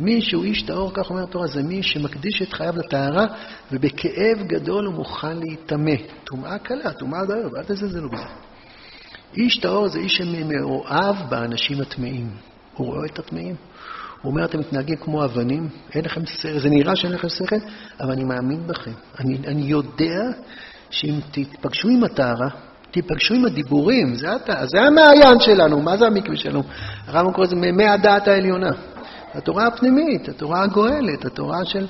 מי 0.00 0.20
שהוא 0.20 0.44
איש 0.44 0.62
טהור, 0.62 0.92
כך 0.94 1.10
אומר 1.10 1.22
התורה, 1.22 1.46
זה 1.46 1.62
מי 1.62 1.82
שמקדיש 1.82 2.42
את 2.42 2.52
חייו 2.52 2.74
לטהרה, 2.76 3.26
ובכאב 3.72 4.42
גדול 4.46 4.86
הוא 4.86 4.94
מוכן 4.94 5.38
להיטמא. 5.38 5.94
טומאה 6.24 6.58
קלה, 6.58 6.92
טומאה 6.92 7.20
עד 7.20 7.30
היום, 7.30 7.56
אל 7.56 7.62
תזלזלו 7.62 8.10
בזה. 8.10 8.24
איש 9.36 9.58
טהור 9.58 9.88
זה 9.88 9.98
איש 9.98 10.16
שמאוהב 10.16 11.16
באנשים 11.30 11.80
הטמאים. 11.80 12.30
הוא 12.74 12.86
רואה 12.86 13.06
את 13.06 13.18
הטמאים. 13.18 13.54
הוא 14.22 14.32
אומר, 14.32 14.44
אתם 14.44 14.58
מתנהגים 14.58 14.96
כמו 14.96 15.24
אבנים, 15.24 15.68
אין 15.94 16.04
לכם 16.04 16.26
שכל, 16.26 16.58
זה 16.58 16.68
נראה 16.68 16.96
שאין 16.96 17.12
לכם 17.12 17.28
שכל, 17.28 17.56
אבל 18.00 18.12
אני 18.12 18.24
מאמין 18.24 18.66
בכם. 18.66 18.90
אני, 19.20 19.38
אני 19.46 19.62
יודע 19.62 20.20
שאם 20.90 21.20
תיפגשו 21.30 21.88
עם 21.88 22.04
הטהרה, 22.04 22.48
תיפגשו 22.90 23.34
עם 23.34 23.44
הדיבורים, 23.44 24.14
זה, 24.14 24.28
זה 24.64 24.82
המעיין 24.82 25.40
שלנו, 25.40 25.82
מה 25.82 25.96
זה 25.96 26.06
המקווה 26.06 26.36
שלנו? 26.36 26.62
הרמב"ם 27.06 27.32
קורא 27.32 27.46
לזה 27.46 27.56
מי 27.56 27.86
הדעת 27.88 28.28
העליונה. 28.28 28.70
התורה 29.34 29.66
הפנימית, 29.66 30.28
התורה 30.28 30.62
הגואלת, 30.62 31.24
התורה 31.24 31.64
של, 31.64 31.86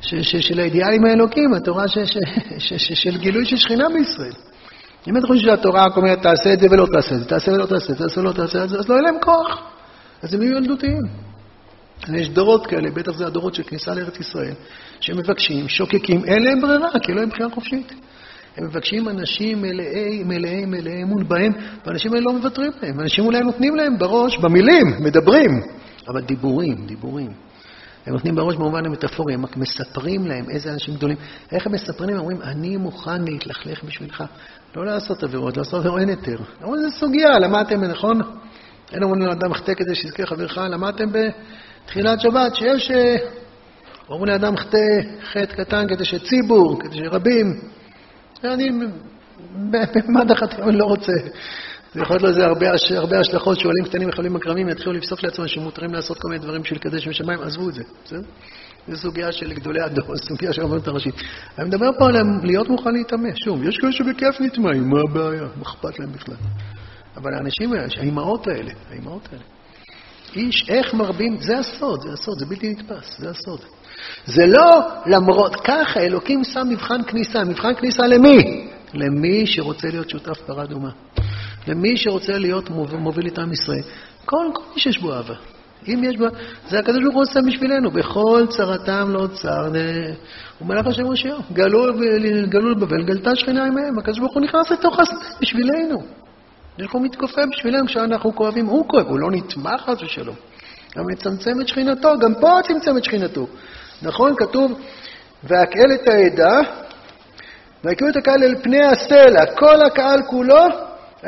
ש, 0.00 0.14
ש, 0.14 0.36
של 0.36 0.60
האידיאלים 0.60 1.04
האלוקים, 1.04 1.54
התורה 1.54 1.88
ש, 1.88 1.98
ש, 1.98 2.16
ש, 2.58 2.72
ש, 2.74 2.92
של 2.92 3.16
גילוי 3.16 3.44
של 3.44 3.56
שכינה 3.56 3.88
בישראל. 3.88 4.32
אם 5.08 5.16
אתה 5.16 5.26
חושב 5.26 5.42
שהתורה 5.42 5.84
רק 5.86 5.96
אומרת, 5.96 6.22
תעשה 6.22 6.52
את 6.52 6.60
זה 6.60 6.66
ולא 6.70 6.86
תעשה 6.92 7.14
את 7.14 7.20
זה, 7.20 7.26
תעשה 7.26 7.52
ולא 7.52 7.66
תעשה 7.66 7.92
את 7.92 7.98
זה, 7.98 8.04
תעשה 8.04 8.20
ולא 8.20 8.32
תעשה 8.32 8.64
את 8.64 8.68
זה, 8.68 8.78
אז 8.78 8.88
לא 8.88 8.94
יהיה 8.94 9.02
להם 9.02 9.20
כוח. 9.22 9.62
אז 10.22 10.34
הם 10.34 10.42
יהיו 10.42 10.56
ילדותיים. 10.56 11.02
יש 12.14 12.28
דורות 12.28 12.66
כאלה, 12.66 12.90
בטח 12.90 13.12
זה 13.12 13.26
הדורות 13.26 13.54
של 13.54 13.62
כניסה 13.62 13.94
לארץ 13.94 14.20
ישראל, 14.20 14.54
שמבקשים, 15.00 15.68
שוקקים, 15.68 16.24
אין 16.24 16.42
להם 16.42 16.60
ברירה, 16.60 16.90
כי 17.02 17.12
לא 17.12 17.20
להם 17.20 17.28
בחירה 17.28 17.50
חופשית. 17.50 17.92
הם 18.56 18.64
מבקשים 18.64 19.08
אנשים 19.08 19.62
מלאי, 19.62 20.22
מלאי, 20.24 20.64
מלאי 20.64 21.02
אמון 21.02 21.28
בהם, 21.28 21.52
ואנשים 21.86 22.12
האלה 22.12 22.24
לא 22.24 22.32
מוותרים 22.32 22.72
להם. 22.82 23.00
אנשים 23.00 23.24
אולי 23.24 23.40
נותנים 23.40 23.76
להם 23.76 23.98
בראש, 23.98 24.38
במילים, 24.38 24.86
מדברים, 25.00 25.50
אבל 26.08 26.20
דיבורים, 26.20 26.86
דיבורים. 26.86 27.32
הם 28.06 28.12
נותנים 28.12 28.34
בראש 28.34 28.56
במובן 28.56 28.86
המטאפורי, 28.86 29.34
הם 29.34 29.44
מספרים 29.56 30.26
להם 30.26 30.50
איזה 30.50 30.72
אנשים 30.72 30.94
גדולים. 30.94 31.16
איך 31.52 31.66
הם 31.66 31.72
מספרים? 31.72 32.10
הם 32.10 32.20
אומרים, 32.20 32.42
אני 32.42 32.76
מוכן 32.76 33.24
להתלכלך 33.24 33.84
בשבילך. 33.84 34.24
לא 34.76 34.86
לעשות 34.86 35.22
עבירות, 35.22 35.56
לעשות 35.56 35.74
עבירות 35.74 36.00
אין 36.00 36.08
היתר. 36.08 36.36
אומרים, 36.62 36.82
זו 36.82 36.90
סוגיה, 36.90 37.38
למדתם, 37.38 37.84
נכון? 37.84 38.20
אין 38.92 39.02
אומרים 39.02 39.22
לאדם 39.22 39.54
חטא 39.54 39.74
כדי 39.74 39.94
שיזכה 39.94 40.26
חברך, 40.26 40.58
למדתם 40.58 41.04
בתחילת 41.12 42.20
שבת 42.20 42.54
שיש... 42.54 42.90
אה, 42.90 43.16
אומרים 44.08 44.32
לאדם 44.32 44.56
חטא 44.56 44.78
חטא 45.32 45.64
קטן 45.64 45.88
כדי 45.88 46.04
שציבור, 46.04 46.80
כדי 46.80 46.96
שרבים. 46.96 47.60
אני 48.44 48.70
החטאים 50.30 50.68
אני 50.68 50.78
לא 50.78 50.84
רוצה 50.84 51.12
זה 51.96 52.02
יכול 52.02 52.16
להיות 52.16 52.30
לזה 52.30 52.46
הרבה, 52.46 52.66
הרבה 52.96 53.20
השלכות 53.20 53.60
שעולים 53.60 53.84
קטנים 53.84 54.08
וחולים 54.08 54.34
מקרמים 54.34 54.68
יתחילו 54.68 54.92
לפסוק 54.92 55.22
לעצמם 55.22 55.48
שמותרים 55.48 55.94
לעשות 55.94 56.18
כל 56.18 56.28
מיני 56.28 56.42
דברים 56.42 56.64
של 56.64 56.74
לקדש 56.74 57.08
משמיים, 57.08 57.40
עזבו 57.42 57.68
את 57.68 57.74
זה, 57.74 57.82
בסדר? 58.04 58.20
זו 58.88 58.96
סוגיה 58.96 59.32
של 59.32 59.52
גדולי 59.52 59.82
הדור, 59.82 60.16
סוגיה 60.28 60.52
של 60.52 60.62
הרבנות 60.62 60.88
הראשית. 60.88 61.14
אני 61.58 61.68
מדבר 61.68 61.90
פה 61.98 62.06
על 62.06 62.16
להיות 62.42 62.68
מוכן 62.68 62.90
להתאמץ. 62.92 63.34
שוב, 63.44 63.62
יש 63.62 63.76
כאלה 63.78 63.92
שבכיף 63.92 64.40
נטמעים, 64.40 64.90
מה 64.90 65.00
הבעיה? 65.00 65.42
מה 65.42 65.62
אכפת 65.62 65.98
להם 65.98 66.12
בכלל? 66.12 66.34
אבל 67.16 67.34
האנשים 67.34 67.72
האלה, 67.72 67.86
האימהות 67.98 68.46
האלה, 68.48 68.72
האימהות 68.90 69.28
האלה, 69.32 69.42
איש, 70.36 70.66
איך 70.68 70.94
מרבים, 70.94 71.36
זה 71.40 71.58
הסוד, 71.58 72.02
זה 72.02 72.12
הסוד, 72.12 72.38
זה 72.38 72.46
בלתי 72.46 72.70
נתפס, 72.70 73.18
זה 73.18 73.30
הסוד. 73.30 73.60
זה 74.26 74.46
לא 74.46 74.88
למרות, 75.06 75.56
ככה 75.56 76.00
אלוקים 76.00 76.44
שם 76.44 76.68
מבחן 76.70 77.02
כניסה. 77.06 77.44
מבחן 77.44 77.74
כניסה 77.74 78.06
למי? 78.06 78.68
למי 78.94 79.46
שרוצה 79.46 79.88
להיות 79.88 80.10
שותף 80.10 80.40
פרה 80.46 80.64
אדומה. 80.64 80.90
למי 81.66 81.96
שרוצה 81.96 82.38
להיות 82.38 82.70
מוביל 82.98 83.26
את 83.26 83.38
עם 83.38 83.52
ישראל. 83.52 83.82
כל, 84.24 84.46
כל 84.54 84.62
מי 84.74 84.80
שיש 84.80 84.98
בו 84.98 85.14
אהבה. 85.14 85.34
אם 85.88 86.04
יש 86.04 86.16
בה, 86.16 86.26
זה 86.68 86.78
הקדוש 86.78 87.02
ברוך 87.02 87.14
הוא 87.14 87.22
עושה 87.22 87.40
בשבילנו, 87.46 87.90
בכל 87.90 88.46
צרתם 88.48 89.10
לא 89.10 89.26
צר, 89.26 89.68
הוא 90.58 90.68
מלאך 90.68 90.86
השם 90.86 91.06
ראשיו. 91.06 91.38
גלו, 91.52 92.70
לבבל, 92.70 93.04
גלתה 93.04 93.36
שכינה 93.36 93.64
עמהם, 93.64 93.98
הקדוש 93.98 94.18
ברוך 94.18 94.34
הוא 94.34 94.42
נכנס 94.42 94.70
לתוך 94.70 95.00
הסנה 95.00 95.18
בשבילנו. 95.40 96.02
איך 96.78 96.92
הוא 96.92 97.02
מתכופף 97.02 97.44
בשבילנו 97.52 97.86
כשאנחנו 97.86 98.34
כואבים, 98.34 98.66
הוא 98.66 98.88
כואב, 98.88 99.06
הוא 99.06 99.18
לא 99.18 99.30
נתמך 99.30 99.80
חס 99.86 100.02
ושלום. 100.02 100.36
גם 100.96 101.04
מצמצם 101.12 101.60
את 101.60 101.68
שכינתו, 101.68 102.18
גם 102.18 102.34
פה 102.40 102.58
צמצם 102.62 102.96
את 102.96 103.04
שכינתו. 103.04 103.46
נכון, 104.02 104.34
כתוב 104.36 104.80
והקהל 105.44 105.92
את 105.94 106.08
העדה, 106.08 106.60
והכו 107.84 108.08
את 108.08 108.16
הקהל 108.16 108.42
אל 108.42 108.54
פני 108.62 108.84
הסלע. 108.84 109.46
כל 109.46 109.82
הקהל 109.82 110.22
כולו, 110.22 110.64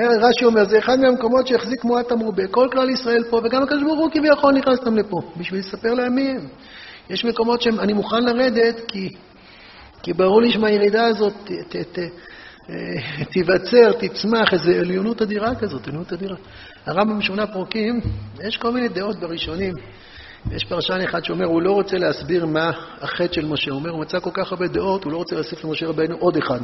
רש"י 0.06 0.44
אומר, 0.44 0.64
זה 0.64 0.78
אחד 0.78 1.00
מהמקומות 1.00 1.46
שהחזיק 1.46 1.84
מועט 1.84 2.12
המרובה. 2.12 2.46
כל 2.46 2.68
כלל 2.72 2.90
ישראל 2.90 3.24
פה, 3.30 3.40
וגם 3.44 3.62
הקדוש 3.62 3.82
ברוך 3.82 4.00
הוא 4.00 4.10
כביכול 4.10 4.54
נכנס 4.54 4.78
אותם 4.78 4.96
לפה, 4.96 5.20
בשביל 5.36 5.60
לספר 5.60 5.94
להם 5.94 6.14
מי 6.14 6.30
הם. 6.30 6.48
יש 7.10 7.24
מקומות 7.24 7.62
שאני 7.62 7.92
מוכן 7.92 8.24
לרדת, 8.24 8.80
כי, 8.88 9.08
כי 10.02 10.12
ברור 10.12 10.42
לי 10.42 10.50
שמהירידה 10.50 11.06
הזאת 11.06 11.32
ת, 11.44 11.76
ת, 11.76 11.76
ת, 11.76 11.98
אה, 12.70 13.24
תיווצר, 13.24 13.92
תצמח 13.92 14.52
איזו 14.52 14.70
עליונות 14.70 15.22
אדירה 15.22 15.54
כזאת, 15.54 15.88
עליונות 15.88 16.12
אדירה. 16.12 16.36
הרמב"ם 16.86 17.18
בשמונה 17.18 17.46
פרקים, 17.46 18.00
יש 18.44 18.56
כל 18.56 18.72
מיני 18.72 18.88
דעות 18.88 19.20
בראשונים. 19.20 19.74
יש 20.50 20.64
פרשן 20.64 21.00
אחד 21.04 21.24
שאומר, 21.24 21.44
הוא 21.44 21.62
לא 21.62 21.72
רוצה 21.72 21.98
להסביר 21.98 22.46
מה 22.46 22.70
החטא 23.00 23.32
של 23.34 23.46
משה. 23.46 23.70
הוא 23.70 23.78
אומר, 23.78 23.90
הוא 23.90 24.00
מצא 24.00 24.18
כל 24.20 24.30
כך 24.32 24.52
הרבה 24.52 24.66
דעות, 24.66 25.04
הוא 25.04 25.12
לא 25.12 25.16
רוצה 25.16 25.34
להוסיף 25.34 25.64
למשה 25.64 25.86
רבינו 25.86 26.16
עוד 26.16 26.36
אחד. 26.36 26.60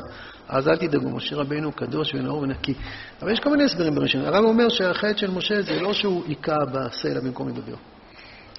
אז 0.48 0.68
אל 0.68 0.76
תדאגו, 0.76 1.10
משה 1.10 1.36
רבינו 1.36 1.72
קדוש 1.72 2.14
ונאור 2.14 2.38
ונקי. 2.38 2.74
אבל 3.22 3.32
יש 3.32 3.40
כל 3.40 3.50
מיני 3.50 3.64
הסברים 3.64 3.94
בראשונים. 3.94 4.28
הרמב"ם 4.28 4.48
אומר 4.48 4.68
שהחטא 4.68 5.16
של 5.16 5.30
משה 5.30 5.62
זה 5.62 5.80
לא 5.80 5.92
שהוא 5.92 6.22
היכה 6.28 6.56
בסלע 6.72 7.20
במקום 7.20 7.48
לדבר, 7.48 7.76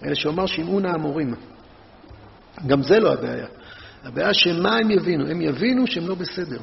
אלא 0.05 0.16
שהוא 0.16 0.34
אמר 0.34 0.45
שמעו 0.45 0.80
נא 0.80 0.88
המורים. 0.88 1.36
גם 2.68 2.84
זה 2.84 2.99
לא 2.99 3.13
הבעיה. 3.13 3.47
הבעיה 4.03 4.34
שמה 4.34 4.76
הם 4.76 4.91
יבינו? 4.91 5.28
הם 5.28 5.41
יבינו 5.41 5.88
שהם 5.88 6.07
לא 6.07 6.16
בסדר. 6.16 6.59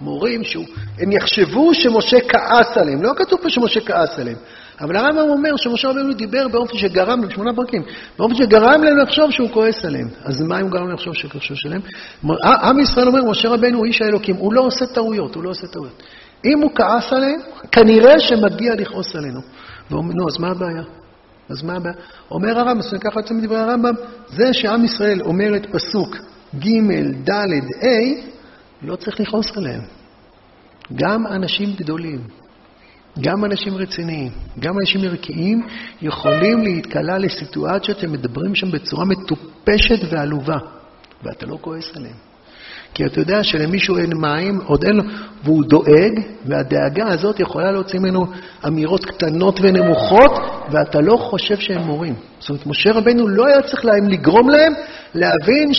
מורים 0.00 0.44
שהם 0.44 1.12
יחשבו 1.12 1.74
שמשה 1.74 2.16
כעס 2.28 2.76
עליהם. 2.76 3.02
לא 3.02 3.12
כתוב 3.16 3.40
פה 3.42 3.50
שמשה 3.50 3.80
כעס 3.80 4.18
עליהם. 4.18 4.36
אבל 4.80 4.96
הרמב"ם 4.96 5.28
אומר 5.28 5.56
שמשה 5.56 5.88
רבנו 5.88 6.14
דיבר 6.14 6.48
באופן 6.48 6.78
שגרם 6.78 7.30
שמונה 7.30 7.52
פרקים, 7.54 7.82
באופן 8.18 8.34
שגרם 8.34 8.82
להם 8.84 8.96
לחשוב 8.96 9.30
שהוא 9.30 9.50
כועס 9.50 9.84
עליהם. 9.84 10.08
אז 10.24 10.40
מה 10.42 10.58
הוא 10.60 10.70
גרם 10.70 10.86
להם 10.86 10.94
לחשוב 10.94 11.14
שהוא 11.14 11.30
כועס 11.30 11.54
עליהם? 11.64 11.80
עם 12.44 12.80
ישראל 12.80 13.06
אומר, 13.08 13.30
משה 13.30 13.48
רבנו 13.48 13.78
הוא 13.78 13.86
איש 13.86 14.02
האלוקים, 14.02 14.36
הוא 14.36 14.52
לא 14.52 14.60
עושה 14.60 14.86
טעויות, 14.86 15.34
הוא 15.34 15.44
לא 15.44 15.50
עושה 15.50 15.66
טעויות. 15.66 16.02
אם 16.44 16.60
הוא 16.62 16.70
כעס 16.74 17.12
עליהם, 17.12 17.40
כנראה 17.72 18.18
שמגיע 18.18 18.74
לכעוס 18.74 19.16
עלינו. 19.16 19.40
נו, 19.90 20.28
אז 20.28 20.38
מה 20.38 20.48
הבעיה? 20.48 20.82
אז 21.50 21.62
מה 21.62 21.76
הבעיה? 21.76 21.94
אומר 22.30 22.58
הרמב"ם, 22.58 22.78
אז 22.78 22.94
ככה 23.00 23.20
יוצא 23.20 23.34
מדברי 23.34 23.58
הרמב"ם, 23.58 23.94
זה 24.26 24.52
שעם 24.52 24.84
ישראל 24.84 25.22
אומר 25.22 25.56
את 25.56 25.66
פסוק 25.72 26.16
ג', 26.58 26.92
ד', 27.30 27.30
ה', 27.30 28.38
לא 28.82 28.96
צריך 28.96 29.20
לכעוס 29.20 29.56
עליהם. 29.56 29.80
גם 30.94 31.26
אנשים 31.26 31.74
גדולים, 31.76 32.20
גם 33.20 33.44
אנשים 33.44 33.74
רציניים, 33.74 34.30
גם 34.58 34.74
אנשים 34.80 35.00
ערכיים, 35.04 35.66
יכולים 36.02 36.62
להתקלע 36.62 37.18
לסיטואציות 37.18 37.98
שהם 37.98 38.12
מדברים 38.12 38.54
שם 38.54 38.70
בצורה 38.70 39.04
מטופשת 39.04 40.12
ועלובה, 40.12 40.58
ואתה 41.22 41.46
לא 41.46 41.58
כועס 41.60 41.96
עליהם. 41.96 42.28
כי 42.94 43.06
אתה 43.06 43.20
יודע 43.20 43.44
שלמישהו 43.44 43.98
אין 43.98 44.10
מים, 44.16 44.60
עוד 44.64 44.84
אין 44.84 44.96
לו, 44.96 45.02
והוא 45.44 45.64
דואג, 45.64 46.20
והדאגה 46.46 47.06
הזאת 47.06 47.40
יכולה 47.40 47.72
להוציא 47.72 47.98
ממנו 47.98 48.26
אמירות 48.66 49.04
קטנות 49.04 49.58
ונמוכות, 49.62 50.32
ואתה 50.70 51.00
לא 51.00 51.16
חושב 51.16 51.56
שהם 51.56 51.82
מורים. 51.82 52.14
זאת 52.40 52.50
אומרת, 52.50 52.66
משה 52.66 52.92
רבנו 52.92 53.28
לא 53.28 53.46
היה 53.46 53.62
צריך 53.62 53.84
להם 53.84 54.08
לגרום 54.08 54.50
להם 54.50 54.72
להבין 55.14 55.70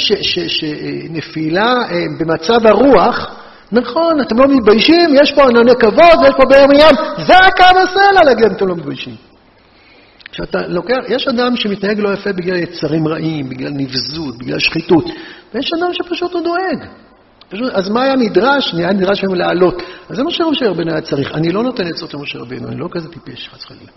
שנפילה 0.48 1.74
אה, 1.92 2.06
במצב 2.20 2.68
הרוח, 2.68 3.39
נכון, 3.72 4.22
אתם 4.22 4.38
לא 4.38 4.48
מתביישים, 4.48 5.10
יש 5.22 5.32
פה 5.32 5.44
ענני 5.44 5.76
כבוד, 5.80 6.20
יש 6.28 6.36
פה 6.38 6.44
באר 6.50 6.66
מים, 6.68 6.96
זה 7.28 7.34
הקו 7.38 7.80
הסלע 7.80 8.24
להגיד, 8.26 8.46
אתם 8.46 8.68
לא 8.68 8.76
מתביישים. 8.76 9.16
כשאתה 10.32 10.68
לוקח, 10.68 10.98
יש 11.08 11.28
אדם 11.28 11.56
שמתנהג 11.56 12.00
לא 12.00 12.14
יפה 12.14 12.34
בגלל 12.34 12.56
יצרים 12.56 13.08
רעים, 13.08 13.50
בגלל 13.50 13.72
נבזות, 13.72 14.38
בגלל 14.38 14.60
שחיתות, 14.60 15.06
ויש 15.54 15.72
אדם 15.74 15.94
שפשוט 15.94 16.34
הוא 16.34 16.42
דואג. 16.44 16.86
פשוט, 17.50 17.74
אז 17.74 17.90
מה 17.90 18.04
היה 18.04 18.16
נדרש? 18.16 18.74
היה 18.74 18.94
נדרש 18.94 19.24
ממנו 19.24 19.36
לעלות. 19.36 19.82
אז 20.10 20.16
זה 20.16 20.24
מה 20.24 20.32
שמשה 20.32 20.70
רבינו 20.70 20.92
היה 20.92 21.02
צריך. 21.02 21.36
אני 21.36 21.52
לא 21.52 21.64
נותן 21.64 21.88
עצות 21.88 22.14
למשה 22.14 22.40
רבינו, 22.40 22.68
אני 22.68 22.80
לא 22.80 22.88
כזה 22.92 23.10
טיפש, 23.10 23.50
חס 23.50 23.66
וחלילה. 23.66 23.92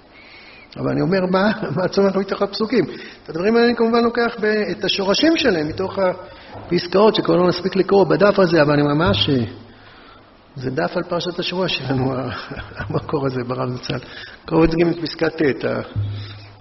אבל 0.76 0.90
אני 0.90 1.00
אומר, 1.00 1.18
מה, 1.30 1.50
מה 1.76 1.84
הצורך 1.84 2.16
מתוך 2.16 2.42
הפסוקים? 2.42 2.84
את 3.24 3.28
הדברים 3.28 3.56
האלה 3.56 3.66
אני 3.66 3.76
כמובן 3.76 4.04
לוקח 4.04 4.36
את 4.70 4.84
השורשים 4.84 5.36
שלהם, 5.36 5.68
מתוך 5.68 5.98
הפסקאות 6.54 7.14
שכבר 7.14 7.36
לא 7.36 7.48
נספיק 7.48 7.76
לקרוא 7.76 8.04
בדף 8.04 8.38
הזה, 8.38 8.62
אבל 8.62 8.72
אני 8.72 8.82
ממש... 8.82 9.30
זה 10.56 10.70
דף 10.70 10.96
על 10.96 11.02
פרשת 11.02 11.38
השבוע 11.38 11.68
שלנו, 11.68 12.14
המקור 12.78 13.26
הזה 13.26 13.44
ברב 13.44 13.68
זצ"ל. 13.70 13.98
גם 14.80 14.90
את 14.90 14.98
פסקת 15.02 15.42
ט', 15.42 15.64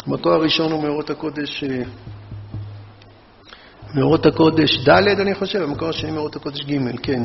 המקור 0.07 0.31
הראשון 0.31 0.71
הוא 0.71 0.83
מאורות 0.83 1.09
הקודש, 1.09 1.63
אה, 1.63 1.83
מאורות 3.95 4.25
הקודש 4.25 4.87
ד', 4.89 5.19
אני 5.19 5.35
חושב, 5.35 5.61
המקור 5.61 5.89
השני 5.89 6.11
מאורות 6.11 6.35
הקודש 6.35 6.59
ג', 6.61 6.99
כן. 7.03 7.23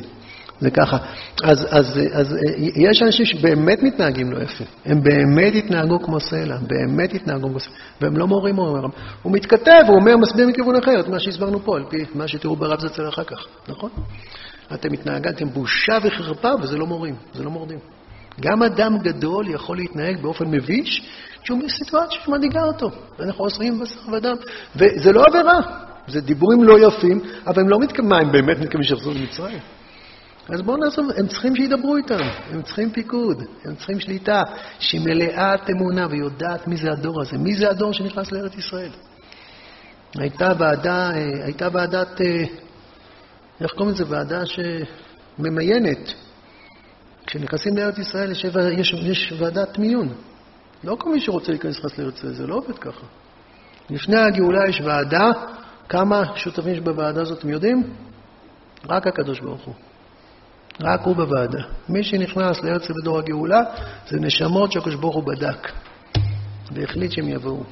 זה 0.60 0.70
ככה. 0.70 0.96
אז, 1.44 1.66
אז, 1.70 2.00
אז 2.12 2.36
יש 2.76 3.02
אנשים 3.02 3.26
שבאמת 3.26 3.82
מתנהגים 3.82 4.32
לא 4.32 4.42
יפה. 4.42 4.64
הם 4.84 5.02
באמת 5.02 5.54
התנהגו 5.54 6.02
כמו 6.02 6.20
סלע, 6.20 6.56
באמת 6.56 7.14
התנהגו 7.14 7.48
כמו 7.48 7.60
סלע. 7.60 7.72
והם 8.00 8.16
לא 8.16 8.26
מורים, 8.26 8.56
הוא 8.56 8.68
אומר. 8.68 8.88
הוא 9.22 9.32
מתכתב, 9.32 9.82
הוא 9.88 9.96
אומר, 9.96 10.16
מסביר 10.16 10.48
מכיוון 10.48 10.76
אחר 10.76 11.00
את 11.00 11.08
מה 11.08 11.18
שהסברנו 11.18 11.60
פה, 11.64 11.76
על 11.76 11.84
פי 11.90 11.96
מה 12.14 12.28
שתראו 12.28 12.56
ברב 12.56 12.80
זצ"ל 12.80 13.08
אחר 13.08 13.24
כך, 13.24 13.46
נכון? 13.68 13.90
אתם 14.74 14.92
התנהגתם 14.92 15.48
בושה 15.48 15.98
וחרפה, 16.02 16.50
וזה 16.62 16.78
לא 16.78 16.86
מורים, 16.86 17.14
זה 17.34 17.42
לא 17.42 17.50
מורדים. 17.50 17.78
גם 18.40 18.62
אדם 18.62 18.98
גדול 18.98 19.48
יכול 19.48 19.76
להתנהג 19.76 20.22
באופן 20.22 20.44
מביש 20.50 21.02
כשהוא 21.42 21.58
בסיטואציה 21.64 22.20
שמדאיגה 22.24 22.62
אותו. 22.62 22.90
ואנחנו 23.18 23.44
עושים 23.44 23.80
בשר 23.80 24.00
ודם. 24.12 24.36
וזה 24.76 25.12
לא 25.12 25.22
עבירה, 25.28 25.60
זה 26.08 26.20
דיבורים 26.20 26.64
לא 26.64 26.88
יפים, 26.88 27.20
אבל 27.46 27.62
הם 27.62 27.68
לא 27.68 27.78
מתכוונים, 27.78 28.08
מה, 28.08 28.18
הם 28.18 28.32
באמת 28.32 28.58
מתכוונים 28.58 28.82
שיחזרו 28.82 29.12
למצרים? 29.14 29.58
אז 30.48 30.62
בואו 30.62 30.76
נעזוב, 30.76 31.06
הם 31.16 31.26
צריכים 31.26 31.56
שידברו 31.56 31.96
איתם, 31.96 32.18
הם 32.50 32.62
צריכים 32.62 32.90
פיקוד, 32.90 33.42
הם 33.64 33.74
צריכים 33.74 34.00
שליטה, 34.00 34.42
שהיא 34.78 35.00
מלאת 35.00 35.70
אמונה 35.70 36.06
ויודעת 36.10 36.68
מי 36.68 36.76
זה 36.76 36.92
הדור 36.92 37.20
הזה, 37.22 37.38
מי 37.38 37.54
זה 37.54 37.70
הדור 37.70 37.92
שנכנס 37.92 38.32
לארץ 38.32 38.54
ישראל. 38.54 38.90
הייתה 40.18 40.52
ועדה, 40.58 41.10
אה, 41.10 41.44
הייתה 41.44 41.68
ועדת 41.72 42.20
אה, 42.20 42.44
איך 43.60 43.72
קוראים 43.72 43.94
לזה? 43.94 44.04
ועדה 44.08 44.42
שממיינת. 44.46 46.12
כשנכנסים 47.26 47.76
לארץ 47.76 47.98
ישראל 47.98 48.30
יש, 48.30 48.44
יש, 48.78 48.92
יש 48.92 49.32
ועדת 49.38 49.78
מיון. 49.78 50.08
לא 50.84 50.96
כל 51.00 51.10
מי 51.10 51.20
שרוצה 51.20 51.52
להיכנס 51.52 51.78
נכנס 51.78 51.98
לארץ 51.98 52.18
ישראל, 52.18 52.32
זה 52.32 52.46
לא 52.46 52.54
עובד 52.54 52.78
ככה. 52.78 53.06
לפני 53.90 54.16
הגאולה 54.16 54.68
יש 54.68 54.80
ועדה, 54.80 55.30
כמה 55.88 56.22
שותפים 56.36 56.72
יש 56.72 56.80
בוועדה 56.80 57.22
הזאת, 57.22 57.38
אתם 57.38 57.48
יודעים? 57.48 57.82
רק 58.88 59.06
הקדוש 59.06 59.40
ברוך 59.40 59.64
הוא. 59.64 59.74
רק 60.80 61.00
הוא 61.02 61.16
בוועדה. 61.16 61.62
מי 61.88 62.04
שנכנס 62.04 62.62
לארץ 62.62 62.90
בדור 62.90 63.18
הגאולה, 63.18 63.60
זה 64.08 64.20
נשמות 64.20 64.72
שהקדוש 64.72 64.94
בדק, 65.24 65.72
והחליט 66.72 67.12
שהם 67.12 67.28
יבואו. 67.28 67.62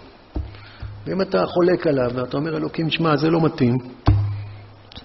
ואם 1.06 1.22
אתה 1.22 1.46
חולק 1.46 1.86
עליו 1.86 2.10
ואתה 2.14 2.36
אומר, 2.36 2.56
אלוקים, 2.56 2.90
שמע, 2.90 3.16
זה 3.16 3.30
לא 3.30 3.40
מתאים, 3.40 3.76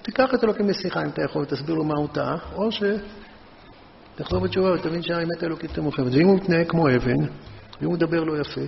תיקח 0.02 0.34
את 0.34 0.44
אלוקים 0.44 0.70
לשיחה 0.70 1.04
אם 1.04 1.10
אתה 1.10 1.24
יכול, 1.24 1.46
תסביר 1.46 1.76
לו 1.76 1.84
מה 1.84 1.94
הוא 1.98 2.08
טעה, 2.08 2.38
או 2.56 2.70
שתחזור 2.72 4.40
בתשובה 4.40 4.74
ותבין 4.74 5.02
שהאמת 5.02 5.44
האלוקית 5.44 5.72
תמוכבת. 5.74 6.14
ואם 6.14 6.28
הוא 6.28 6.36
מתנהג 6.36 6.68
כמו 6.68 6.88
אבן, 6.88 7.20
ואם 7.80 7.88
הוא 7.88 7.94
מדבר 7.94 8.24
לא 8.24 8.42
יפה, 8.42 8.62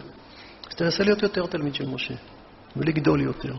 אז 0.69 0.75
תנסה 0.75 1.03
להיות 1.03 1.23
יותר 1.23 1.45
תלמיד 1.45 1.75
של 1.75 1.87
משה, 1.87 2.13
ולגדול 2.77 3.21
יותר, 3.21 3.53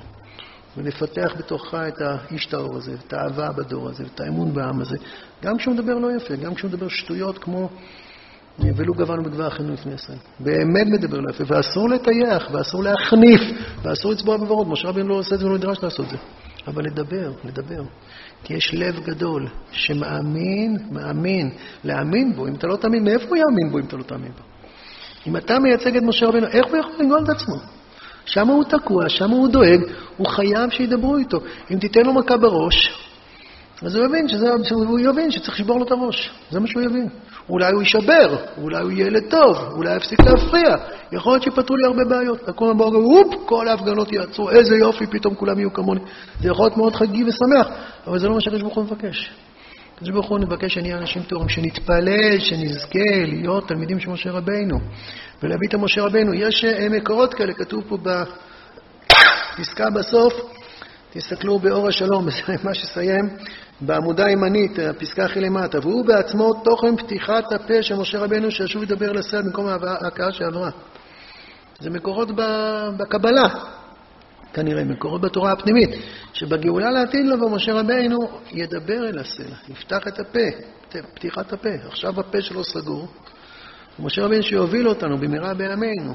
ולפתח 0.77 1.33
בתוכך 1.39 1.75
את 1.89 2.01
האיש 2.01 2.47
טהור 2.47 2.77
הזה, 2.77 2.93
את 3.07 3.13
האהבה 3.13 3.53
בדור 3.53 3.89
הזה, 3.89 4.05
את 4.15 4.21
האמון 4.21 4.55
בעם 4.55 4.81
הזה, 4.81 4.97
גם 5.43 5.57
כשהוא 5.57 5.75
מדבר 5.75 5.95
לא 5.95 6.17
יפה, 6.17 6.37
גם 6.37 6.55
כשהוא 6.55 6.69
מדבר 6.69 6.89
שטויות 6.89 7.39
כמו 7.39 7.69
ולו 8.59 8.95
גברנו 8.95 9.23
בדבר 9.23 9.49
אחינו 9.49 9.73
לפני 9.73 9.95
ישראל. 9.95 10.19
באמת 10.41 10.87
מדבר 10.87 11.21
לא 11.21 11.31
יפה, 11.31 11.45
ואסור 11.47 11.89
לטייח, 11.89 12.49
ואסור 12.53 12.83
להחניף, 12.83 13.41
ואסור 13.83 14.13
לצבוע 14.13 14.37
בברות. 14.37 14.67
משה 14.69 14.89
רבינו 14.89 15.09
לא 15.09 15.15
עושה 15.15 15.35
את 15.35 15.41
זה 15.41 15.47
ולא 15.47 15.57
נדרש 15.57 15.83
לעשות 15.83 16.07
את 16.07 16.11
זה. 16.11 16.17
אבל 16.67 16.85
לדבר, 16.85 17.33
לדבר. 17.45 17.83
כי 18.45 18.55
יש 18.55 18.75
לב 18.75 19.01
גדול 19.01 19.49
שמאמין, 19.71 20.77
מאמין. 20.91 21.51
להאמין 21.85 22.37
בו, 22.37 22.47
אם 22.47 22.55
אתה 22.55 22.67
לא 22.67 22.77
תאמין, 22.77 23.05
מאיפה 23.05 23.27
הוא 23.29 23.37
יאמין 23.37 23.71
בו 23.71 23.79
אם 23.79 23.85
אתה 23.85 23.97
לא 23.97 24.03
תאמין 24.03 24.33
בו? 24.33 24.43
אם 25.27 25.37
אתה 25.37 25.59
מייצג 25.59 25.97
את 25.97 26.03
משה 26.03 26.27
רבינו, 26.27 26.47
איך 26.47 26.67
הוא 26.67 26.77
יכול 26.77 26.93
לגאול 27.01 27.25
את 27.25 27.29
עצמו? 27.29 27.55
שם 28.25 28.49
הוא 28.49 28.65
תקוע, 28.65 29.09
שם 29.09 29.31
הוא 29.31 29.49
דואג, 29.49 29.81
הוא 30.17 30.27
חייב 30.27 30.71
שידברו 30.71 31.17
איתו. 31.17 31.41
אם 31.71 31.79
תיתן 31.79 32.01
לו 32.07 32.13
מכה 32.13 32.37
בראש, 32.37 33.03
אז 33.83 33.97
הוא 33.97 34.05
יבין, 34.05 34.29
שזה, 34.29 34.51
הוא 34.71 35.01
יבין 35.01 35.31
שצריך 35.31 35.61
לשבור 35.61 35.79
לו 35.79 35.85
את 35.85 35.91
הראש. 35.91 36.31
זה 36.51 36.61
מה 36.61 36.67
שהוא 36.67 36.83
יבין. 36.83 37.09
אולי 37.49 37.73
הוא 37.73 37.83
יישבר, 37.83 38.37
אולי 38.63 38.83
הוא 38.83 38.93
ילד 38.93 39.23
טוב, 39.31 39.57
אולי 39.73 39.97
יפסיק 39.97 40.21
להפריע. 40.21 40.77
יכול 41.13 41.33
להיות 41.33 41.43
שיפתרו 41.43 41.77
לי 41.77 41.87
הרבה 41.87 42.05
בעיות. 42.05 42.49
לקום 42.49 42.79
בבוקר, 42.79 42.97
הופ, 42.97 43.35
כל 43.47 43.69
ההפגנות 43.69 44.13
יעצרו, 44.13 44.51
איזה 44.51 44.77
יופי, 44.77 45.07
פתאום 45.07 45.35
כולם 45.35 45.59
יהיו 45.59 45.73
כמוני. 45.73 46.01
זה 46.41 46.49
יכול 46.49 46.65
להיות 46.65 46.77
מאוד 46.77 46.97
חגי 46.97 47.25
ושמח, 47.25 47.69
אבל 48.07 48.19
זה 48.19 48.29
לא 48.29 48.35
מה 48.35 48.41
שהקדוש 48.41 48.63
ברוך 48.63 48.75
הוא 48.75 48.85
מבקש. 48.85 49.31
הקדוש 49.95 50.11
ברוך 50.11 50.29
הוא 50.29 50.39
מבקש 50.39 50.75
שנהיה 50.75 50.99
אנשים 50.99 51.23
טובים, 51.23 51.49
שנתפלל, 51.49 52.39
שנזכה 52.39 53.25
להיות 53.27 53.69
תלמידים 53.69 54.01
של 54.01 54.11
משה 54.11 54.31
רבינו, 54.31 54.79
ולהביא 55.43 55.69
את 55.69 55.75
משה 55.75 56.03
רבינו. 56.03 56.35
יש 56.35 56.65
אה, 56.65 56.89
מקורות 56.89 57.35
כאלה, 57.35 57.53
כתוב 57.53 57.85
פה 57.89 57.99
בפסקה 59.59 59.91
בסוף, 59.91 60.33
תסתכלו 61.13 61.59
באור 61.59 61.89
השלום, 61.89 62.27
מה 62.65 62.75
שסיים 62.75 63.29
בעמודה 63.81 64.27
הימנית, 64.27 64.79
הפסקה 64.79 65.25
הכי 65.25 65.41
למטה. 65.41 65.79
והוא 65.79 66.07
בעצמו 66.07 66.53
תוכן 66.65 66.97
פתיחת 66.97 67.53
הפה 67.53 67.83
של 67.83 67.95
משה 67.95 68.19
רבנו 68.19 68.51
שישוב 68.51 68.83
לדבר 68.83 69.13
לסייל 69.13 69.43
במקום 69.43 69.67
ההכאה 69.67 70.33
שעברה. 70.33 70.71
זה 71.81 71.91
מקורות 71.91 72.29
בקבלה, 72.97 73.49
כנראה, 74.53 74.85
מקורות 74.85 75.21
בתורה 75.21 75.53
הפנימית, 75.53 75.91
שבגאולה 76.33 76.91
לעתיד 76.91 77.27
לבוא 77.27 77.51
משה 77.51 77.73
רבנו 77.73 78.19
ידבר 78.53 79.09
אל 79.09 79.19
הסלע, 79.19 79.57
יפתח 79.69 80.09
את 80.09 80.21
הפה, 80.21 80.99
פתיחת 81.15 81.53
הפה. 81.53 81.69
עכשיו 81.89 82.21
הפה 82.21 82.43
שלו 82.43 82.65
סגור. 82.65 83.09
משה 83.99 84.23
רבנו 84.23 84.43
שיוביל 84.43 84.89
אותנו 84.89 85.19
במהרה 85.19 85.55
בימינו. 85.55 86.15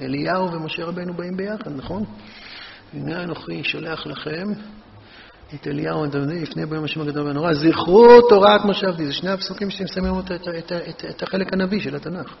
אליהו 0.00 0.52
ומשה 0.52 0.84
רבנו 0.84 1.14
באים 1.14 1.36
ביחד, 1.36 1.70
נכון? 1.76 2.04
הנה 2.92 3.22
אנוכי 3.22 3.64
שולח 3.64 4.06
לכם 4.06 4.46
את 5.54 5.66
אליהו 5.66 6.04
הנביא 6.04 6.42
לפני 6.42 6.66
ביום 6.66 6.84
השם 6.84 7.00
הגדול 7.00 7.26
והנורא. 7.26 7.52
זכרו 7.52 8.20
תורת 8.28 8.64
משה 8.64 8.86
עבדי. 8.88 9.06
זה 9.06 9.12
שני 9.12 9.30
הפסוקים 9.30 9.70
שמסיימים 9.70 10.14
את, 10.18 10.32
את, 10.58 10.72
את, 10.88 11.04
את 11.10 11.22
החלק 11.22 11.52
הנביא 11.52 11.80
של 11.80 11.96
התנ"ך. 11.96 12.34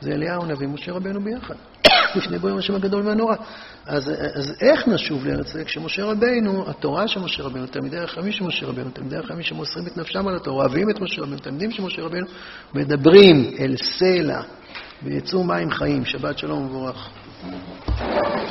זה 0.00 0.12
אליהו 0.12 0.42
הנביא 0.42 0.66
ומשה 0.66 0.92
רבנו 0.92 1.20
ביחד, 1.20 1.54
לפני 2.16 2.38
ביום 2.38 2.58
השם 2.58 2.74
הגדול 2.74 3.06
והנורא. 3.06 3.34
אז, 3.86 4.10
אז 4.34 4.56
איך 4.60 4.88
נשוב 4.88 5.26
לארץ? 5.26 5.56
כשמשה 5.64 6.04
רבנו, 6.04 6.70
התורה 6.70 7.08
של 7.08 7.20
משה 7.20 7.42
רבנו, 7.42 7.66
תלמידי 7.66 7.98
החכמים 7.98 8.32
של 8.32 8.44
משה 8.44 8.66
רבנו, 8.66 8.90
תלמידי 8.90 9.16
החכמים 9.16 9.42
שמוסרים 9.42 9.86
את 9.86 9.96
נפשם 9.96 10.28
על 10.28 10.36
התורה, 10.36 10.64
אוהבים 10.64 10.90
את 10.90 11.00
משה 11.00 11.22
רבנו, 11.22 11.36
תלמידים 11.36 11.70
של 11.70 11.82
משה 11.82 12.02
רבנו, 12.02 12.26
מדברים 12.74 13.50
אל 13.58 13.76
סלע 13.76 14.40
ויצאו 15.02 15.44
מים 15.44 15.70
חיים. 15.70 16.04
שבת 16.04 16.38
שלום 16.38 16.62
ומבורך. 16.62 17.10